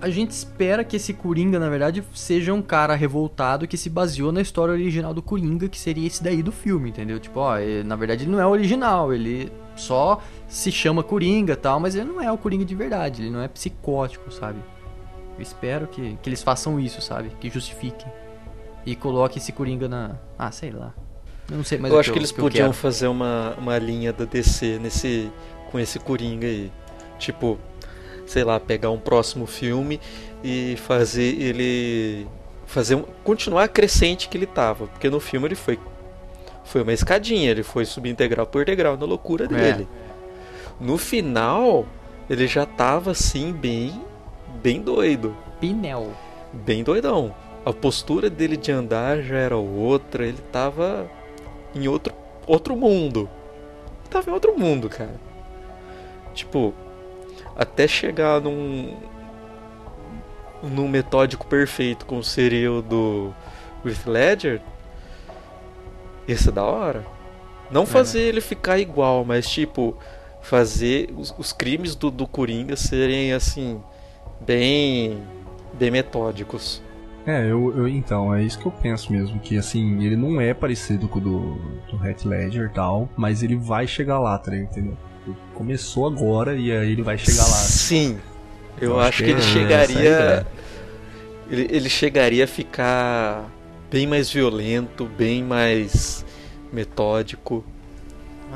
[0.00, 4.30] a- gente espera que esse Coringa, na verdade, seja um cara revoltado que se baseou
[4.30, 7.18] na história original do Coringa, que seria esse daí do filme, entendeu?
[7.18, 11.56] Tipo, ó, ele- na verdade ele não é original, ele só se chama Coringa e
[11.56, 14.58] tal, mas ele não é o Coringa de verdade, ele não é psicótico, sabe?
[15.36, 17.30] Eu espero que, que eles façam isso, sabe?
[17.40, 18.06] Que justifiquem.
[18.86, 20.16] E coloquem esse Coringa na.
[20.38, 20.94] Ah, sei lá.
[21.50, 24.12] Eu não sei mais eu o acho que, eles eu podiam fazer uma, uma linha
[24.12, 25.30] da DC nesse,
[25.70, 26.70] com esse Coringa aí.
[27.18, 27.58] Tipo,
[28.26, 30.00] sei lá, pegar um próximo filme
[30.42, 32.26] e fazer ele.
[32.66, 34.86] fazer um, continuar a crescente que ele tava.
[34.86, 35.78] Porque no filme ele foi.
[36.64, 39.86] Foi uma escadinha, ele foi subindo degrau por degrau na loucura dele.
[40.80, 41.86] No final,
[42.28, 44.00] ele já tava assim, bem.
[44.62, 45.36] bem doido.
[45.60, 46.12] Pinel.
[46.52, 47.34] bem doidão.
[47.64, 51.10] A postura dele de andar já era outra, ele tava
[51.74, 52.14] em outro,
[52.46, 53.28] outro mundo.
[54.10, 55.14] Tava em outro mundo, cara.
[56.34, 56.74] Tipo,
[57.56, 58.94] até chegar num
[60.62, 63.34] num metódico perfeito como seria o do
[63.84, 64.62] Heath Ledger,
[66.26, 67.04] esse é da hora.
[67.70, 69.96] Não fazer ele ficar igual, mas tipo,
[70.40, 73.80] fazer os, os crimes do, do Coringa serem assim,
[74.40, 75.22] bem
[75.72, 76.82] bem metódicos.
[77.26, 80.52] É, eu, eu- então, é isso que eu penso mesmo, que assim, ele não é
[80.52, 81.40] parecido com o do,
[81.90, 84.54] do Heath Ledger e tal, mas ele vai chegar lá, tá?
[84.54, 84.96] Entendeu?
[85.54, 87.56] Começou agora e aí ele vai chegar lá.
[87.56, 88.18] Sim.
[88.78, 90.46] Eu, Eu acho, que, ele é chegaria.
[91.50, 93.50] Ele, ele chegaria a ficar
[93.90, 96.24] bem mais violento, bem mais
[96.72, 97.64] metódico.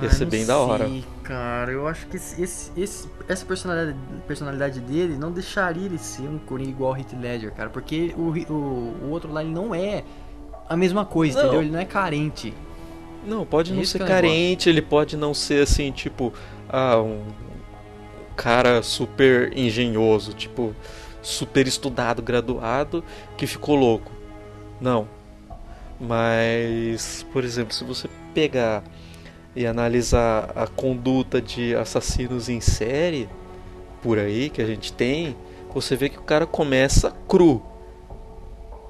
[0.02, 0.90] Ia Ah, ser não bem da hora.
[1.28, 6.22] Cara, eu acho que esse, esse- esse- essa personalidade, personalidade dele não deixaria ele ser
[6.22, 7.68] um Coringa igual ao Heath Ledger, cara.
[7.68, 8.54] Porque o, o,
[9.04, 10.04] o outro lá ele não é
[10.68, 11.44] a mesma coisa, Não.
[11.44, 11.62] entendeu?
[11.62, 12.54] Ele não é carente.
[13.26, 14.22] Não, pode não Esse ser é o negócio.
[14.22, 16.32] carente, ele pode não ser assim, tipo,
[16.68, 17.22] ah, um
[18.34, 20.74] cara super engenhoso, tipo,
[21.20, 23.04] super estudado, graduado,
[23.36, 24.10] que ficou louco.
[24.80, 25.06] Não.
[26.00, 28.82] Mas, por exemplo, se você pegar
[29.56, 33.28] e analisar a conduta de assassinos em série
[34.02, 35.36] por aí que a gente tem,
[35.74, 37.62] você vê que o cara começa cru.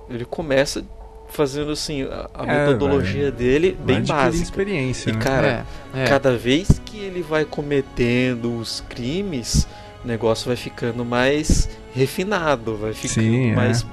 [0.09, 0.83] Ele começa
[1.29, 4.43] fazendo assim a, a É, metodologia dele Vai bem adquirir básica.
[4.45, 5.19] experiência, E né?
[5.21, 6.07] cara, é, é.
[6.07, 9.69] cada vez que ele vai cometendo os crimes,
[10.03, 13.55] o negócio vai ficando mais refinado, vai ficando Sim, é.
[13.55, 13.87] mais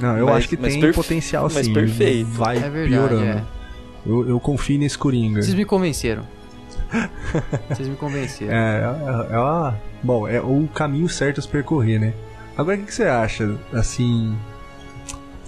[0.00, 1.72] Não, eu mas- acho que tem perfe- potencial mas sim.
[1.72, 2.26] perfeito.
[2.30, 3.46] Vai É verdade, piorando.
[4.06, 5.42] Eu, eu confio nesse Coringa.
[5.42, 6.22] Vocês me convenceram.
[7.68, 8.52] Vocês me convenceram.
[8.52, 12.12] É, é, é uma- bom, é o caminho certo a se percorrer, né?
[12.56, 14.36] Agora, o que, você acha, assim...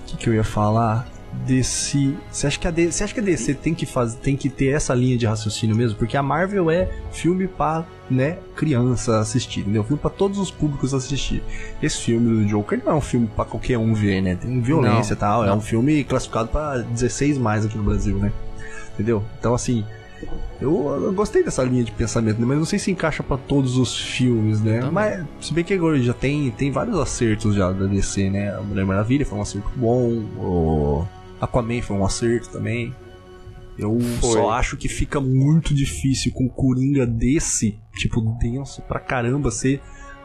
[0.03, 1.07] O que, que eu ia falar?
[1.47, 2.17] Desse...
[2.31, 4.49] Você acha que a, D- você acha que a DC tem que, faz, tem que
[4.49, 5.99] ter essa linha de raciocínio mesmo?
[5.99, 9.83] Porque a Marvel é filme pra, né, criança assistir, entendeu?
[9.85, 11.43] Filme pra todos os públicos assistir.
[11.83, 14.37] Esse filme do Joker não é um filme pra qualquer um ver, né?
[14.37, 15.45] Tem violência e Não, tal.
[15.45, 15.57] É não.
[15.57, 18.33] um filme classificado pra 16 mais aqui no Brasil, né?
[18.95, 19.25] Entendeu?
[19.39, 19.85] Então, assim,
[20.61, 22.47] eu, eu gostei dessa linha de pensamento, né?
[22.47, 24.89] mas não sei se encaixa pra todos os filmes, né?
[24.93, 28.55] Mas, se bem que agora já tem, tem vários acertos já da DC, né?
[28.55, 31.07] A Mulher Maravilha foi um acerto bom, o
[31.41, 32.95] Aquaman foi um acerto também.
[33.79, 34.33] Eu Foi.
[34.33, 39.81] só acho que fica muito difícil com o Coringa desse, tipo, denso pra caramba, você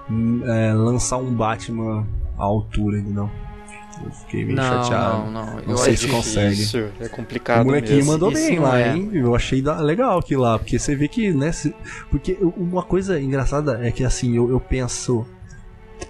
[0.10, 3.30] hum, é, lançar um Batman à altura, entendeu?
[4.06, 5.18] Eu fiquei meio não, chateado.
[5.26, 5.56] não, não.
[5.58, 6.62] Não Eu sei se que- consegue.
[7.02, 8.12] é O complicado molequinho mesmo.
[8.14, 8.95] mandou Esse bem não lá, é.
[8.95, 9.10] hein?
[9.14, 11.52] Eu achei legal aquilo lá, porque você vê que, né?
[11.52, 11.76] se-
[12.10, 15.26] Porque uma coisa engraçada é que, assim, eu, eu penso.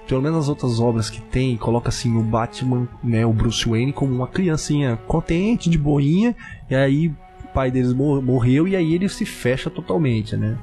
[0.07, 3.25] Pelo menos nas outras obras que tem, coloca assim o Batman, né?
[3.25, 6.35] O Bruce Wayne como uma criancinha contente, de boinha,
[6.69, 7.15] e aí o
[7.53, 10.57] pai deles mor- morreu e aí ele se fecha totalmente, né?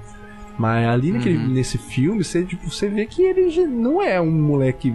[0.59, 1.49] Mas ali naquele, Uhum.
[1.49, 4.93] nesse filme, você, tipo, você vê que ele não é um moleque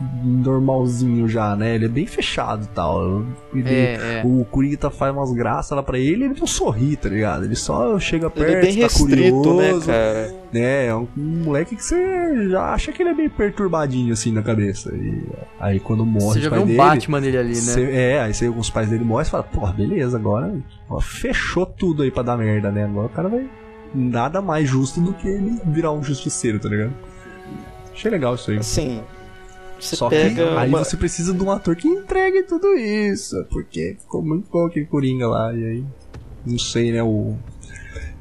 [0.00, 1.74] normalzinho já, né?
[1.74, 3.24] Ele é bem fechado e tal.
[3.54, 4.22] Ele- É, é.
[4.24, 7.44] O Coringa tá- faz umas graças lá pra ele e ele não sorri, tá ligado?
[7.44, 9.86] Ele só chega perto, Ele é bem tá restrito, curioso.
[9.90, 10.34] né, cara?
[10.52, 10.86] né?
[10.86, 14.42] É um, um moleque que você já acha que ele é bem perturbadinho assim na
[14.42, 14.94] cabeça.
[14.94, 15.22] E
[15.60, 17.54] aí quando morre Você já vê um dele, Batman nele ali, né?
[17.54, 20.52] Cê- é, aí você, os pais dele morrem e fala, porra, beleza, agora
[20.88, 22.84] ó, fechou tudo aí pra dar merda, né?
[22.84, 23.48] Agora o cara vai.
[23.94, 26.92] Nada mais justo do que ele virar um justiceiro, tá ligado?
[27.92, 28.56] Achei legal isso aí.
[28.58, 29.00] Assim,
[29.80, 30.84] você Só pega que aí uma...
[30.84, 33.44] você precisa de um ator que entregue tudo isso.
[33.50, 35.52] Porque ficou muito bom aquele Coringa lá.
[35.52, 35.84] E aí,
[36.46, 37.02] não sei, né?
[37.02, 37.36] O.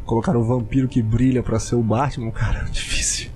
[0.06, 3.30] Colocaram o vampiro que brilha pra ser o Batman, cara, difícil.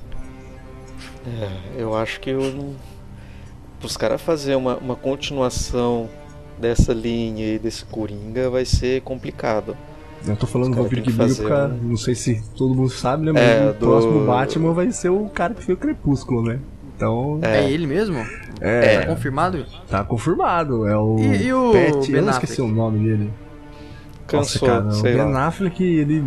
[1.26, 2.74] É, eu acho que eu não...
[3.84, 6.10] Os caras fazer uma, uma continuação
[6.60, 9.78] dessa linha aí, desse Coringa, vai ser complicado.
[10.26, 12.74] Eu tô falando do vampiro que que brilha fazer porque um- não sei se todo
[12.74, 13.32] mundo sabe, né?
[13.34, 16.60] Mas É, o do- próximo Batman vai ser o cara que fez o Crepúsculo, né?
[16.98, 17.60] Então, É.
[17.66, 17.72] É.
[17.72, 18.26] ele mesmo?
[18.60, 19.66] é, Tá confirmado?
[19.88, 20.88] tá confirmado.
[20.88, 21.18] É o.
[21.20, 23.32] E- e o Pat, eu Ben não esqueci o nome dele.
[24.26, 25.46] Cansou, Nossa, cara, sei o Ben lá.
[25.48, 26.24] Affleck, ele.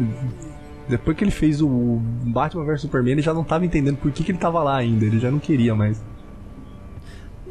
[0.88, 4.22] Depois que ele fez o Batman vs Superman, ele já não tava entendendo por que,
[4.24, 5.04] que ele tava lá ainda.
[5.04, 6.00] Ele já não queria mais.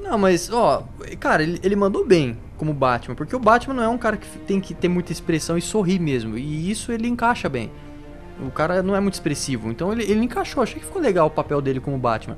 [0.02, 0.84] Não, mas, ó,
[1.20, 4.28] cara, ele, ele mandou bem como Batman, porque o Batman não é um cara que
[4.40, 7.72] tem que ter muita expressão e sorrir mesmo, e isso ele encaixa bem.
[8.46, 11.30] O cara não é muito expressivo, então ele, ele encaixou, achei que ficou legal o
[11.30, 12.38] papel dele como Batman.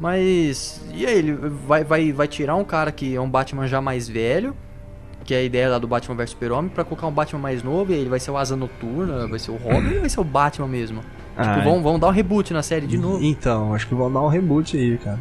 [0.00, 1.32] Mas, e aí, ele
[1.66, 4.54] vai, vai, vai tirar um cara que é um Batman já mais velho,
[5.24, 7.90] que é a ideia lá do Batman vs Super-Homem, pra colocar um Batman mais novo,
[7.90, 10.20] e aí ele vai ser o Asa Noturna, vai ser o Robin, ou vai ser
[10.20, 11.02] o Batman mesmo?
[11.36, 13.22] Ah, tipo, vão, vão dar um reboot na série de novo.
[13.22, 15.18] Então, acho que vão dar um reboot aí, cara.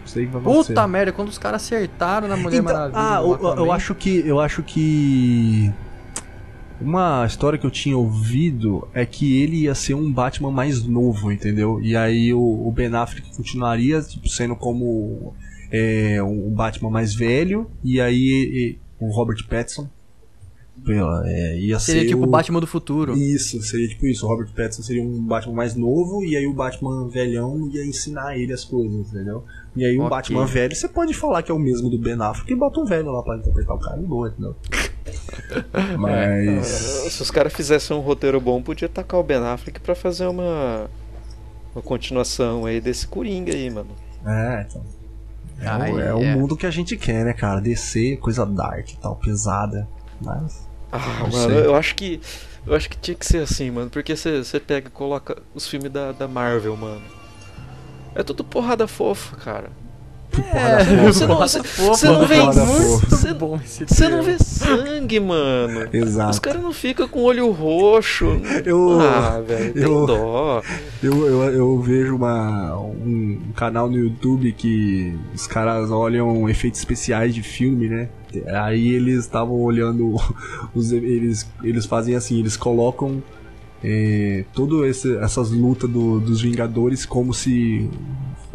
[0.00, 0.66] Não sei o que vai acontecer.
[0.74, 2.98] Puta merda, quando os caras acertaram na Mulher Então, Maravilha.
[2.98, 5.72] ah, eu, eu acho que eu acho que
[6.80, 11.32] uma história que eu tinha ouvido é que ele ia ser um Batman mais novo,
[11.32, 11.80] entendeu?
[11.82, 15.34] E aí o, o Ben Affleck continuaria tipo, sendo como
[15.70, 19.88] é, um Batman mais velho e aí e- o Robert Pattinson
[21.24, 23.16] é, ia Seria ser tipo o Batman do futuro.
[23.16, 24.24] Isso, seria tipo isso.
[24.26, 28.38] O Robert Pattinson seria um Batman mais novo e aí o Batman velhão ia ensinar
[28.38, 29.44] ele as coisas, entendeu?
[29.76, 30.10] E aí o Ok.
[30.10, 32.86] Batman velho, você pode falar que é o mesmo do Ben Affleck e bota um
[32.86, 34.56] velho lá pra interpretar o cara e boa, entendeu?
[35.98, 36.66] Mas...
[36.66, 40.88] Se os caras fizessem um roteiro bom, podia tacar o Ben Affleck pra fazer uma,
[41.74, 43.90] uma continuação aí desse Coringa aí, mano.
[44.26, 44.82] É, então.
[45.60, 46.34] É, Ai, o, é o é.
[46.34, 47.60] mundo que a gente quer, né, cara?
[47.60, 49.86] Descer, coisa dark e tal, pesada.
[50.20, 50.66] Mas.
[50.92, 51.66] Ah, Não mano, sei.
[51.66, 52.20] eu acho que.
[52.66, 53.88] Eu acho que tinha que ser assim, mano.
[53.90, 57.00] Porque você você pega e coloca os filmes da, da Marvel, mano.
[58.16, 59.70] É tudo porrada fofa, cara.
[60.52, 62.36] É, Você não, você, você não vê.
[62.36, 63.06] Porrada fofa.
[63.08, 65.86] Você, você não vê sangue, mano.
[65.88, 66.40] Os Exato.
[66.42, 68.26] caras não ficam com o olho roxo.
[68.64, 70.62] Eu- Ah, velho, tem eu- dó.
[71.02, 76.80] Eu, eu, eu vejo uma, um, um canal no YouTube que os caras olham efeitos
[76.80, 78.08] especiais de filme, né?
[78.48, 80.16] Aí eles estavam olhando
[80.74, 83.22] os eles eles fazem assim, eles colocam
[83.88, 87.88] é, todas essas lutas do- dos Vingadores como se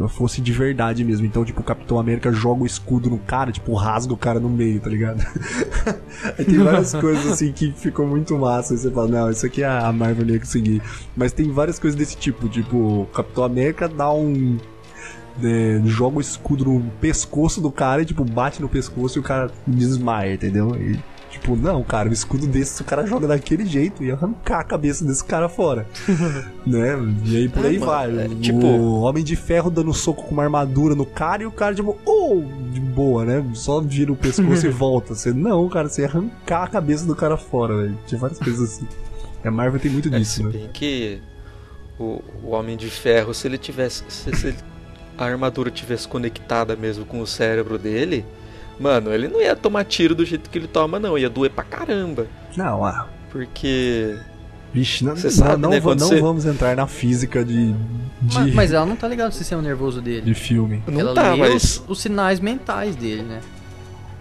[0.08, 1.24] fosse de verdade mesmo.
[1.24, 4.48] Então, tipo, o Capitão América joga o escudo no cara, tipo, rasga o cara no
[4.50, 5.24] meio, tá ligado?
[6.38, 8.74] Aí tem várias coisas assim que ficou muito massa.
[8.74, 10.82] Aí você fala, não, isso aqui a Marvel não ia conseguir.
[11.16, 14.58] Mas tem várias coisas desse tipo, tipo, o Capitão América dá um.
[15.42, 19.22] é, joga o escudo no pescoço do cara e, tipo, bate no pescoço e o
[19.22, 20.74] cara desmaia, entendeu?
[20.76, 20.98] E,
[21.42, 25.04] tipo, não, cara, o escudo desse, o cara joga daquele jeito e arrancar a cabeça
[25.04, 25.86] desse cara fora.
[26.66, 26.96] né?
[27.24, 28.24] E aí por É, aí mano, vai.
[28.24, 31.50] é, o tipo- Homem de Ferro dando soco com uma armadura no cara e o
[31.52, 33.44] cara, tipo, oh, de boa, né?
[33.54, 35.14] Só vira o pescoço e volta.
[35.14, 37.98] Você, não, cara, você ia arrancar a cabeça do cara fora, velho.
[38.06, 38.86] Tinha várias coisas assim.
[39.44, 40.50] A Marvel tem muito É, disso, se né?
[40.50, 41.18] bem que
[41.98, 44.04] o, o Homem de Ferro, se ele tivesse.
[44.08, 44.56] Se, se ele-
[45.18, 48.24] a armadura tivesse conectada mesmo com o cérebro dele,
[48.80, 51.16] mano, ele não ia tomar tiro do jeito que ele toma, não.
[51.18, 52.26] Ia doer pra caramba.
[52.56, 53.06] Não, ah.
[53.30, 54.16] Porque.
[54.74, 57.72] Vixe, não, Você não, sabe, não, né, não você- vamos entrar na física de,
[58.22, 60.34] de, Mas, mas ela não tá ligada no sistema nervoso de dele.
[60.34, 60.82] filme.
[60.86, 61.54] Não ela tá, lê mas.
[61.76, 63.40] os, os sinais mentais dele, né?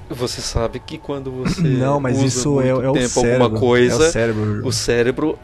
[0.10, 1.62] Você sabe que quando você.
[1.64, 3.44] Não, mas usa isso é, muito é o tempo cérebro.
[3.46, 4.68] alguma coisa, É o cérebro.
[4.68, 5.40] o cérebro.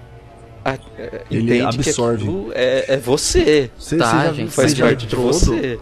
[0.66, 2.28] a- é, Ele entende absorve.
[2.54, 3.72] é, é você.
[3.80, 5.80] Você, Tá, você já, gente, você Faz parte de eletrodo- você.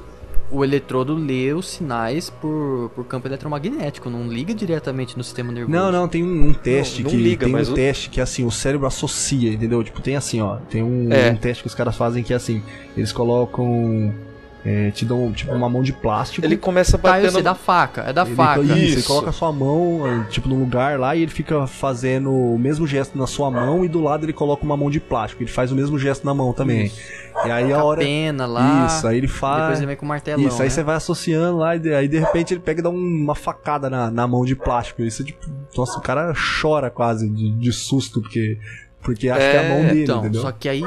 [0.51, 5.75] O eletrodo lê os sinais por, por campo eletromagnético, não liga diretamente no sistema nervoso.
[5.75, 8.09] Não, não, tem um, um teste Não- não que liga, tem mas um o- teste
[8.11, 9.83] que assim, o cérebro associa, entendeu?
[9.83, 11.31] Tipo, tem assim, ó, tem um, É.
[11.31, 12.61] um teste que os caras fazem que é assim,
[12.95, 14.13] eles colocam
[14.65, 16.43] é, te dão tipo uma mão de plástico.
[16.45, 17.31] Ele começa Tá, eu batendo.
[17.33, 18.61] sei, da faca, é da ele, faca.
[18.61, 19.07] Isso, ele Isso.
[19.07, 23.15] coloca a sua mão, tipo, no lugar lá e ele fica fazendo o mesmo gesto
[23.17, 25.43] na sua mão e do lado ele coloca uma mão de plástico.
[25.43, 26.91] Ele faz o mesmo gesto na mão também.
[27.45, 28.01] E aí a hora.
[28.01, 28.87] pena lá.
[28.87, 29.61] Isso, aí ele faz.
[29.61, 30.47] Depois ele vem com o martelão.
[30.47, 30.69] Isso, aí né?
[30.73, 33.35] você vai associando lá, e de- aí de repente ele pega e dá um- uma
[33.35, 35.01] facada na, na mão de plástico.
[35.03, 35.45] Isso é tipo,
[35.77, 38.57] nossa, o cara chora quase de, de susto, porque,
[39.01, 40.41] porque acha que é a mão É, dele, Então, entendeu?
[40.41, 40.81] só que aí.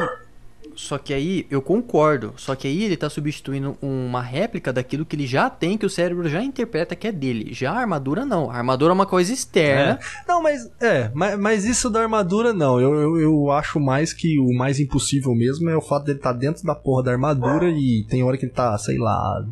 [0.79, 2.35] Só que aí, eu concordo.
[2.37, 5.91] Só que aí ele tá substituindo uma réplica daquilo que ele já tem, que o
[5.91, 7.53] cérebro já interpreta que é dele.
[7.53, 8.49] Já a armadura não.
[8.49, 9.99] A armadura é uma coisa externa.
[10.29, 12.81] Não, mas é, mas, mas isso da armadura não.
[12.81, 16.33] Eu, eu, eu acho mais que o mais impossível mesmo é o fato dele estar
[16.33, 19.45] dentro da porra da armadura e tem hora que ele tá, sei lá,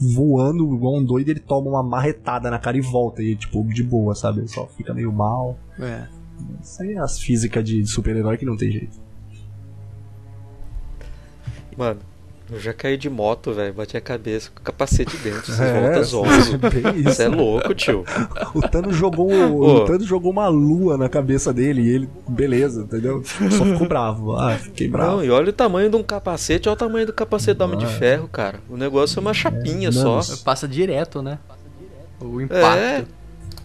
[0.00, 3.22] voando igual um doido, ele toma uma marretada na cara e volta.
[3.22, 4.40] E tipo, de boa, sabe?
[4.40, 5.56] Ele só fica meio mal.
[5.78, 6.08] É.
[6.60, 9.07] Isso aí é as físicas de de super-herói que não tem jeito.
[11.78, 12.00] Mano,
[12.50, 13.72] eu já caí de moto, velho.
[13.72, 15.52] Bati a cabeça com o capacete dentro.
[15.52, 16.58] Você É, volta zonzo.
[16.58, 17.12] bem isso.
[17.14, 18.04] Você é louco, tio.
[18.52, 19.76] O Thanos jogou, Ô.
[19.76, 23.22] o Thanos jogou uma lua na cabeça dele e ele, beleza, entendeu?
[23.24, 24.34] Só ficou bravo.
[24.36, 25.18] Ah, fiquei bravo.
[25.18, 27.78] Não, e olha o tamanho de um capacete, olha o tamanho do capacete do Homem
[27.78, 28.58] de Ferro, cara.
[28.68, 30.10] O negócio é uma chapinha só.
[30.14, 30.42] Nanos.
[30.42, 31.38] Passa direto, né?
[32.20, 33.06] O impacto.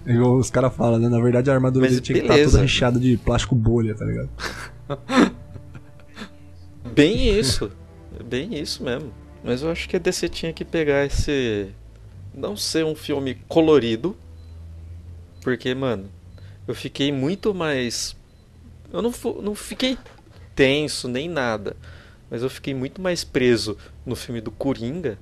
[0.06, 1.10] É, os caras falam, né?
[1.10, 2.52] Na verdade a armadura Mas dele tinha que estar beleza.
[2.52, 4.30] toda recheada de plástico bolha, tá ligado?
[6.94, 7.72] bem isso.
[8.22, 9.14] Bem isso mesmo.
[9.44, 11.70] Mas eu acho que a DC tinha que pegar esse.
[12.34, 14.16] Não ser um filme colorido.
[15.42, 16.10] Porque, mano,
[16.68, 18.16] eu fiquei muito mais.
[18.92, 19.98] Eu não, não fiquei
[20.56, 21.76] tenso nem nada.
[22.30, 25.18] Mas eu fiquei muito mais preso no filme do Coringa.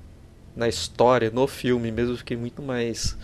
[0.54, 2.12] Na história, no filme mesmo.
[2.12, 3.16] Eu fiquei muito mais.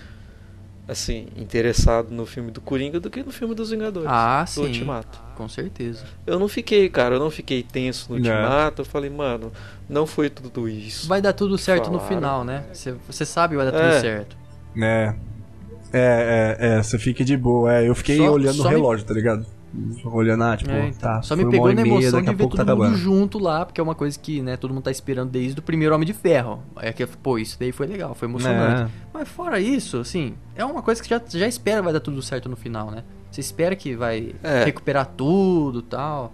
[0.88, 4.08] Assim, interessado no filme do Coringa do que no filme dos Vingadores.
[4.10, 4.62] Ah, do sim.
[4.62, 5.20] Ultimato.
[5.36, 6.02] Com certeza.
[6.26, 8.20] Eu não fiquei, cara, eu não fiquei tenso no É.
[8.20, 8.80] ultimato.
[8.80, 9.52] Eu falei, mano,
[9.86, 11.06] não foi tudo isso.
[11.06, 12.08] Vai dar tudo certo no Falaram.
[12.16, 12.64] final, né?
[12.72, 14.00] Você- sabe que vai dar tudo É.
[14.00, 14.36] certo.
[14.80, 15.14] É.
[15.92, 17.72] É, é, é, você fica de boa.
[17.72, 19.46] É, eu fiquei Só- olhando só no me- relógio, tá ligado?
[20.04, 20.98] Olhando, ah, tipo, É, então.
[21.00, 21.22] tá.
[21.22, 23.80] Só me pegou na meia, emoção de ver pouco todo tá mundo junto lá, porque
[23.80, 26.62] é uma coisa que, né, todo mundo tá esperando desde o primeiro Homem de Ferro.
[26.76, 28.82] É que, pô, isso daí foi legal, foi emocionante.
[28.82, 28.88] É.
[29.12, 32.48] Mas fora isso, assim, é uma coisa que já, já espera vai dar tudo certo
[32.48, 33.04] no final, né?
[33.30, 34.64] Você espera que vai É.
[34.64, 36.32] recuperar tudo e tal.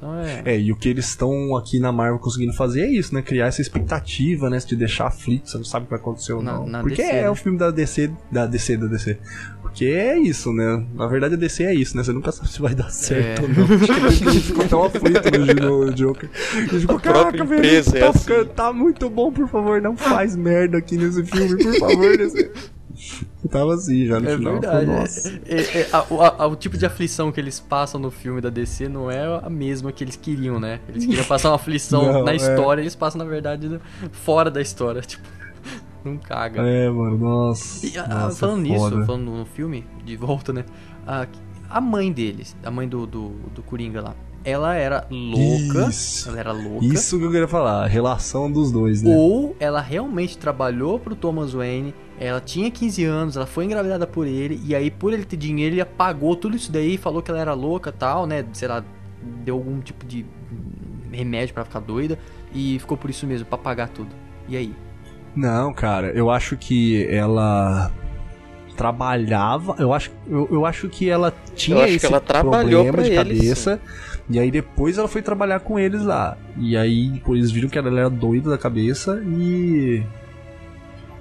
[0.00, 0.42] Então é.
[0.46, 3.20] É, e o que eles estão aqui na Marvel conseguindo fazer é isso, né?
[3.20, 4.56] Criar essa expectativa, né?
[4.56, 6.66] De deixar aflito, você não sabe o que vai acontecer ou Na- não.
[6.66, 7.30] na Porque DC, é né?
[7.30, 9.18] o filme da DC, da DC, da DC.
[9.60, 10.84] Porque é isso, né?
[10.94, 12.02] Na verdade a DC é isso, né?
[12.02, 13.44] Você nunca sabe se vai dar certo É.
[13.44, 13.64] ou não.
[13.76, 16.30] Acho que a gente ficou tão aflito no, no Joker.
[16.32, 19.46] A gente ficou, A própria caraca, velho, empresa é tá, assim." tá muito bom, por
[19.48, 22.16] favor, não faz merda aqui nesse filme, por favor.
[22.18, 22.50] Nesse...
[23.42, 24.52] Eu tava assim já no É final.
[24.54, 24.86] verdade.
[24.86, 25.40] Falei, Nossa.
[25.46, 28.50] É- é- a- o- a- o tipo de aflição que eles passam no filme da
[28.50, 30.80] DC não é a mesma que eles queriam, né?
[30.88, 32.36] Eles queriam passar uma aflição Não, na é.
[32.36, 33.80] história, eles passam, na verdade,
[34.12, 35.00] fora da história.
[35.10, 35.22] Tipo,
[36.04, 36.62] não caga.
[36.62, 37.86] É, mano, nossa.
[37.86, 38.96] E, ah, nossa, falando foda.
[38.96, 40.64] nisso, falando no filme, de volta, né?
[41.06, 41.26] A,
[41.68, 44.14] a mãe deles, a mãe do, do, do Coringa lá,
[44.44, 45.88] ela era louca.
[45.88, 46.28] Isso.
[46.28, 46.86] Ela era louca.
[46.86, 49.14] Isso que eu queria falar, a relação dos dois, né?
[49.14, 54.26] Ou ela realmente trabalhou pro Thomas Wayne, ela tinha 15 anos, ela foi engravidada por
[54.26, 57.40] ele, e aí por ele ter dinheiro, ele apagou tudo isso daí, falou que ela
[57.40, 58.44] era louca tal, né?
[58.52, 58.82] Sei lá,
[59.44, 60.24] deu algum tipo de
[61.12, 62.18] remédio pra ficar doida,
[62.54, 64.10] e ficou por isso mesmo, pra pagar tudo.
[64.48, 64.74] E aí?
[65.34, 67.92] Não, cara, eu acho que ela
[68.76, 72.84] trabalhava, eu acho, eu, eu acho que ela tinha Eu acho que esse ela trabalhou
[72.84, 73.80] problema pra de eles, cabeça.
[74.30, 76.36] E aí depois ela foi trabalhar com eles lá.
[76.56, 80.02] E aí depois eles viram que ela era doida da cabeça e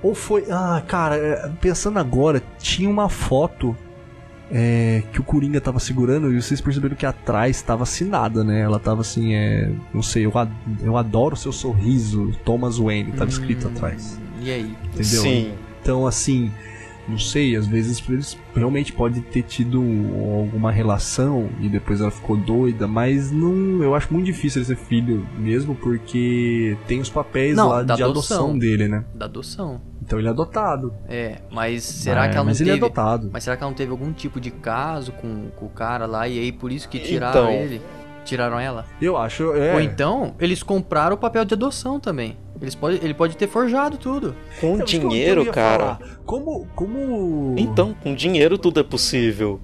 [0.01, 3.75] ou foi, ah, cara, é, pensando agora, tinha uma foto
[4.51, 8.61] é, que o Coringa tava segurando e vocês perceberam que atrás tava assinada, né?
[8.61, 13.29] Ela tava assim, é, não sei, eu, ad- eu adoro seu sorriso, Thomas Wayne, tava
[13.29, 14.19] escrito Hum, atrás.
[14.41, 14.73] E aí?
[14.85, 15.21] Entendeu?
[15.21, 15.53] Sim.
[15.81, 16.49] Então, assim,
[17.09, 19.81] não sei, às vezes eles realmente pode ter tido
[20.39, 24.75] alguma relação e depois ela ficou doida, mas não, eu acho muito difícil ele ser
[24.77, 28.37] filho mesmo, porque tem os papéis Não, lá da de adoção.
[28.45, 28.57] adoção.
[28.59, 29.03] dele, né?
[29.13, 29.81] Da adoção.
[30.01, 30.93] Então ele é adotado.
[31.07, 32.81] É, mas será É, que ela não mas ele teve...
[32.81, 33.29] é adotado.
[33.31, 36.27] Mas será que ela não teve algum tipo de caso com, com o cara lá
[36.27, 37.51] e aí por isso que tiraram Então.
[37.51, 37.81] ele?
[38.25, 38.85] Tiraram ela?
[39.01, 39.73] Eu acho, é.
[39.73, 42.37] Ou então, eles compraram o papel de adoção também.
[42.61, 44.35] Eles pode, ele pode ter forjado tudo.
[44.59, 45.95] Com É, eu- eu dinheiro, cara.
[45.95, 46.19] falar.
[46.25, 47.55] Como, como.
[47.57, 49.59] Então, com dinheiro tudo é possível.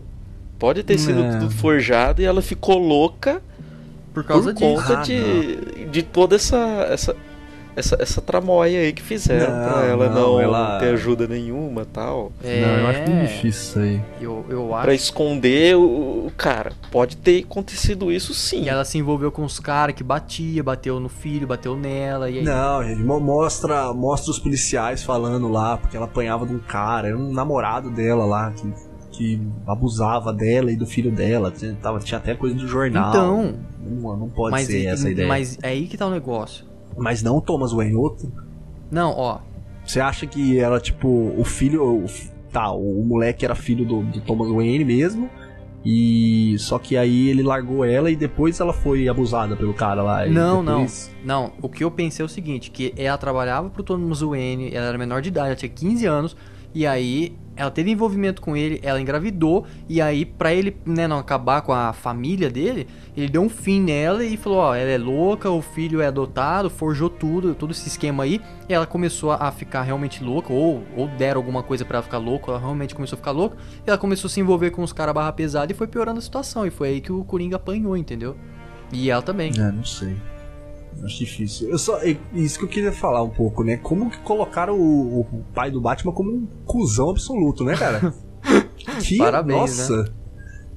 [0.58, 1.38] Pode ter sido É.
[1.40, 3.42] tudo forjado e ela ficou louca
[4.14, 4.66] Por causa por disso.
[4.88, 6.58] conta Ah, de, de toda essa,
[6.90, 7.16] essa,
[7.76, 11.86] essa, essa tramóia aí que fizeram Não, pra ela não, não, ela- ter ajuda nenhuma
[11.86, 12.32] tal.
[12.44, 14.02] É, Não, eu acho muito difícil isso aí.
[14.22, 14.84] Eu, eu acho.
[14.86, 16.72] Pra esconder o, cara.
[16.92, 18.64] Pode ter acontecido isso sim.
[18.64, 22.30] E ela se envolveu com os caras que batia, bateu no filho, bateu nela.
[22.30, 26.54] E aí, Não, gente, mo- mostra, mostra os policiais falando lá, porque ela apanhava de
[26.54, 28.72] um cara, era um namorado dela lá, que
[29.12, 31.50] que abusava dela e do filho dela.
[31.50, 33.10] Tinha, tava, tinha até coisa do jornal.
[33.12, 35.26] Então, Não, não pode mas, ser aí- essa ideia.
[35.26, 35.56] Mas...
[35.56, 36.66] mas é aí que tá o negócio.
[37.24, 38.32] Não o Thomas Wayne, outro.
[38.92, 39.40] Não, ó,
[39.86, 41.08] Você acha que era tipo
[41.38, 41.84] o filho.
[41.84, 42.06] o
[42.52, 45.30] tá, o moleque era filho do, do Thomas Wayne mesmo.
[45.88, 50.26] E só que aí ele largou ela e depois ela foi abusada pelo cara lá.
[50.26, 51.12] Não, depois...
[51.24, 54.88] Não, o que eu pensei é o seguinte, que ela trabalhava pro Thomas Wayne, ela
[54.88, 56.36] era menor de idade, ela tinha 15 anos,
[56.76, 61.18] e aí ela teve envolvimento com ele, ela engravidou, e aí pra ele, né, não
[61.18, 62.86] acabar com a família dele,
[63.16, 66.70] ele deu um fim nela e falou, ó, ela é louca, o filho é adotado,
[66.70, 71.08] forjou tudo, todo esse esquema aí, e ela começou a ficar realmente louca, ou, ou
[71.08, 73.56] deram alguma coisa pra ela ficar louca, ela realmente começou a ficar louca,
[73.88, 76.22] e ela começou a se envolver com os caras barra pesada e foi piorando a
[76.22, 78.36] situação, e foi aí que o Coringa apanhou, entendeu?
[78.92, 79.52] E ela também.
[79.58, 80.18] É, não sei.
[81.04, 81.70] Acho difícil.
[81.70, 83.78] Eu só, é isso que eu queria falar um pouco, né?
[83.78, 88.14] Como que colocaram o, o pai do Batman como um cuzão absoluto, né, cara?
[89.02, 90.14] que, Parabéns, nossa.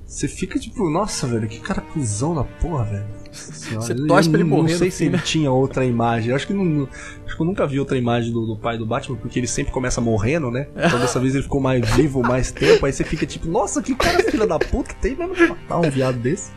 [0.04, 3.18] Você fica tipo, nossa, velho, que cara cuzão da porra, velho.
[3.30, 5.22] Senhora, Você torce pra ele não- morrer Não sei se ele né?
[5.22, 6.30] tinha outra imagem.
[6.30, 6.88] Eu acho que não,
[7.26, 9.70] acho que eu nunca vi outra imagem do, do pai do Batman, porque ele sempre
[9.70, 10.66] começa morrendo, né?
[10.74, 12.86] Então dessa vez ele ficou mais vivo mais tempo.
[12.86, 15.90] Aí você fica tipo, nossa, que cara filha da puta tem mesmo de matar um
[15.90, 16.50] viado desse.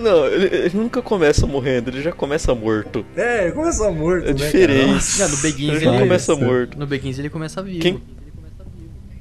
[0.00, 3.04] Não, ele, ele nunca começa morrendo, ele já começa morto.
[3.16, 5.18] É, ele começa morto, É né, diferente.
[5.18, 6.78] Não, no Begins Ele já ele- começa morto.
[6.78, 7.80] No Begins ele começa vivo.
[7.80, 8.02] Quem,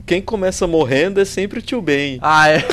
[0.05, 2.17] quem começa morrendo é sempre o tio Ben.
[2.21, 2.63] Ah, é.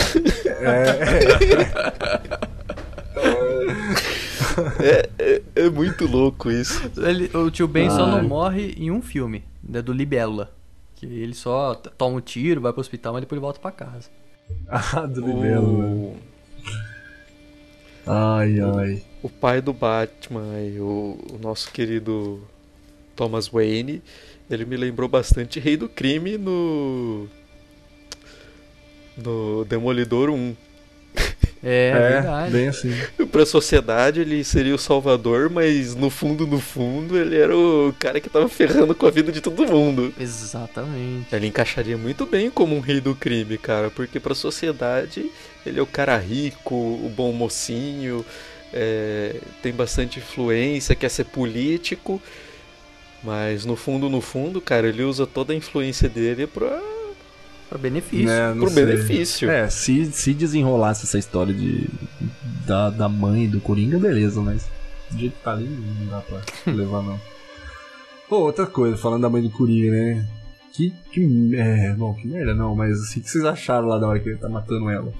[4.81, 6.91] É, é, é muito louco isso.
[6.97, 10.51] Ele- o tio Ben só não morre em um filme, né, do Libélula.
[10.95, 14.09] Que ele só toma um tiro, vai pro hospital, mas depois ele volta pra casa.
[14.69, 15.25] Ah, do?
[15.27, 16.17] O,
[18.07, 19.03] Ai, ai.
[19.23, 22.41] o pai do Batman e o, o nosso querido
[23.17, 24.03] Thomas Wayne,
[24.49, 27.29] ele me lembrou bastante Rei do Crime no.
[29.17, 30.55] No Demolidor 1.
[31.69, 32.53] É, verdade.
[32.53, 32.93] bem assim.
[33.33, 38.21] Pra sociedade ele seria o salvador, mas no fundo, no fundo, ele era o cara
[38.21, 40.15] que tava ferrando com a vida de todo mundo.
[40.21, 41.35] Exatamente.
[41.35, 45.29] Ele encaixaria muito bem como um rei do crime, cara, porque pra sociedade
[45.67, 48.25] ele é o cara rico, o bom mocinho,
[48.73, 52.23] é, tem bastante influência, quer ser político,
[53.25, 56.81] mas no fundo, no fundo, cara, ele usa toda a influência dele pra.
[57.69, 58.55] Pra benefício.
[58.55, 58.85] Não pro sei.
[58.87, 59.51] benefício.
[59.51, 61.89] É, se, se desenrolasse essa história de,
[62.67, 64.69] da, da mãe do Coringa, beleza, mas
[65.11, 66.41] do jeito que tá ali, não dá pra
[66.73, 67.21] levar, não.
[68.29, 70.29] Pô, outra coisa, falando da mãe do Coringa, né?
[70.73, 74.07] Que, que é, bom, que merda não, mas assim, o que vocês acharam lá da
[74.07, 75.13] hora que ele tá matando ela?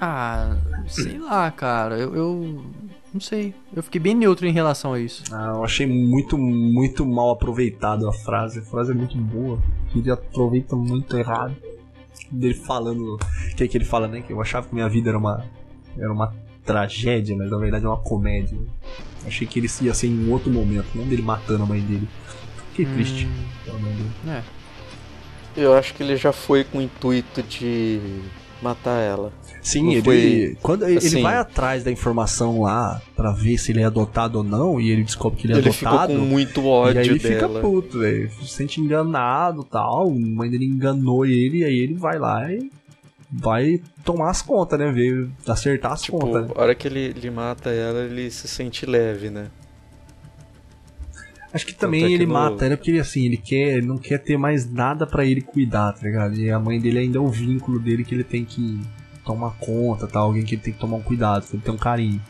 [0.00, 0.56] Ah,
[0.88, 1.98] sei lá, cara.
[1.98, 2.64] Eu, eu
[3.12, 3.54] não sei.
[3.74, 5.22] Eu fiquei bem neutro em relação a isso.
[5.32, 8.60] Ah, eu achei muito, muito mal aproveitado a frase.
[8.60, 9.58] A frase é muito boa.
[9.94, 11.54] Ele aproveita muito errado.
[12.30, 13.16] Dele falando.
[13.16, 14.22] O que, que ele fala, né?
[14.22, 15.44] Que eu achava que minha vida era uma.
[15.96, 16.34] Era uma
[16.64, 18.58] tragédia, mas na verdade é uma comédia.
[19.26, 22.08] Achei que ele ia ser em outro momento, não dele matando a mãe dele.
[22.70, 23.28] Fiquei triste
[23.64, 24.10] pela mãe dele.
[24.28, 24.42] É.
[25.54, 28.00] Eu acho que ele já foi com o intuito de
[28.62, 29.32] matar ela.
[29.62, 33.70] Sim, Não ele, foi- quando ele assim- vai atrás da informação lá pra ver se
[33.70, 36.18] ele é adotado ou não, e ele descobre que ele é Ele ficou adotado.
[36.18, 37.48] com muito E ódio aí ele dela.
[37.48, 38.28] fica puto, velho.
[38.32, 40.08] Se sente enganado tal.
[40.08, 42.68] A mãe dele enganou ele, e aí ele vai lá e
[43.30, 44.90] vai tomar as contas, né?
[44.90, 46.48] Ver, acertar as Tipo, contas.
[46.48, 46.52] né?
[46.56, 49.46] a hora que ele, ele mata ela, ele se sente leve, né?
[51.54, 53.86] Acho que também é que ele no- mata ela porque ele, assim, ele quer, ele
[53.86, 56.34] não quer ter mais nada pra ele cuidar, tá ligado?
[56.34, 58.80] E a mãe dele ainda é o vínculo dele que ele tem que
[59.24, 60.18] tomar conta, tá?
[60.20, 62.20] Alguém que ele tem que tomar um cuidado, que ele tem um carinho.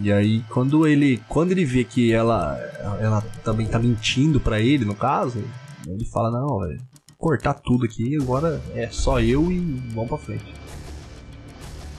[0.00, 2.56] E aí, quando ele, quando ele vê que ela,
[3.00, 5.42] ela também tá mentindo pra ele, no caso,
[5.86, 6.80] ele fala, não, velho,
[7.18, 9.58] cortar tudo aqui, agora é só eu e
[9.92, 10.54] vamos pra frente.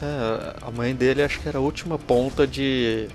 [0.02, 3.10] É, a mãe dele acho que era a última ponta de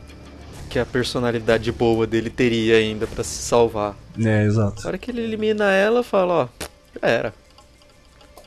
[0.68, 3.94] que a personalidade boa dele teria ainda pra se salvar.
[4.18, 4.86] É, Na exato.
[4.86, 6.48] hora que ele elimina ela, fala, ó,
[7.00, 7.34] já era.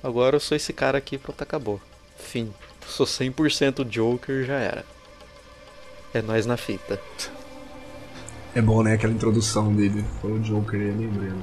[0.03, 1.81] Agora eu sou esse cara aqui, pronto, acabou.
[2.18, 2.53] Fim.
[2.85, 4.85] Sou 100% Joker, já era.
[6.14, 6.99] É nós na fita.
[8.56, 11.35] É bom, né, aquela introdução dele, foi o Joker, eu lembrei, né?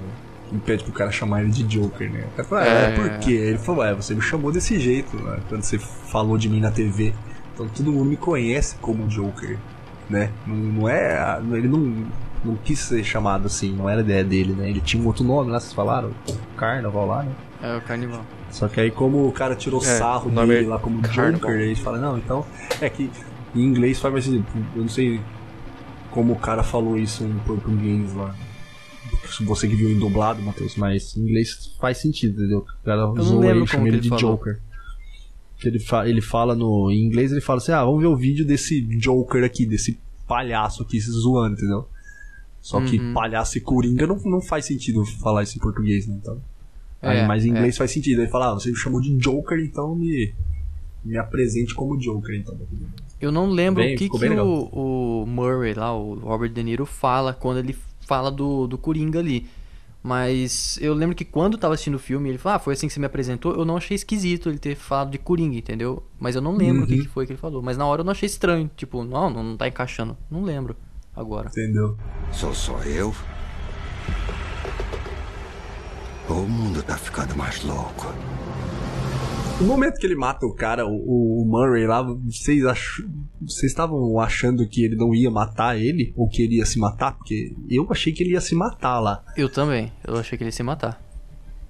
[0.48, 2.24] Que pede pro cara chamar ele de Joker, né?
[2.32, 2.90] O cara fala, é, É.
[2.92, 3.32] por quê?
[3.32, 5.38] Ele falou, é, você me chamou desse jeito, né?
[5.48, 7.14] quando você falou de mim na TV.
[7.54, 9.56] Então todo mundo me conhece como Joker,
[10.10, 10.30] né?
[10.46, 11.38] Não, não é.
[11.52, 12.04] Ele não,
[12.44, 14.68] não quis ser chamado assim, não era ideia dele, né?
[14.68, 16.10] Ele tinha um outro nome lá, vocês falaram?
[16.56, 17.32] Carnaval lá, né?
[17.62, 18.24] É o carnival.
[18.54, 21.32] Só que aí como o cara tirou É, sarro dele é lá como Carnival.
[21.32, 22.46] Joker, aí eles falam, não, então.
[22.80, 23.10] É que
[23.52, 24.46] em inglês faz mais sentido.
[24.76, 25.20] Eu não sei
[26.12, 28.32] como o cara falou isso em português lá.
[29.40, 32.58] Você que viu em dublado, Matheus, mas em inglês faz sentido, entendeu?
[32.58, 34.36] O cara não zoa ele, chama ele que de falou.
[34.36, 34.60] Joker.
[35.58, 36.92] Que ele, fa ele fala no.
[36.92, 39.98] Em inglês ele fala assim: ah, vamos ver o vídeo desse Joker aqui, desse
[40.28, 41.88] palhaço aqui se zoando, entendeu?
[42.60, 43.12] Só que Uhum.
[43.12, 46.16] palhaço e coringa não, não faz sentido falar isso em português, né?
[46.22, 46.40] Então.
[47.04, 47.50] Aí, É, mas em é.
[47.50, 48.22] inglês faz sentido.
[48.22, 50.32] Ele fala, ah, você me chamou de Joker, então me,
[51.04, 52.56] me apresente como Joker, então.
[53.20, 56.84] Eu não lembro Bem, o que, que o, o Murray lá, o Robert De Niro,
[56.84, 59.46] fala quando ele fala do, do Coringa ali.
[60.02, 62.86] Mas eu lembro que quando eu tava assistindo o filme, ele falou, ah, foi assim
[62.86, 66.02] que você me apresentou, eu não achei esquisito ele ter falado de Coringa, entendeu?
[66.20, 67.02] Mas eu não lembro o que, Uhum.
[67.04, 67.62] que foi que ele falou.
[67.62, 68.70] Mas na hora eu não achei estranho.
[68.76, 70.14] Tipo, não, não, não tá encaixando.
[70.30, 70.76] Não lembro
[71.16, 71.48] agora.
[71.48, 71.96] Entendeu?
[72.30, 73.14] Sou só eu?
[76.28, 78.12] O mundo tá ficando mais louco?
[79.60, 83.00] No momento que ele mata o cara, o, o Murray lá, vocês ach...
[83.40, 86.12] vocês estavam achando que ele não ia matar ele?
[86.16, 87.12] Ou que ele ia se matar?
[87.16, 89.92] Porque eu achei que ele ia se matar lá, Eu também.
[90.06, 91.00] Eu achei que ele ia se matar.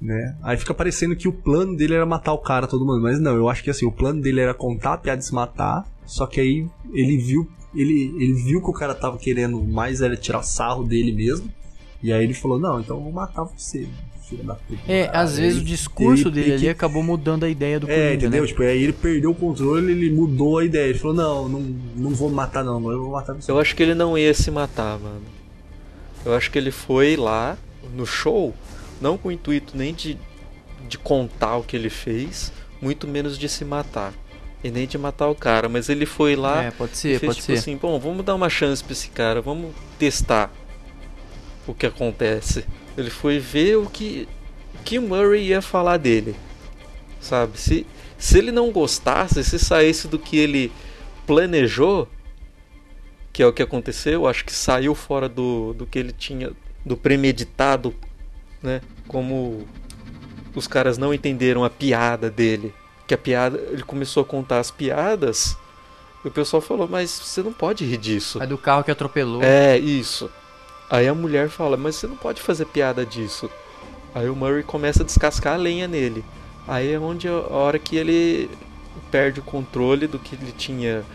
[0.00, 0.36] né?
[0.42, 3.02] Aí fica parecendo que o plano dele era matar o cara, todo mundo.
[3.02, 5.34] Mas não, eu acho que assim, o plano dele era contar a piada e se
[5.34, 5.84] matar.
[6.06, 7.46] Só que aí ele viu.
[7.74, 11.52] Ele, ele viu que o cara tava querendo mais era tirar sarro dele mesmo.
[12.02, 13.88] E aí ele falou, não, então eu vou matar você.
[14.88, 17.90] É, às vezes o discurso ele dele tem ali que- acabou mudando a ideia do
[17.90, 18.42] É, Coringa, entendeu?
[18.42, 18.46] né?
[18.48, 20.88] Tipo, aí ele perdeu o controle, ele mudou a ideia.
[20.88, 21.60] Ele falou, não, não,
[21.96, 23.50] não vou matar não, eu vou matar você.
[23.50, 25.22] Eu acho que ele não ia se matar, mano.
[26.24, 27.56] Eu acho que ele foi lá
[27.94, 28.54] no show,
[29.00, 30.16] não com o intuito nem de,
[30.88, 34.12] de contar o que ele fez, muito menos de se matar.
[34.62, 37.28] E nem de matar o cara, mas ele foi lá É, pode e ser, fez
[37.28, 37.58] pode tipo ser.
[37.58, 40.50] assim, bom, vamos dar uma chance pra esse cara, vamos testar
[41.66, 42.64] o que acontece.
[42.96, 44.28] Ele foi ver o que,
[44.84, 46.34] que Murray ia falar dele.
[47.20, 47.58] Sabe?
[47.58, 47.86] Se,
[48.18, 50.72] se ele não gostasse, se saísse do que ele
[51.26, 52.08] planejou,
[53.32, 56.52] que é o que aconteceu, acho que saiu fora do, do que ele tinha,
[56.84, 57.94] do premeditado,
[58.62, 58.80] né?
[59.08, 59.66] Como
[60.54, 62.72] os caras não entenderam a piada dele.
[63.06, 65.56] Que a piada, ele começou a contar as piadas,
[66.24, 68.40] e o pessoal falou, mas você não pode rir disso.
[68.40, 69.42] Aí do carro que atropelou.
[69.42, 70.30] É, isso.
[70.90, 73.50] Aí a mulher fala, mas você não pode fazer piada disso.
[74.14, 76.24] Aí o Murray começa a descascar a lenha nele.
[76.66, 78.50] Aí é onde a hora que ele
[79.10, 81.06] perde o controle do que ele tinha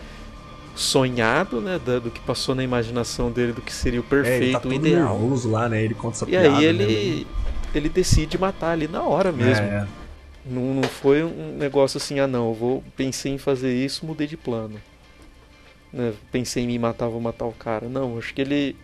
[0.76, 1.80] sonhado, né?
[1.80, 4.62] Do que passou na imaginação dele, do que seria o é, perfeito, ele tá o
[4.62, 5.20] todo ideal.
[5.20, 5.84] nervoso lá, né?
[5.84, 6.86] Ele conta essa E piada, aí né?
[6.86, 7.28] ele,
[7.74, 9.72] ele decide matar ali na hora mesmo.
[9.72, 9.88] É,
[10.46, 14.28] Não, não foi um negócio assim, ah não, eu vou, pensei em fazer isso, mudei
[14.28, 14.84] de plano.
[15.92, 17.90] Né, Pensei em me matar, vou matar o cara.
[17.90, 18.76] Não, acho que ele.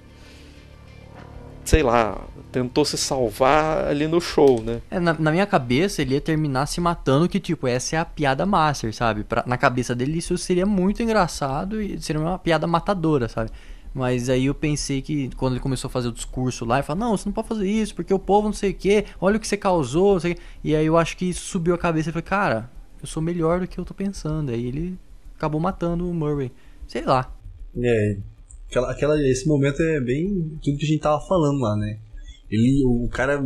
[1.65, 2.21] Sei lá,
[2.51, 4.81] tentou se salvar ali no show, né?
[4.89, 8.05] É, na, na minha cabeça, ele ia terminar se matando, que, tipo, essa é a
[8.05, 9.23] piada master, sabe?
[9.23, 13.49] Pra- na cabeça dele, isso seria muito engraçado e seria uma piada matadora, sabe?
[13.93, 16.99] Mas aí eu pensei que quando ele começou a fazer o discurso lá, ele falou,
[17.05, 19.39] não, você não pode fazer isso, porque o povo não sei o que, olha o
[19.39, 20.41] que você causou, não sei o quê.
[20.63, 22.69] E aí eu acho que isso subiu a cabeça e falei, cara,
[23.01, 24.51] eu sou melhor do que eu tô pensando.
[24.51, 24.99] Aí ele
[25.35, 26.51] acabou matando o Murray.
[26.87, 27.31] Sei lá.
[27.83, 28.17] É,
[28.75, 30.27] aquela, aquela, esse momento é bem
[30.61, 31.97] tudo que a gente tava falando lá, né?
[32.51, 33.41] Ele, o cara,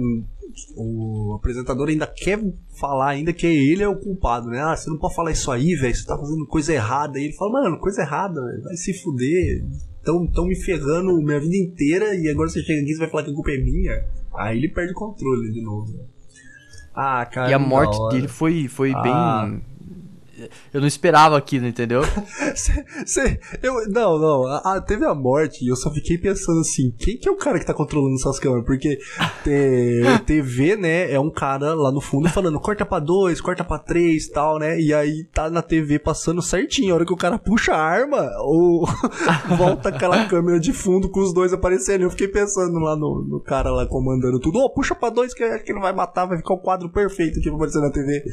[0.75, 2.39] o apresentador ainda quer
[2.79, 4.59] falar ainda que ele é o culpado, né?
[4.61, 7.19] Ah, você não pode falar isso aí, velho, você tá fazendo coisa errada.
[7.19, 9.65] E ele fala, mano, coisa errada, velho, vai se fuder.
[10.03, 13.23] Tão, tão me ferrando minha vida inteira e agora você chega aqui e vai falar
[13.23, 14.05] que a culpa é minha.
[14.35, 15.91] Aí ele perde o controle de novo.
[15.93, 16.03] né?
[16.95, 17.49] Ah, cara.
[17.49, 19.45] e a morte dele foi, foi Ah.
[19.47, 19.61] bem.
[20.73, 22.01] Eu não esperava aquilo, entendeu?
[22.55, 24.45] Cê- cê- eu, não, não.
[24.47, 27.37] a- a- teve a morte e eu só fiquei pensando assim: quem que é o
[27.37, 28.65] cara que tá controlando essas câmeras?
[28.65, 28.97] Porque
[29.43, 33.79] te- TV, né, é um cara lá no fundo falando corta pra dois, corta pra
[33.79, 34.79] três e tal, né?
[34.79, 36.91] E aí tá na TV passando certinho.
[36.93, 38.85] A hora que o cara puxa a arma, ou
[39.57, 42.01] volta aquela câmera de fundo com os dois aparecendo.
[42.03, 45.43] Eu fiquei pensando lá no, no cara lá comandando tudo: ô, puxa pra dois que
[45.43, 48.23] acho que ele vai matar, vai ficar o quadro perfeito aqui pra aparecer na TV.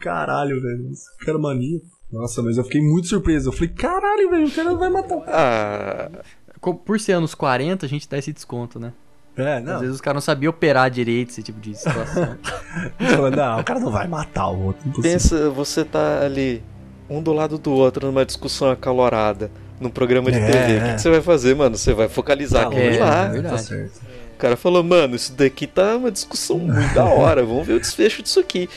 [0.00, 0.90] Caralho, velho.
[0.98, 1.80] Esse cara mania.
[2.12, 3.48] Nossa, mas eu fiquei muito surpreso.
[3.48, 6.10] Eu falei, caralho, velho, o cara vai matar o cara.
[6.22, 8.92] Ah, Por ser anos 40, a gente dá esse desconto, né?
[9.36, 9.78] É, Às não.
[9.80, 12.36] vezes os caras não sabiam operar direito esse tipo de situação.
[13.14, 14.88] Falando, não, o cara não vai matar o outro.
[14.88, 15.12] impossível.
[15.12, 16.62] pensa, você tá ali,
[17.08, 19.48] um do lado do outro, numa discussão acalorada,
[19.78, 20.72] num programa de É, TV.
[20.72, 20.88] O é.
[20.88, 21.76] que, que você vai fazer, mano?
[21.76, 23.24] Você vai focalizar Tá aquilo é, lá.
[23.26, 23.54] é verdade.
[23.54, 24.00] Tá certo.
[24.34, 27.80] O cara falou, mano, isso daqui tá uma discussão muito da hora, vamos ver o
[27.80, 28.68] desfecho disso aqui.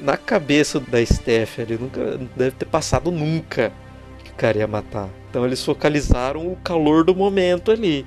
[0.00, 3.72] Na cabeça da Steph ali, nunca deve ter passado nunca
[4.22, 5.08] que o cara ia matar.
[5.30, 8.06] Então eles focalizaram o calor do momento ali.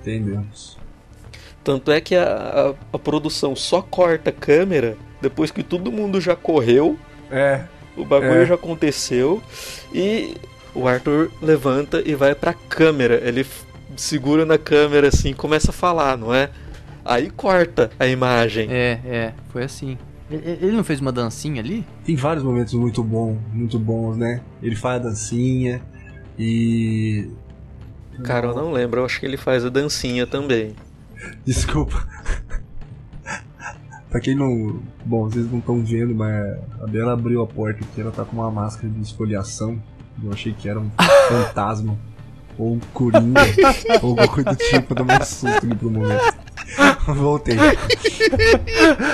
[0.00, 0.76] Entendemos.
[1.64, 6.20] Tanto é que a, a, a produção só corta a câmera depois que todo mundo
[6.20, 6.96] já correu,
[7.30, 7.62] É.
[7.96, 8.46] o bagulho É.
[8.46, 9.42] já aconteceu
[9.92, 10.36] e
[10.74, 13.20] o Arthur levanta e vai pra câmera.
[13.24, 13.44] Ele
[13.96, 16.50] segura na câmera assim e começa a falar, não é?
[17.04, 18.68] Aí corta a imagem.
[18.70, 19.98] É, é, foi assim.
[20.30, 21.86] Ele não fez uma dancinha ali?
[22.04, 24.42] Tem vários momentos muito bons, muito bons, né?
[24.62, 25.80] Ele faz a dancinha
[26.38, 27.30] e.
[28.24, 30.74] Cara, eu não lembro, eu acho que ele faz a dancinha também.
[31.46, 32.06] Desculpa.
[34.10, 34.80] pra quem não.
[35.04, 38.36] Bom, vocês não estão vendo, mas a Bela abriu a porta aqui, ela tá com
[38.36, 39.80] uma máscara de esfoliação.
[40.22, 40.90] Eu achei que era um
[41.28, 41.98] fantasma.
[42.58, 43.40] Ou um coringa.
[44.02, 46.34] ou alguma coisa do tipo, deu um susto aqui pro momento.
[47.14, 47.56] Voltei.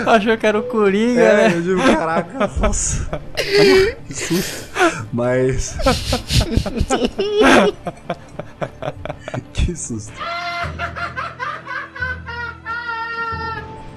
[0.07, 1.57] Achou que era o Coringa, É, né?
[1.57, 3.20] eu digo, caraca, nossa.
[3.36, 4.69] Que susto.
[5.12, 5.77] Mas.
[9.53, 10.12] que susto.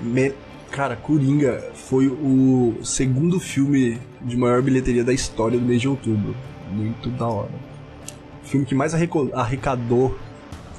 [0.02, 0.34] Me-
[0.72, 6.36] Cara, Coringa foi o segundo filme de maior bilheteria da história do mês de outubro.
[6.72, 7.50] Muito da hora.
[8.44, 10.16] O filme que mais arrecadou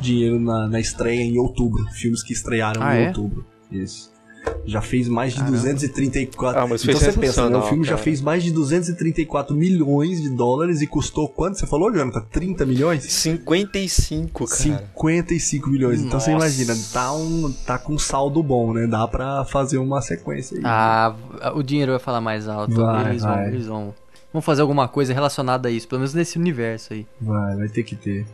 [0.01, 1.85] dinheiro na, na estreia em outubro.
[1.93, 3.09] Filmes que estrearam Ah, em é?
[3.09, 3.45] outubro.
[3.71, 4.17] Isso.
[4.65, 5.57] Já fez mais de Caramba.
[5.59, 6.61] 234.
[6.63, 7.57] Ah, mas então você pensa, né?
[7.59, 8.03] O filme já cara.
[8.03, 11.59] fez mais de 234 milhões de dólares e custou quanto?
[11.59, 12.25] Você falou, Jonathan?
[12.31, 13.05] 30 milhões?
[13.05, 14.57] 55, cara.
[14.57, 16.01] 55 milhões.
[16.01, 16.47] Então você Nossa.
[16.47, 18.87] imagina, tá, um, tá com um saldo bom, né?
[18.87, 20.63] Dá pra fazer uma sequência aí.
[20.65, 21.15] Ah,
[21.55, 22.75] o dinheiro vai falar mais alto.
[22.75, 23.49] Vai, eles, vão, vai.
[23.49, 23.95] eles vão.
[24.33, 27.07] Vão fazer alguma coisa relacionada a isso, pelo menos nesse universo aí.
[27.21, 28.27] Vai, vai ter que ter.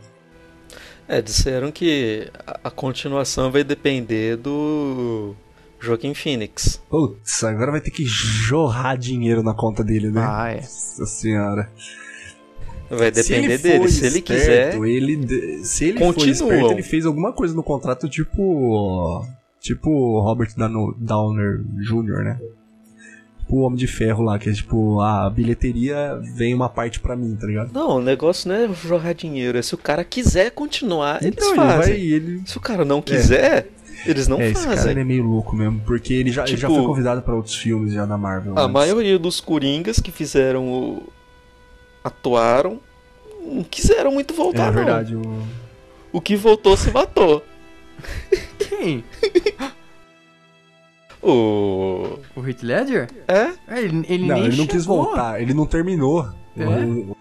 [1.07, 2.29] É, disseram que
[2.63, 5.35] a, continuação vai depender do
[5.79, 6.81] Joaquim Phoenix.
[6.89, 10.21] Putz, agora vai ter que jorrar dinheiro na conta dele, né?
[10.25, 10.55] Ah, é.
[10.55, 11.69] Nossa senhora.
[12.89, 13.77] Vai depender se dele.
[13.79, 14.83] for Se ele esperto, quiser.
[14.83, 16.31] ele se ele continuam.
[16.31, 19.25] esperto, ele fez alguma coisa no contrato tipo.
[19.59, 20.53] Tipo Robert
[20.99, 22.39] Downer Jr., né?
[23.45, 27.15] Tipo o Homem de Ferro lá, que é tipo, a bilheteria vem uma parte pra
[27.15, 27.71] mim, tá ligado?
[27.71, 29.55] Não, o negócio não é jogar dinheiro.
[29.57, 31.93] É se o cara quiser continuar, eles Então ele fazem.
[31.93, 32.41] vai ele.
[32.45, 33.67] Se o cara não quiser,
[34.03, 34.91] eles não é, esse cara fazem.
[34.93, 37.55] ele é meio louco mesmo, porque ele já, ele já Tipo, foi convidado pra outros
[37.55, 38.57] filmes já da Marvel.
[38.57, 38.73] A antes.
[38.73, 41.03] maioria dos Coringas que fizeram o.
[42.03, 42.79] atuaram.
[43.45, 44.73] Não quiseram muito voltar, É não.
[44.73, 45.43] verdade, o...
[46.11, 47.43] O que voltou se matou.
[48.57, 49.03] Quem?
[51.25, 52.19] O.
[52.35, 53.07] O Heath Ledger?
[53.27, 53.51] É?
[53.67, 56.27] É, ele, ele Não, nem ele não quis voltar, ele não terminou.
[56.55, 56.65] É?
[56.65, 57.17] O,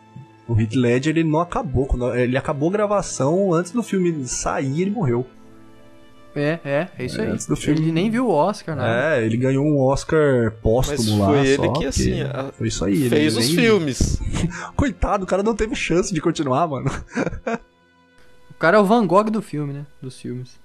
[0.49, 1.87] o Heath Ledger, ele não acabou.
[1.87, 5.27] quando- Ele acabou a gravação antes do filme sair, ele morreu.
[6.37, 7.31] É, é, é isso É, aí.
[7.31, 9.21] antes do filme- Ele nem viu o Oscar, né?
[9.21, 11.29] É, ele ganhou um Oscar póstumo lá.
[11.29, 12.93] foi ele só que, assim, a- Foi isso aí.
[12.95, 14.19] ele Fez os nem- filmes.
[14.77, 16.91] Coitado, o cara não teve chance de continuar, mano.
[18.51, 19.85] O cara é o Van Gogh do filme, né?
[20.01, 20.59] Dos filmes.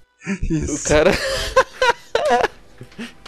[0.43, 0.85] Isso.
[0.85, 1.11] O cara.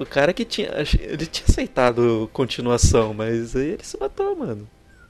[0.00, 0.68] o cara que tinha.
[1.00, 4.66] Ele tinha aceitado continuação, mas aí ele se matou, mano.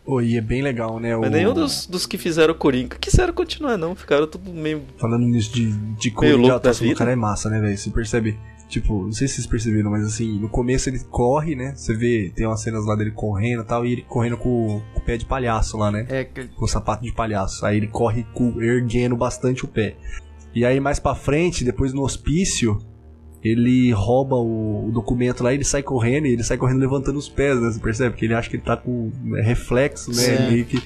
[0.07, 1.15] Oi, e é bem legal, né?
[1.17, 1.33] Mas o...
[1.33, 3.95] nenhum dos, dos que fizeram Coringa quiseram continuar, não.
[3.95, 4.83] Ficaram tudo meio.
[4.99, 7.77] Falando nisso de, de Coringa, louco a atuação do cara é massa, né, velho?
[7.77, 8.39] Você percebe,
[8.71, 11.75] tipo, não sei se vocês perceberam, mas assim, no começo ele corre, né?
[11.77, 14.99] Você vê, tem umas cenas lá dele correndo e tal, e ele correndo com, com
[14.99, 16.07] o pé de palhaço lá, né?
[16.09, 17.67] É, que- Com o sapato de palhaço.
[17.67, 19.95] Aí ele corre com- erguendo bastante o pé.
[20.55, 22.79] E aí mais pra frente, depois no hospício,
[23.43, 27.19] ele rouba o, o documento lá e ele sai correndo, e ele sai correndo levantando
[27.19, 27.71] os pés, né?
[27.71, 28.11] Você percebe?
[28.11, 30.17] Porque ele acha que ele tá com é, reflexo, né?
[30.23, 30.51] Sim.
[30.51, 30.83] Meio que.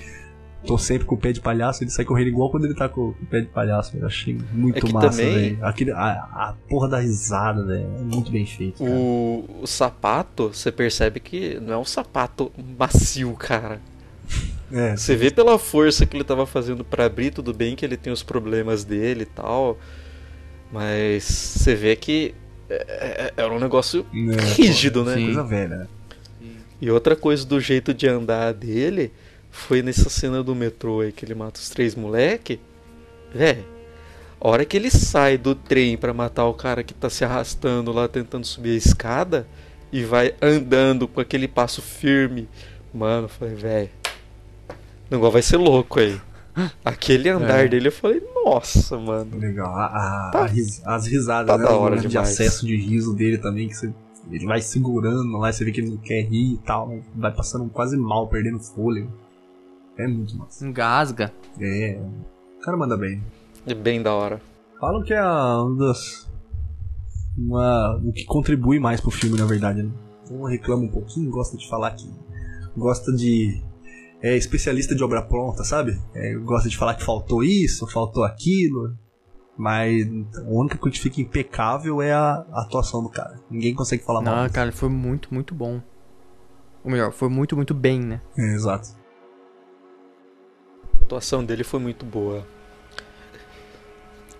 [0.64, 3.08] Tô sempre com o pé de palhaço, ele sai correndo igual quando ele tá com
[3.08, 3.96] o pé de palhaço.
[3.96, 5.96] Eu achei muito É massa, também- velho.
[5.96, 6.10] A,
[6.50, 7.84] a porra da risada, velho.
[7.98, 8.78] É muito bem feito.
[8.78, 8.88] Cara.
[8.94, 13.80] O, o sapato, você percebe que não é um sapato macio, cara.
[14.70, 17.96] É, Você vê pela força que ele tava fazendo pra abrir, tudo bem que ele
[17.96, 19.76] tem os problemas dele e tal.
[20.72, 22.34] Mas você vê que
[23.36, 25.14] era um negócio É, rígido, né?
[25.14, 25.24] sim.
[25.26, 25.86] coisa velha, né?
[26.80, 29.12] E outra coisa do jeito de andar dele
[29.50, 32.58] foi nessa cena do metrô aí que ele mata os três moleque.
[33.32, 33.64] Véi,
[34.40, 37.92] a hora que ele sai do trem pra matar o cara que tá se arrastando
[37.92, 39.46] lá tentando subir a escada
[39.92, 42.48] e vai andando com aquele passo firme.
[42.92, 43.90] Mano, eu falei, véi,
[45.10, 46.20] o negócio vai ser louco aí.
[46.84, 47.68] Aquele andar É.
[47.68, 49.38] dele eu falei, nossa, mano.
[49.38, 49.74] Legal.
[49.74, 51.64] A- a- Tá- a ris- as risadas, tá né?
[51.64, 52.28] da O hora de demais.
[52.30, 53.92] acesso de riso dele também, que você,
[54.30, 57.68] ele vai segurando lá, você vê que ele não quer rir e tal, vai passando
[57.70, 59.10] quase mal, perdendo fôlego.
[59.98, 60.66] É muito massa.
[60.66, 61.32] engasga.
[61.60, 62.00] É.
[62.58, 63.22] O cara manda bem.
[63.66, 64.40] É bem da hora.
[64.80, 66.28] Falam que é uma das.
[67.36, 69.90] Uma, o que contribui mais pro filme, na verdade, né?
[70.30, 72.08] Um reclama um pouquinho, gosta de falar que.
[72.76, 73.62] Gosta de.
[74.22, 76.00] É especialista de obra pronta, sabe?
[76.14, 78.96] É, gosta de falar que faltou isso, faltou aquilo.
[79.58, 80.06] Mas
[80.38, 83.38] a única coisa que fica impecável é a atuação do cara.
[83.50, 84.36] Ninguém consegue falar mal.
[84.44, 85.80] Não, cara, ele foi muito, muito bom.
[86.84, 88.20] Ou melhor, foi muito, muito bem, né?
[88.38, 88.88] É, exato.
[91.00, 92.46] A atuação dele foi muito boa.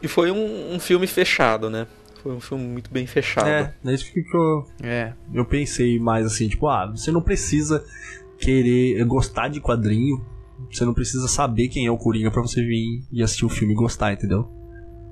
[0.03, 1.87] E foi um, um filme fechado, né?
[2.23, 3.49] Foi um filme muito bem fechado.
[3.49, 5.13] É, é isso que eu, É.
[5.35, 7.85] eu pensei mais assim, tipo, ah, você não precisa
[8.43, 10.21] querer gostar de quadrinho,
[10.71, 13.73] você não precisa saber quem é o Coringa pra você vir e assistir o filme
[13.75, 14.49] e gostar, entendeu?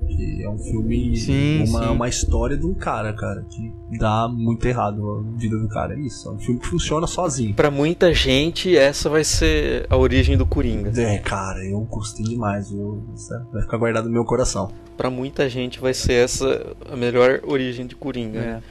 [0.06, 1.88] Que é um filme, Sim, uma, sim.
[1.90, 4.98] uma história de um cara, cara, que dá muito errado
[5.34, 5.94] a vida do cara.
[5.94, 7.54] É isso, é um filme que funciona sozinho.
[7.54, 10.90] Pra muita gente, essa vai ser a origem do Coringa.
[10.98, 14.72] É, cara, eu gostei demais, eu, é- vai ficar guardado no meu coração.
[14.96, 18.38] Pra muita gente vai ser essa a melhor origem de Coringa.
[18.40, 18.62] É.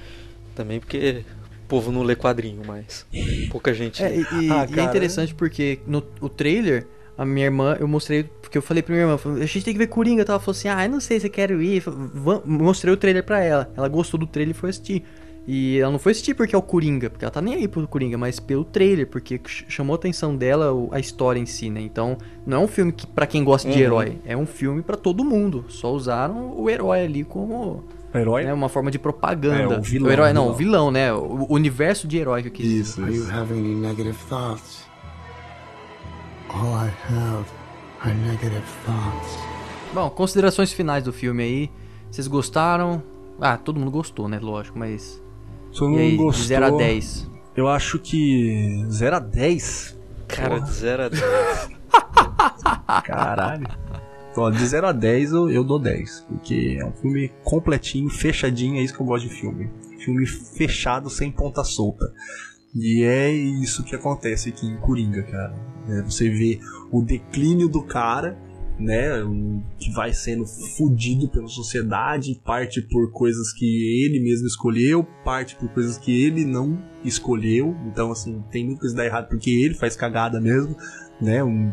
[0.55, 1.23] Também porque
[1.69, 3.05] povo não lê quadrinho mais.
[3.49, 4.03] Pouca gente.
[4.03, 6.87] É, e, e- Ah, e é interessante porque no o trailer,
[7.17, 9.73] a minha irmã, eu mostrei, porque eu falei pra minha irmã, falei, a gente tem
[9.73, 11.83] que ver Coringa, ela falou assim, ah, eu não sei se eu quero ir,
[12.45, 15.03] mostrei o trailer pra ela, ela gostou do trailer e foi assistir.
[15.51, 17.87] E ela não foi assistir porque é o Coringa, porque ela tá nem aí pro
[17.87, 21.81] Coringa, mas pelo trailer, porque ch- chamou a atenção dela a história em si, né?
[21.81, 23.83] Então, não é um filme que, pra quem gosta de Uhum.
[23.83, 25.65] herói, é um filme pra todo mundo.
[25.69, 27.83] Só usaram o herói ali como
[28.13, 28.43] Herói?
[28.43, 29.75] né, uma forma de propaganda.
[29.75, 30.53] É, o vilão, herói, não, vilão.
[30.53, 31.13] o vilão, né?
[31.13, 32.81] O, o universo de herói que eu quis dizer.
[32.81, 34.87] Isso, Are you having any negative thoughts?
[36.49, 37.45] All I have
[38.01, 39.37] are negative thoughts.
[39.93, 41.71] Bom, considerações finais do filme aí.
[42.09, 43.03] Vocês gostaram?
[43.39, 44.39] Ah, todo mundo gostou, né?
[44.41, 45.21] Lógico, mas.
[45.73, 47.31] E não aí, gostou, de 0 a 10.
[47.55, 51.69] Eu acho que 0 a 10 Cara, de 0 a 10.
[53.03, 53.67] Caralho.
[54.55, 56.25] De 0 a 10 eu, eu dou 10.
[56.29, 59.69] Porque é um filme completinho, fechadinho, é isso que eu gosto de filme.
[59.99, 62.13] Filme fechado, sem ponta solta.
[62.75, 65.55] E é isso que acontece aqui em Coringa, cara.
[65.87, 66.59] É, você vê
[66.91, 68.37] o declínio do cara,
[68.79, 69.09] né?
[69.79, 75.67] Que vai sendo fudido pela sociedade, parte por coisas que ele mesmo escolheu, parte por
[75.69, 77.75] coisas que ele não escolheu.
[77.87, 80.77] Então, assim, tem muita coisa que dá errado porque ele faz cagada mesmo,
[81.19, 81.43] né?
[81.43, 81.71] Um,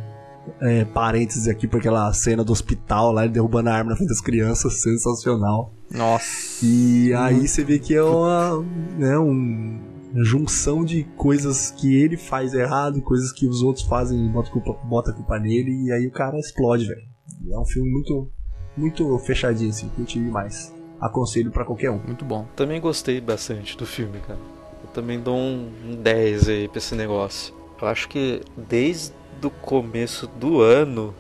[0.61, 4.09] é, parênteses aqui pra aquela cena do hospital lá, ele derrubando a arma na frente
[4.09, 5.73] das crianças, sensacional.
[5.91, 6.65] Nossa.
[6.65, 8.65] E aí você vê que é uma,
[8.99, 9.81] né, um-
[10.13, 14.51] uma junção de coisas que ele faz errado, coisas que os outros fazem e bota,
[14.51, 17.03] culpa, bota a culpa nele, e aí o cara explode, velho.
[17.53, 18.31] É um filme muito,
[18.77, 20.75] muito fechadinho, assim, curti demais.
[21.01, 21.99] Aconselho pra qualquer um.
[21.99, 22.47] Muito bom.
[22.57, 24.39] Também gostei bastante do filme, cara.
[24.83, 27.55] Eu também dou um, um 10 aí pra esse negócio.
[27.81, 29.13] Eu acho que desde
[29.45, 31.15] o começo do ano,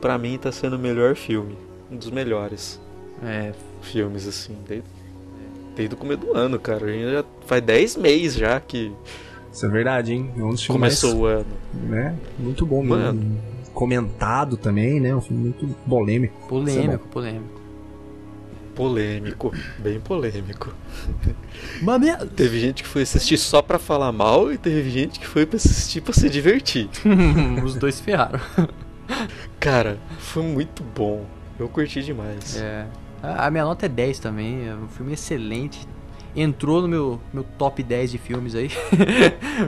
[0.00, 1.56] pra mim tá sendo o melhor filme.
[1.90, 2.80] Um dos melhores
[3.22, 3.52] É,
[3.82, 4.56] filmes, assim.
[4.66, 4.86] Desde,
[5.76, 6.86] desde o começo do ano, cara.
[6.86, 8.92] A gente já faz 10 meses já que
[9.52, 10.30] Isso é verdade, hein?
[10.36, 11.46] É um dos filmes começou o ano.
[11.74, 12.16] mais, né?
[12.38, 12.96] Muito bom mesmo.
[12.96, 13.38] Mano.
[13.74, 15.14] Comentado também, né?
[15.14, 16.34] Um filme muito polêmico.
[16.48, 17.59] polêmico, polêmico.
[18.74, 20.72] Polêmico, bem polêmico.
[21.82, 22.16] Mas minha...
[22.18, 25.56] Teve gente que foi assistir só pra falar mal e teve gente que foi pra
[25.56, 26.88] assistir pra se divertir.
[27.64, 28.40] Os dois ferraram.
[29.58, 31.26] Cara, foi muito bom.
[31.58, 32.56] Eu curti demais.
[32.56, 32.86] É.
[33.22, 34.66] A minha nota é 10 também.
[34.66, 35.86] É um filme excelente.
[36.34, 38.70] Entrou no meu, meu top 10 de filmes aí.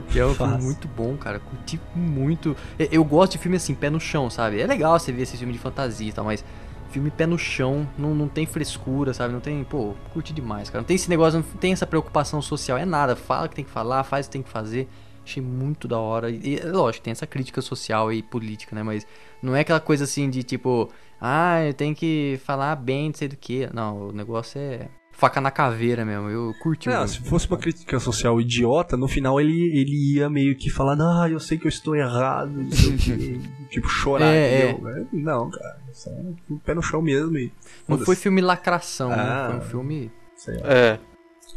[0.08, 1.38] que é um filme muito bom, cara.
[1.38, 2.56] Curti muito.
[2.78, 4.60] Eu, eu gosto de filme assim, pé no chão, sabe?
[4.60, 6.44] É legal você ver esse filme de fantasia e tal, mas
[6.92, 9.32] filme pé no chão, não, não tem frescura, sabe?
[9.32, 10.80] Não tem, pô, curti demais, cara.
[10.80, 13.16] Não tem esse negócio, não tem essa preocupação social, é nada.
[13.16, 14.88] Fala o que tem que falar, faz o que tem que fazer.
[15.24, 16.30] Achei muito da hora.
[16.30, 18.82] E, lógico, tem essa crítica social e política, né?
[18.82, 19.06] Mas
[19.42, 20.90] não é aquela coisa assim de tipo,
[21.20, 23.68] ah, eu tenho que falar bem, não sei do que.
[23.72, 24.88] Não, o negócio é
[25.22, 26.28] faca na caveira mesmo.
[26.28, 27.06] Eu curti muito.
[27.08, 31.30] se fosse uma crítica social idiota, no final ele, ele ia meio que falar, ah,
[31.30, 33.40] eu sei que eu estou errado, não sei o quê",
[33.70, 34.70] tipo, chorar, É?
[34.70, 36.12] É, Não, cara, isso é
[36.50, 37.38] um pé no chão mesmo.
[37.38, 37.52] E,
[37.86, 39.16] Não foi filme lacração, Ah.
[39.16, 39.46] né?
[39.50, 40.10] Foi um filme.
[40.34, 40.62] Sei lá.
[40.68, 40.98] É,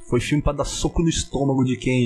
[0.08, 2.04] Foi filme pra dar soco no estômago de quem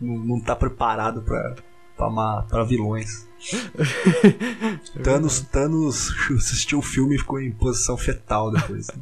[0.00, 1.56] não, não tá preparado pra,
[1.94, 3.28] pra, ma- pra vilões.
[5.04, 8.86] Thanos, Thanos assistiu o filme e ficou em posição fetal depois.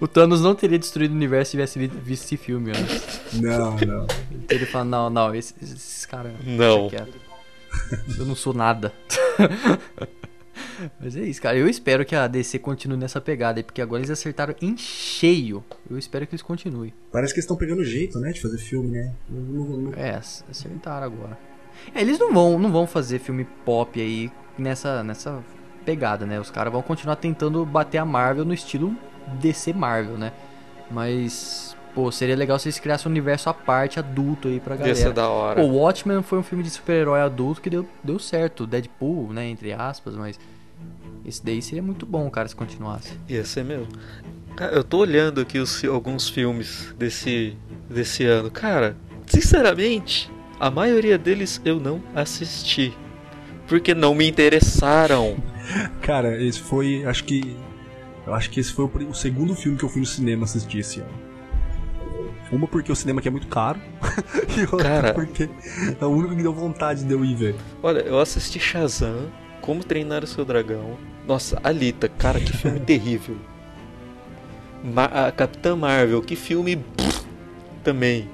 [0.00, 3.20] O Thanos não teria destruído o universo se tivesse vi- visto esse filme antes.
[3.34, 4.06] Não, não.
[4.50, 6.32] Ele fala, não, não, esses, esses caras.
[6.44, 6.90] Não.
[8.18, 8.92] Eu não sou nada.
[11.00, 11.56] Mas é isso, cara.
[11.56, 15.64] Eu espero que a DC continue nessa pegada aí, porque agora eles acertaram em cheio.
[15.88, 16.92] Eu espero que eles continuem.
[17.10, 19.12] Parece que eles estão pegando jeito, né, de fazer filme, né?
[19.96, 21.38] É, ac- acertaram agora.
[21.94, 25.42] É, eles não vão, não vão fazer filme pop aí nessa, nessa
[25.84, 26.38] pegada, né?
[26.38, 28.94] Os caras vão continuar tentando bater a Marvel no estilo
[29.40, 30.32] DC Marvel, né?
[30.90, 34.78] Mas, pô, seria legal se eles criassem um universo à parte, adulto aí pra ia
[34.80, 34.96] galera.
[34.96, 35.60] ser da hora.
[35.60, 38.66] Pô, Watchmen foi um filme de super-herói adulto que deu, deu certo.
[38.66, 39.48] Deadpool, né?
[39.48, 40.38] Entre aspas, mas.
[41.24, 43.12] Esse daí seria muito bom, cara, se continuasse.
[43.28, 43.86] Ia ser mesmo.
[44.56, 47.56] Cara, eu tô olhando aqui os, alguns filmes desse,
[47.88, 48.50] desse ano.
[48.50, 48.96] Cara,
[49.26, 52.92] sinceramente, a maioria deles eu não assisti.
[53.68, 55.36] porque não me interessaram.
[56.02, 57.56] Cara, esse foi, acho que.
[58.26, 60.78] Eu acho que esse foi o, o segundo filme que eu fui no cinema assistir
[60.78, 61.32] esse ano.
[62.52, 63.80] Uma porque o cinema aqui é muito caro.
[64.56, 65.14] e outra Cara.
[65.14, 65.48] porque
[65.98, 67.54] é o único que deu vontade de eu ir ver.
[67.82, 69.30] Olha, eu assisti Shazam,
[69.62, 70.98] Como Treinar o Seu Dragão.
[71.26, 73.36] Nossa, Alita, cara, que filme terrível.
[74.84, 77.24] Ma a Capitã Marvel, que filme pff,
[77.82, 78.28] também.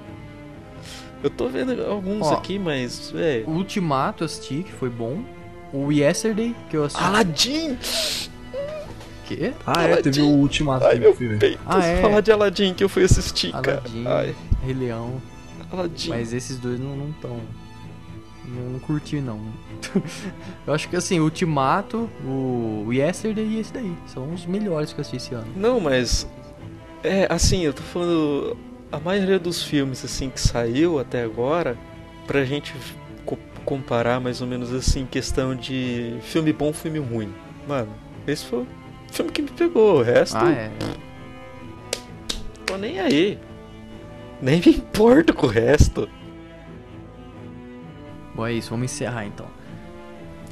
[1.22, 2.34] Eu tô vendo alguns Ó.
[2.34, 3.44] aqui, mas, é.
[3.46, 5.22] O Ultimato eu assisti, que foi bom.
[5.72, 7.04] O Yesterday, que eu assisti.
[7.04, 7.78] Aladdin!
[9.28, 9.52] Quê?
[9.66, 11.38] Ah, é, teve o Ultimato Ai, meu ver.
[11.38, 11.60] peito.
[11.66, 12.00] Ah, é.
[12.00, 14.18] Falar de Aladdin que eu fui assistir, Aladdin, cara.
[14.20, 14.34] Ai,
[14.64, 15.20] Rei Leão.
[15.70, 16.08] Aladdin.
[16.08, 17.38] Mas esses dois não não tão.
[18.46, 19.38] Não, não curti, não.
[20.66, 23.92] eu acho que assim, o Ultimato, o, Yesterday e esse daí.
[24.06, 25.46] São os melhores que eu assisti esse ano.
[25.54, 26.26] Não, mas.
[27.04, 28.56] É, assim, eu tô falando.
[28.90, 31.76] A maioria dos filmes, assim, que saiu até agora,
[32.26, 32.74] pra gente
[33.26, 37.30] co- comparar mais ou menos assim, questão de filme bom, filme ruim.
[37.68, 37.90] Mano,
[38.26, 38.64] esse foi
[39.10, 39.98] filme que me pegou.
[39.98, 40.70] O resto, Ah, é.
[42.66, 43.38] tô nem aí.
[44.40, 46.08] Nem me importo com o resto.
[48.34, 49.46] Bom, é isso, vamos encerrar então.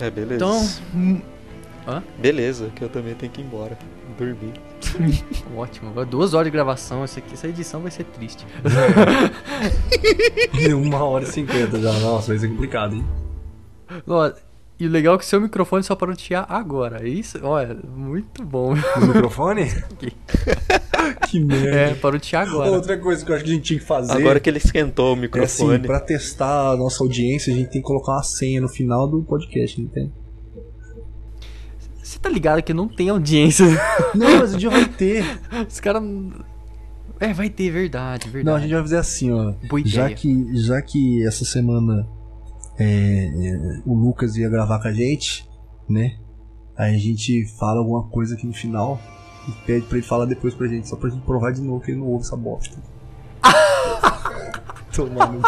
[0.00, 0.34] É, beleza.
[0.44, 1.20] Então, hum,
[2.18, 3.78] Beleza, que eu também tenho que ir embora.
[4.18, 4.54] Dormir.
[5.56, 6.04] ótimo.
[6.04, 8.44] Duas horas de gravação, essa, aqui, essa edição vai ser triste.
[10.74, 11.92] Uma hora e cinquenta já.
[12.00, 13.06] Nossa, vai ser complicado, hein?
[14.06, 14.32] Ó,
[14.78, 17.08] e o legal é que seu microfone só parou de chiar agora.
[17.08, 18.74] Isso, olha, muito bom.
[18.74, 19.62] No microfone?
[21.28, 21.76] que merda.
[21.76, 22.70] É, parou de chiar agora.
[22.70, 25.06] Outra coisa que eu acho que a gente tinha que fazer Agora que ele esquentou
[25.06, 25.78] o é assim, microfone.
[25.80, 29.22] pra testar a nossa audiência, a gente tem que colocar uma senha no final do
[29.22, 30.12] podcast, não tem?
[32.02, 33.66] Você tá ligado que não tem audiência?
[34.14, 35.24] Não, mas um dia vai ter.
[35.68, 36.02] Os caras.
[37.18, 38.44] É, vai ter, verdade, verdade.
[38.44, 39.52] Não, a gente vai fazer assim, ó.
[39.68, 40.16] Boa Já ideia.
[40.16, 42.06] que, já que essa semana
[42.78, 45.48] é, o Lucas ia gravar com a gente,
[45.88, 46.16] né?
[46.76, 49.00] Aí a gente fala alguma coisa aqui no final
[49.48, 51.90] e pede pra ele falar depois pra gente, só pra gente provar de novo que
[51.90, 52.76] ele não ouve essa bosta.
[54.92, 55.42] Tomando.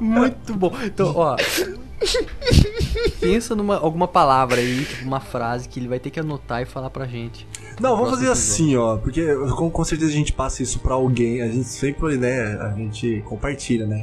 [0.00, 0.72] Muito bom.
[0.84, 1.36] Então, ó.
[3.20, 6.66] Pensa numa alguma palavra aí, tipo uma frase que ele vai ter que anotar e
[6.66, 7.46] falar pra gente.
[7.80, 11.40] Não, vamos fazer assim, ó, porque com, com certeza a gente passa isso pra alguém,
[11.42, 14.02] a gente sempre, né, a gente compartilha, né?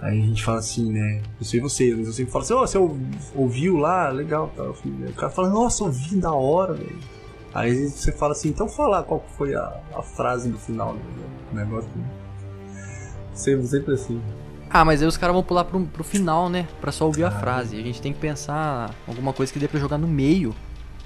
[0.00, 1.22] Aí a gente fala assim, né?
[1.40, 2.96] Eu sei vocês, mas eu sempre falo assim, ó, você ou-
[3.34, 4.08] ouviu lá?
[4.10, 4.62] Legal, tá.
[4.62, 6.98] O cara fala, nossa, ouvi da hora, velho.
[7.52, 11.90] Aí você fala assim, então fala qual foi a, a frase do final do negócio.
[13.34, 14.20] Sempre, sempre assim.
[14.70, 16.68] Ah, mas aí os caras vão pular pro, pro final, né?
[16.80, 17.76] Pra só ouvir a frase.
[17.76, 20.54] A gente tem que pensar alguma coisa que dê pra jogar no meio.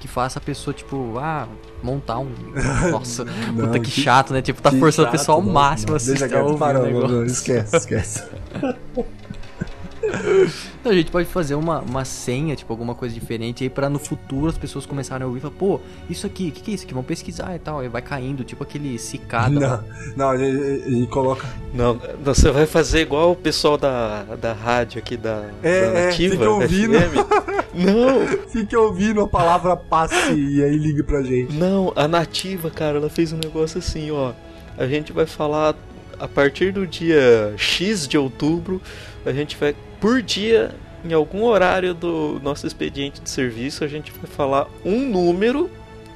[0.03, 1.47] Que faça a pessoa, tipo, ah,
[1.81, 2.29] montar um.
[2.91, 4.43] Nossa, Não, puta que que- chato, né?
[4.43, 6.43] Tipo, tá forçando chato, a pessoa ao não, máximo não, assim, Deixa quieto,
[7.09, 8.24] não, esquece, esquece.
[10.81, 13.99] Então a gente pode fazer uma, uma senha, tipo, alguma coisa diferente aí pra no
[13.99, 15.81] futuro as pessoas começarem a ouvir e falar, pô,
[16.11, 16.95] isso aqui, o que, que é isso aqui?
[16.95, 17.81] Vão pesquisar e tal.
[17.81, 19.85] Aí vai caindo, tipo aquele cicada.
[20.16, 21.47] Não, não, gente coloca.
[21.73, 26.07] Não, você vai fazer igual o pessoal da, da rádio aqui da, É, da é,
[26.07, 26.35] Nativa.
[26.35, 26.95] fica ouvindo.
[26.95, 27.53] FM.
[27.74, 31.55] Não, Fique ouvindo a palavra passe e aí ligue pra gente.
[31.55, 34.33] não, a Nativa, cara, ela fez um negócio assim, ó.
[34.77, 35.74] A gente vai falar
[36.19, 38.79] a partir do dia X de outubro,
[39.24, 40.74] a gente vai, por dia,
[41.05, 45.70] em algum horário do nosso expediente de serviço, a gente vai falar um número,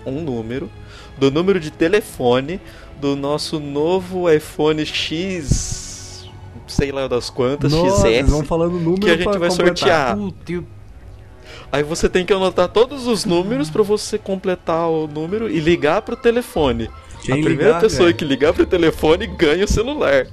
[0.05, 0.69] um número,
[1.17, 2.61] do número de telefone
[3.01, 6.29] do nosso novo iPhone X,
[6.67, 8.29] sei lá das quantas, Nossa, XS.
[8.31, 9.75] vão falando número que a gente vai completar.
[9.79, 10.17] sortear.
[10.17, 10.65] Puta, o-
[11.73, 16.01] Aí você tem que anotar todos os números pra você completar o número e ligar
[16.03, 16.89] pro telefone.
[17.23, 18.17] Quem a primeira ligar, pessoa velho.
[18.17, 20.27] que ligar pro telefone ganha o celular.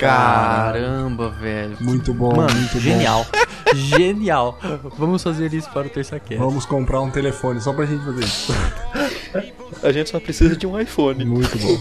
[0.00, 1.76] Caramba, velho.
[1.80, 2.80] Muito bom, Mano, muito bom.
[2.80, 3.26] genial.
[3.74, 4.58] genial.
[4.98, 6.36] Vamos fazer isso para o TerçaCast.
[6.36, 8.52] Vamos comprar um telefone só pra gente fazer isso.
[9.82, 11.24] A gente só precisa de um iPhone.
[11.24, 11.78] Muito bom.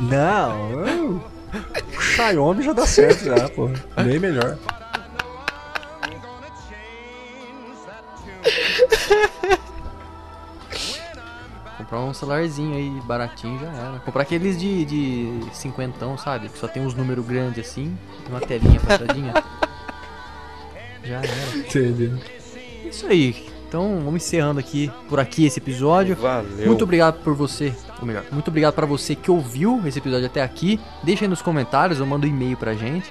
[0.00, 0.72] Não,
[1.96, 3.70] o Xiaomi já dá certo já, pô.
[4.02, 4.58] Bem melhor.
[11.88, 13.98] Comprar um celularzinho aí baratinho já era.
[14.00, 16.50] Comprar aqueles de, de cinquentão, sabe?
[16.50, 19.32] Que só tem uns números grandes assim, tem uma telinha passadinha.
[21.02, 21.56] já era.
[21.56, 22.18] Entendeu?
[22.84, 23.48] Isso aí.
[23.66, 26.14] Então vamos encerrando aqui por aqui esse episódio.
[26.16, 26.66] Valeu.
[26.66, 30.42] Muito obrigado por você, ou melhor, muito obrigado pra você que ouviu esse episódio até
[30.42, 30.78] aqui.
[31.02, 33.10] Deixa aí nos comentários ou manda um e-mail pra gente.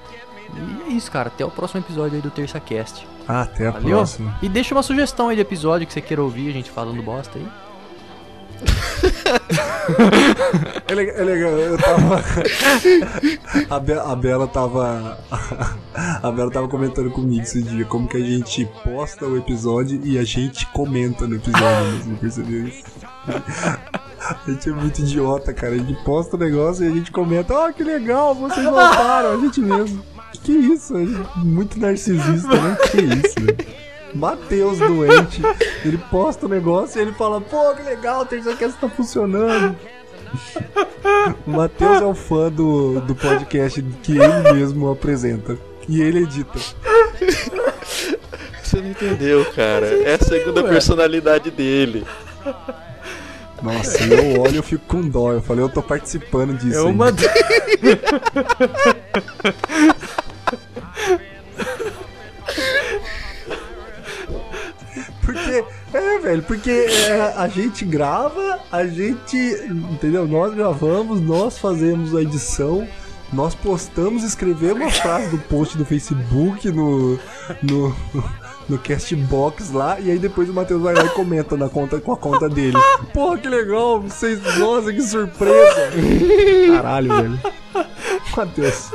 [0.54, 1.30] E é isso, cara.
[1.30, 3.08] Até o próximo episódio aí do TerçaCast.
[3.28, 3.98] Até a Valeu?
[3.98, 4.38] próxima.
[4.40, 7.40] E deixa uma sugestão aí de episódio que você queira ouvir, a gente falando bosta
[7.40, 7.66] aí.
[10.88, 12.24] É legal, é legal, eu tava.
[13.70, 15.18] A, Be- a Bela tava.
[16.24, 20.18] A Bela tava comentando comigo esse dia como que a gente posta o episódio e
[20.18, 22.02] a gente comenta no episódio, né?
[22.04, 22.84] Você percebeu isso?
[24.20, 25.74] A gente é muito idiota, cara.
[25.76, 29.38] A gente posta o negócio e a gente comenta, ó, que legal, vocês voltaram, a
[29.38, 30.04] gente mesmo.
[30.44, 30.98] Que isso?
[30.98, 32.78] A gente- muito narcisista, né?
[32.92, 33.86] Que isso, velho.
[34.14, 35.42] Matheus doente,
[35.84, 39.76] ele posta o negócio e ele fala, pô, que legal, o Terçacast tá funcionando.
[41.46, 45.58] O Matheus é o fã do, do podcast que ele mesmo apresenta.
[45.88, 46.60] E ele edita.
[48.62, 49.86] Você não entendeu, cara.
[50.04, 50.70] É a segunda ué.
[50.70, 52.06] personalidade dele.
[53.62, 55.32] Nossa, eu olho e eu fico com dó.
[55.32, 56.78] Eu falei, eu tô participando disso.
[56.78, 57.08] É uma.
[65.93, 69.38] é, velho, porque é, a gente grava, a gente,
[69.91, 70.27] entendeu?
[70.27, 72.88] Nós gravamos, nós fazemos a edição,
[73.31, 77.18] nós postamos, escrevemos a frase do post do Facebook, no,
[77.64, 77.95] no,
[78.68, 82.11] no Castbox lá, e aí depois o Matheus vai lá e comenta na conta, com
[82.14, 82.77] a conta dele.
[83.14, 85.91] Porra, que legal, vocês, nossa, que surpresa.
[86.73, 87.39] Caralho, velho.
[88.35, 88.89] Matheus,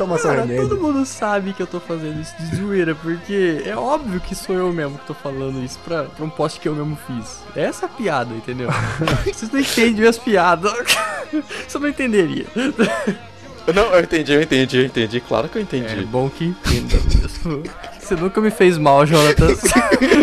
[0.00, 0.66] toma seu Cara, remédio.
[0.68, 4.54] todo mundo sabe que eu tô fazendo isso de zoeira, porque é óbvio que sou
[4.56, 7.40] eu mesmo que tô falando isso pra, pra um post que eu mesmo fiz.
[7.54, 8.70] Essa é a piada, entendeu?
[9.30, 10.72] Vocês não entendem minhas piadas.
[11.68, 12.46] Você não entenderia.
[13.74, 15.20] Não, eu entendi, eu entendi, eu entendi.
[15.20, 16.04] Claro que eu É entendi.
[16.06, 17.62] bom que entenda mesmo.
[18.00, 19.60] Você nunca me fez mal, Jonatas.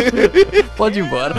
[0.75, 1.35] Pode ir embora.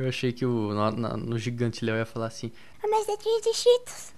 [0.00, 2.50] Eu achei que o, no, na- no Gigante Léo ia falar assim:
[2.82, 4.12] A mesadinha de cheetos.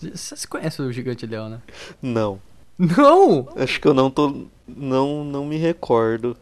[0.00, 1.60] Vocês conhecem o Gigante Léo, né?
[2.00, 2.40] Não.
[2.78, 3.46] Não!
[3.56, 4.46] Acho que eu não tô.
[4.66, 6.34] Não, não me recordo.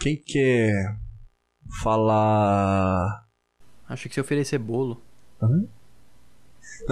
[0.00, 0.96] Quem quer
[1.82, 3.26] falar...
[3.88, 5.02] Acho que se oferecer bolo.
[5.40, 5.66] Não,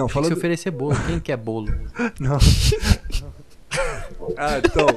[0.05, 0.95] Acho que fala se oferecer bolo.
[1.05, 1.67] Quem quer bolo?
[2.19, 2.37] Não.
[4.37, 4.87] ah, então,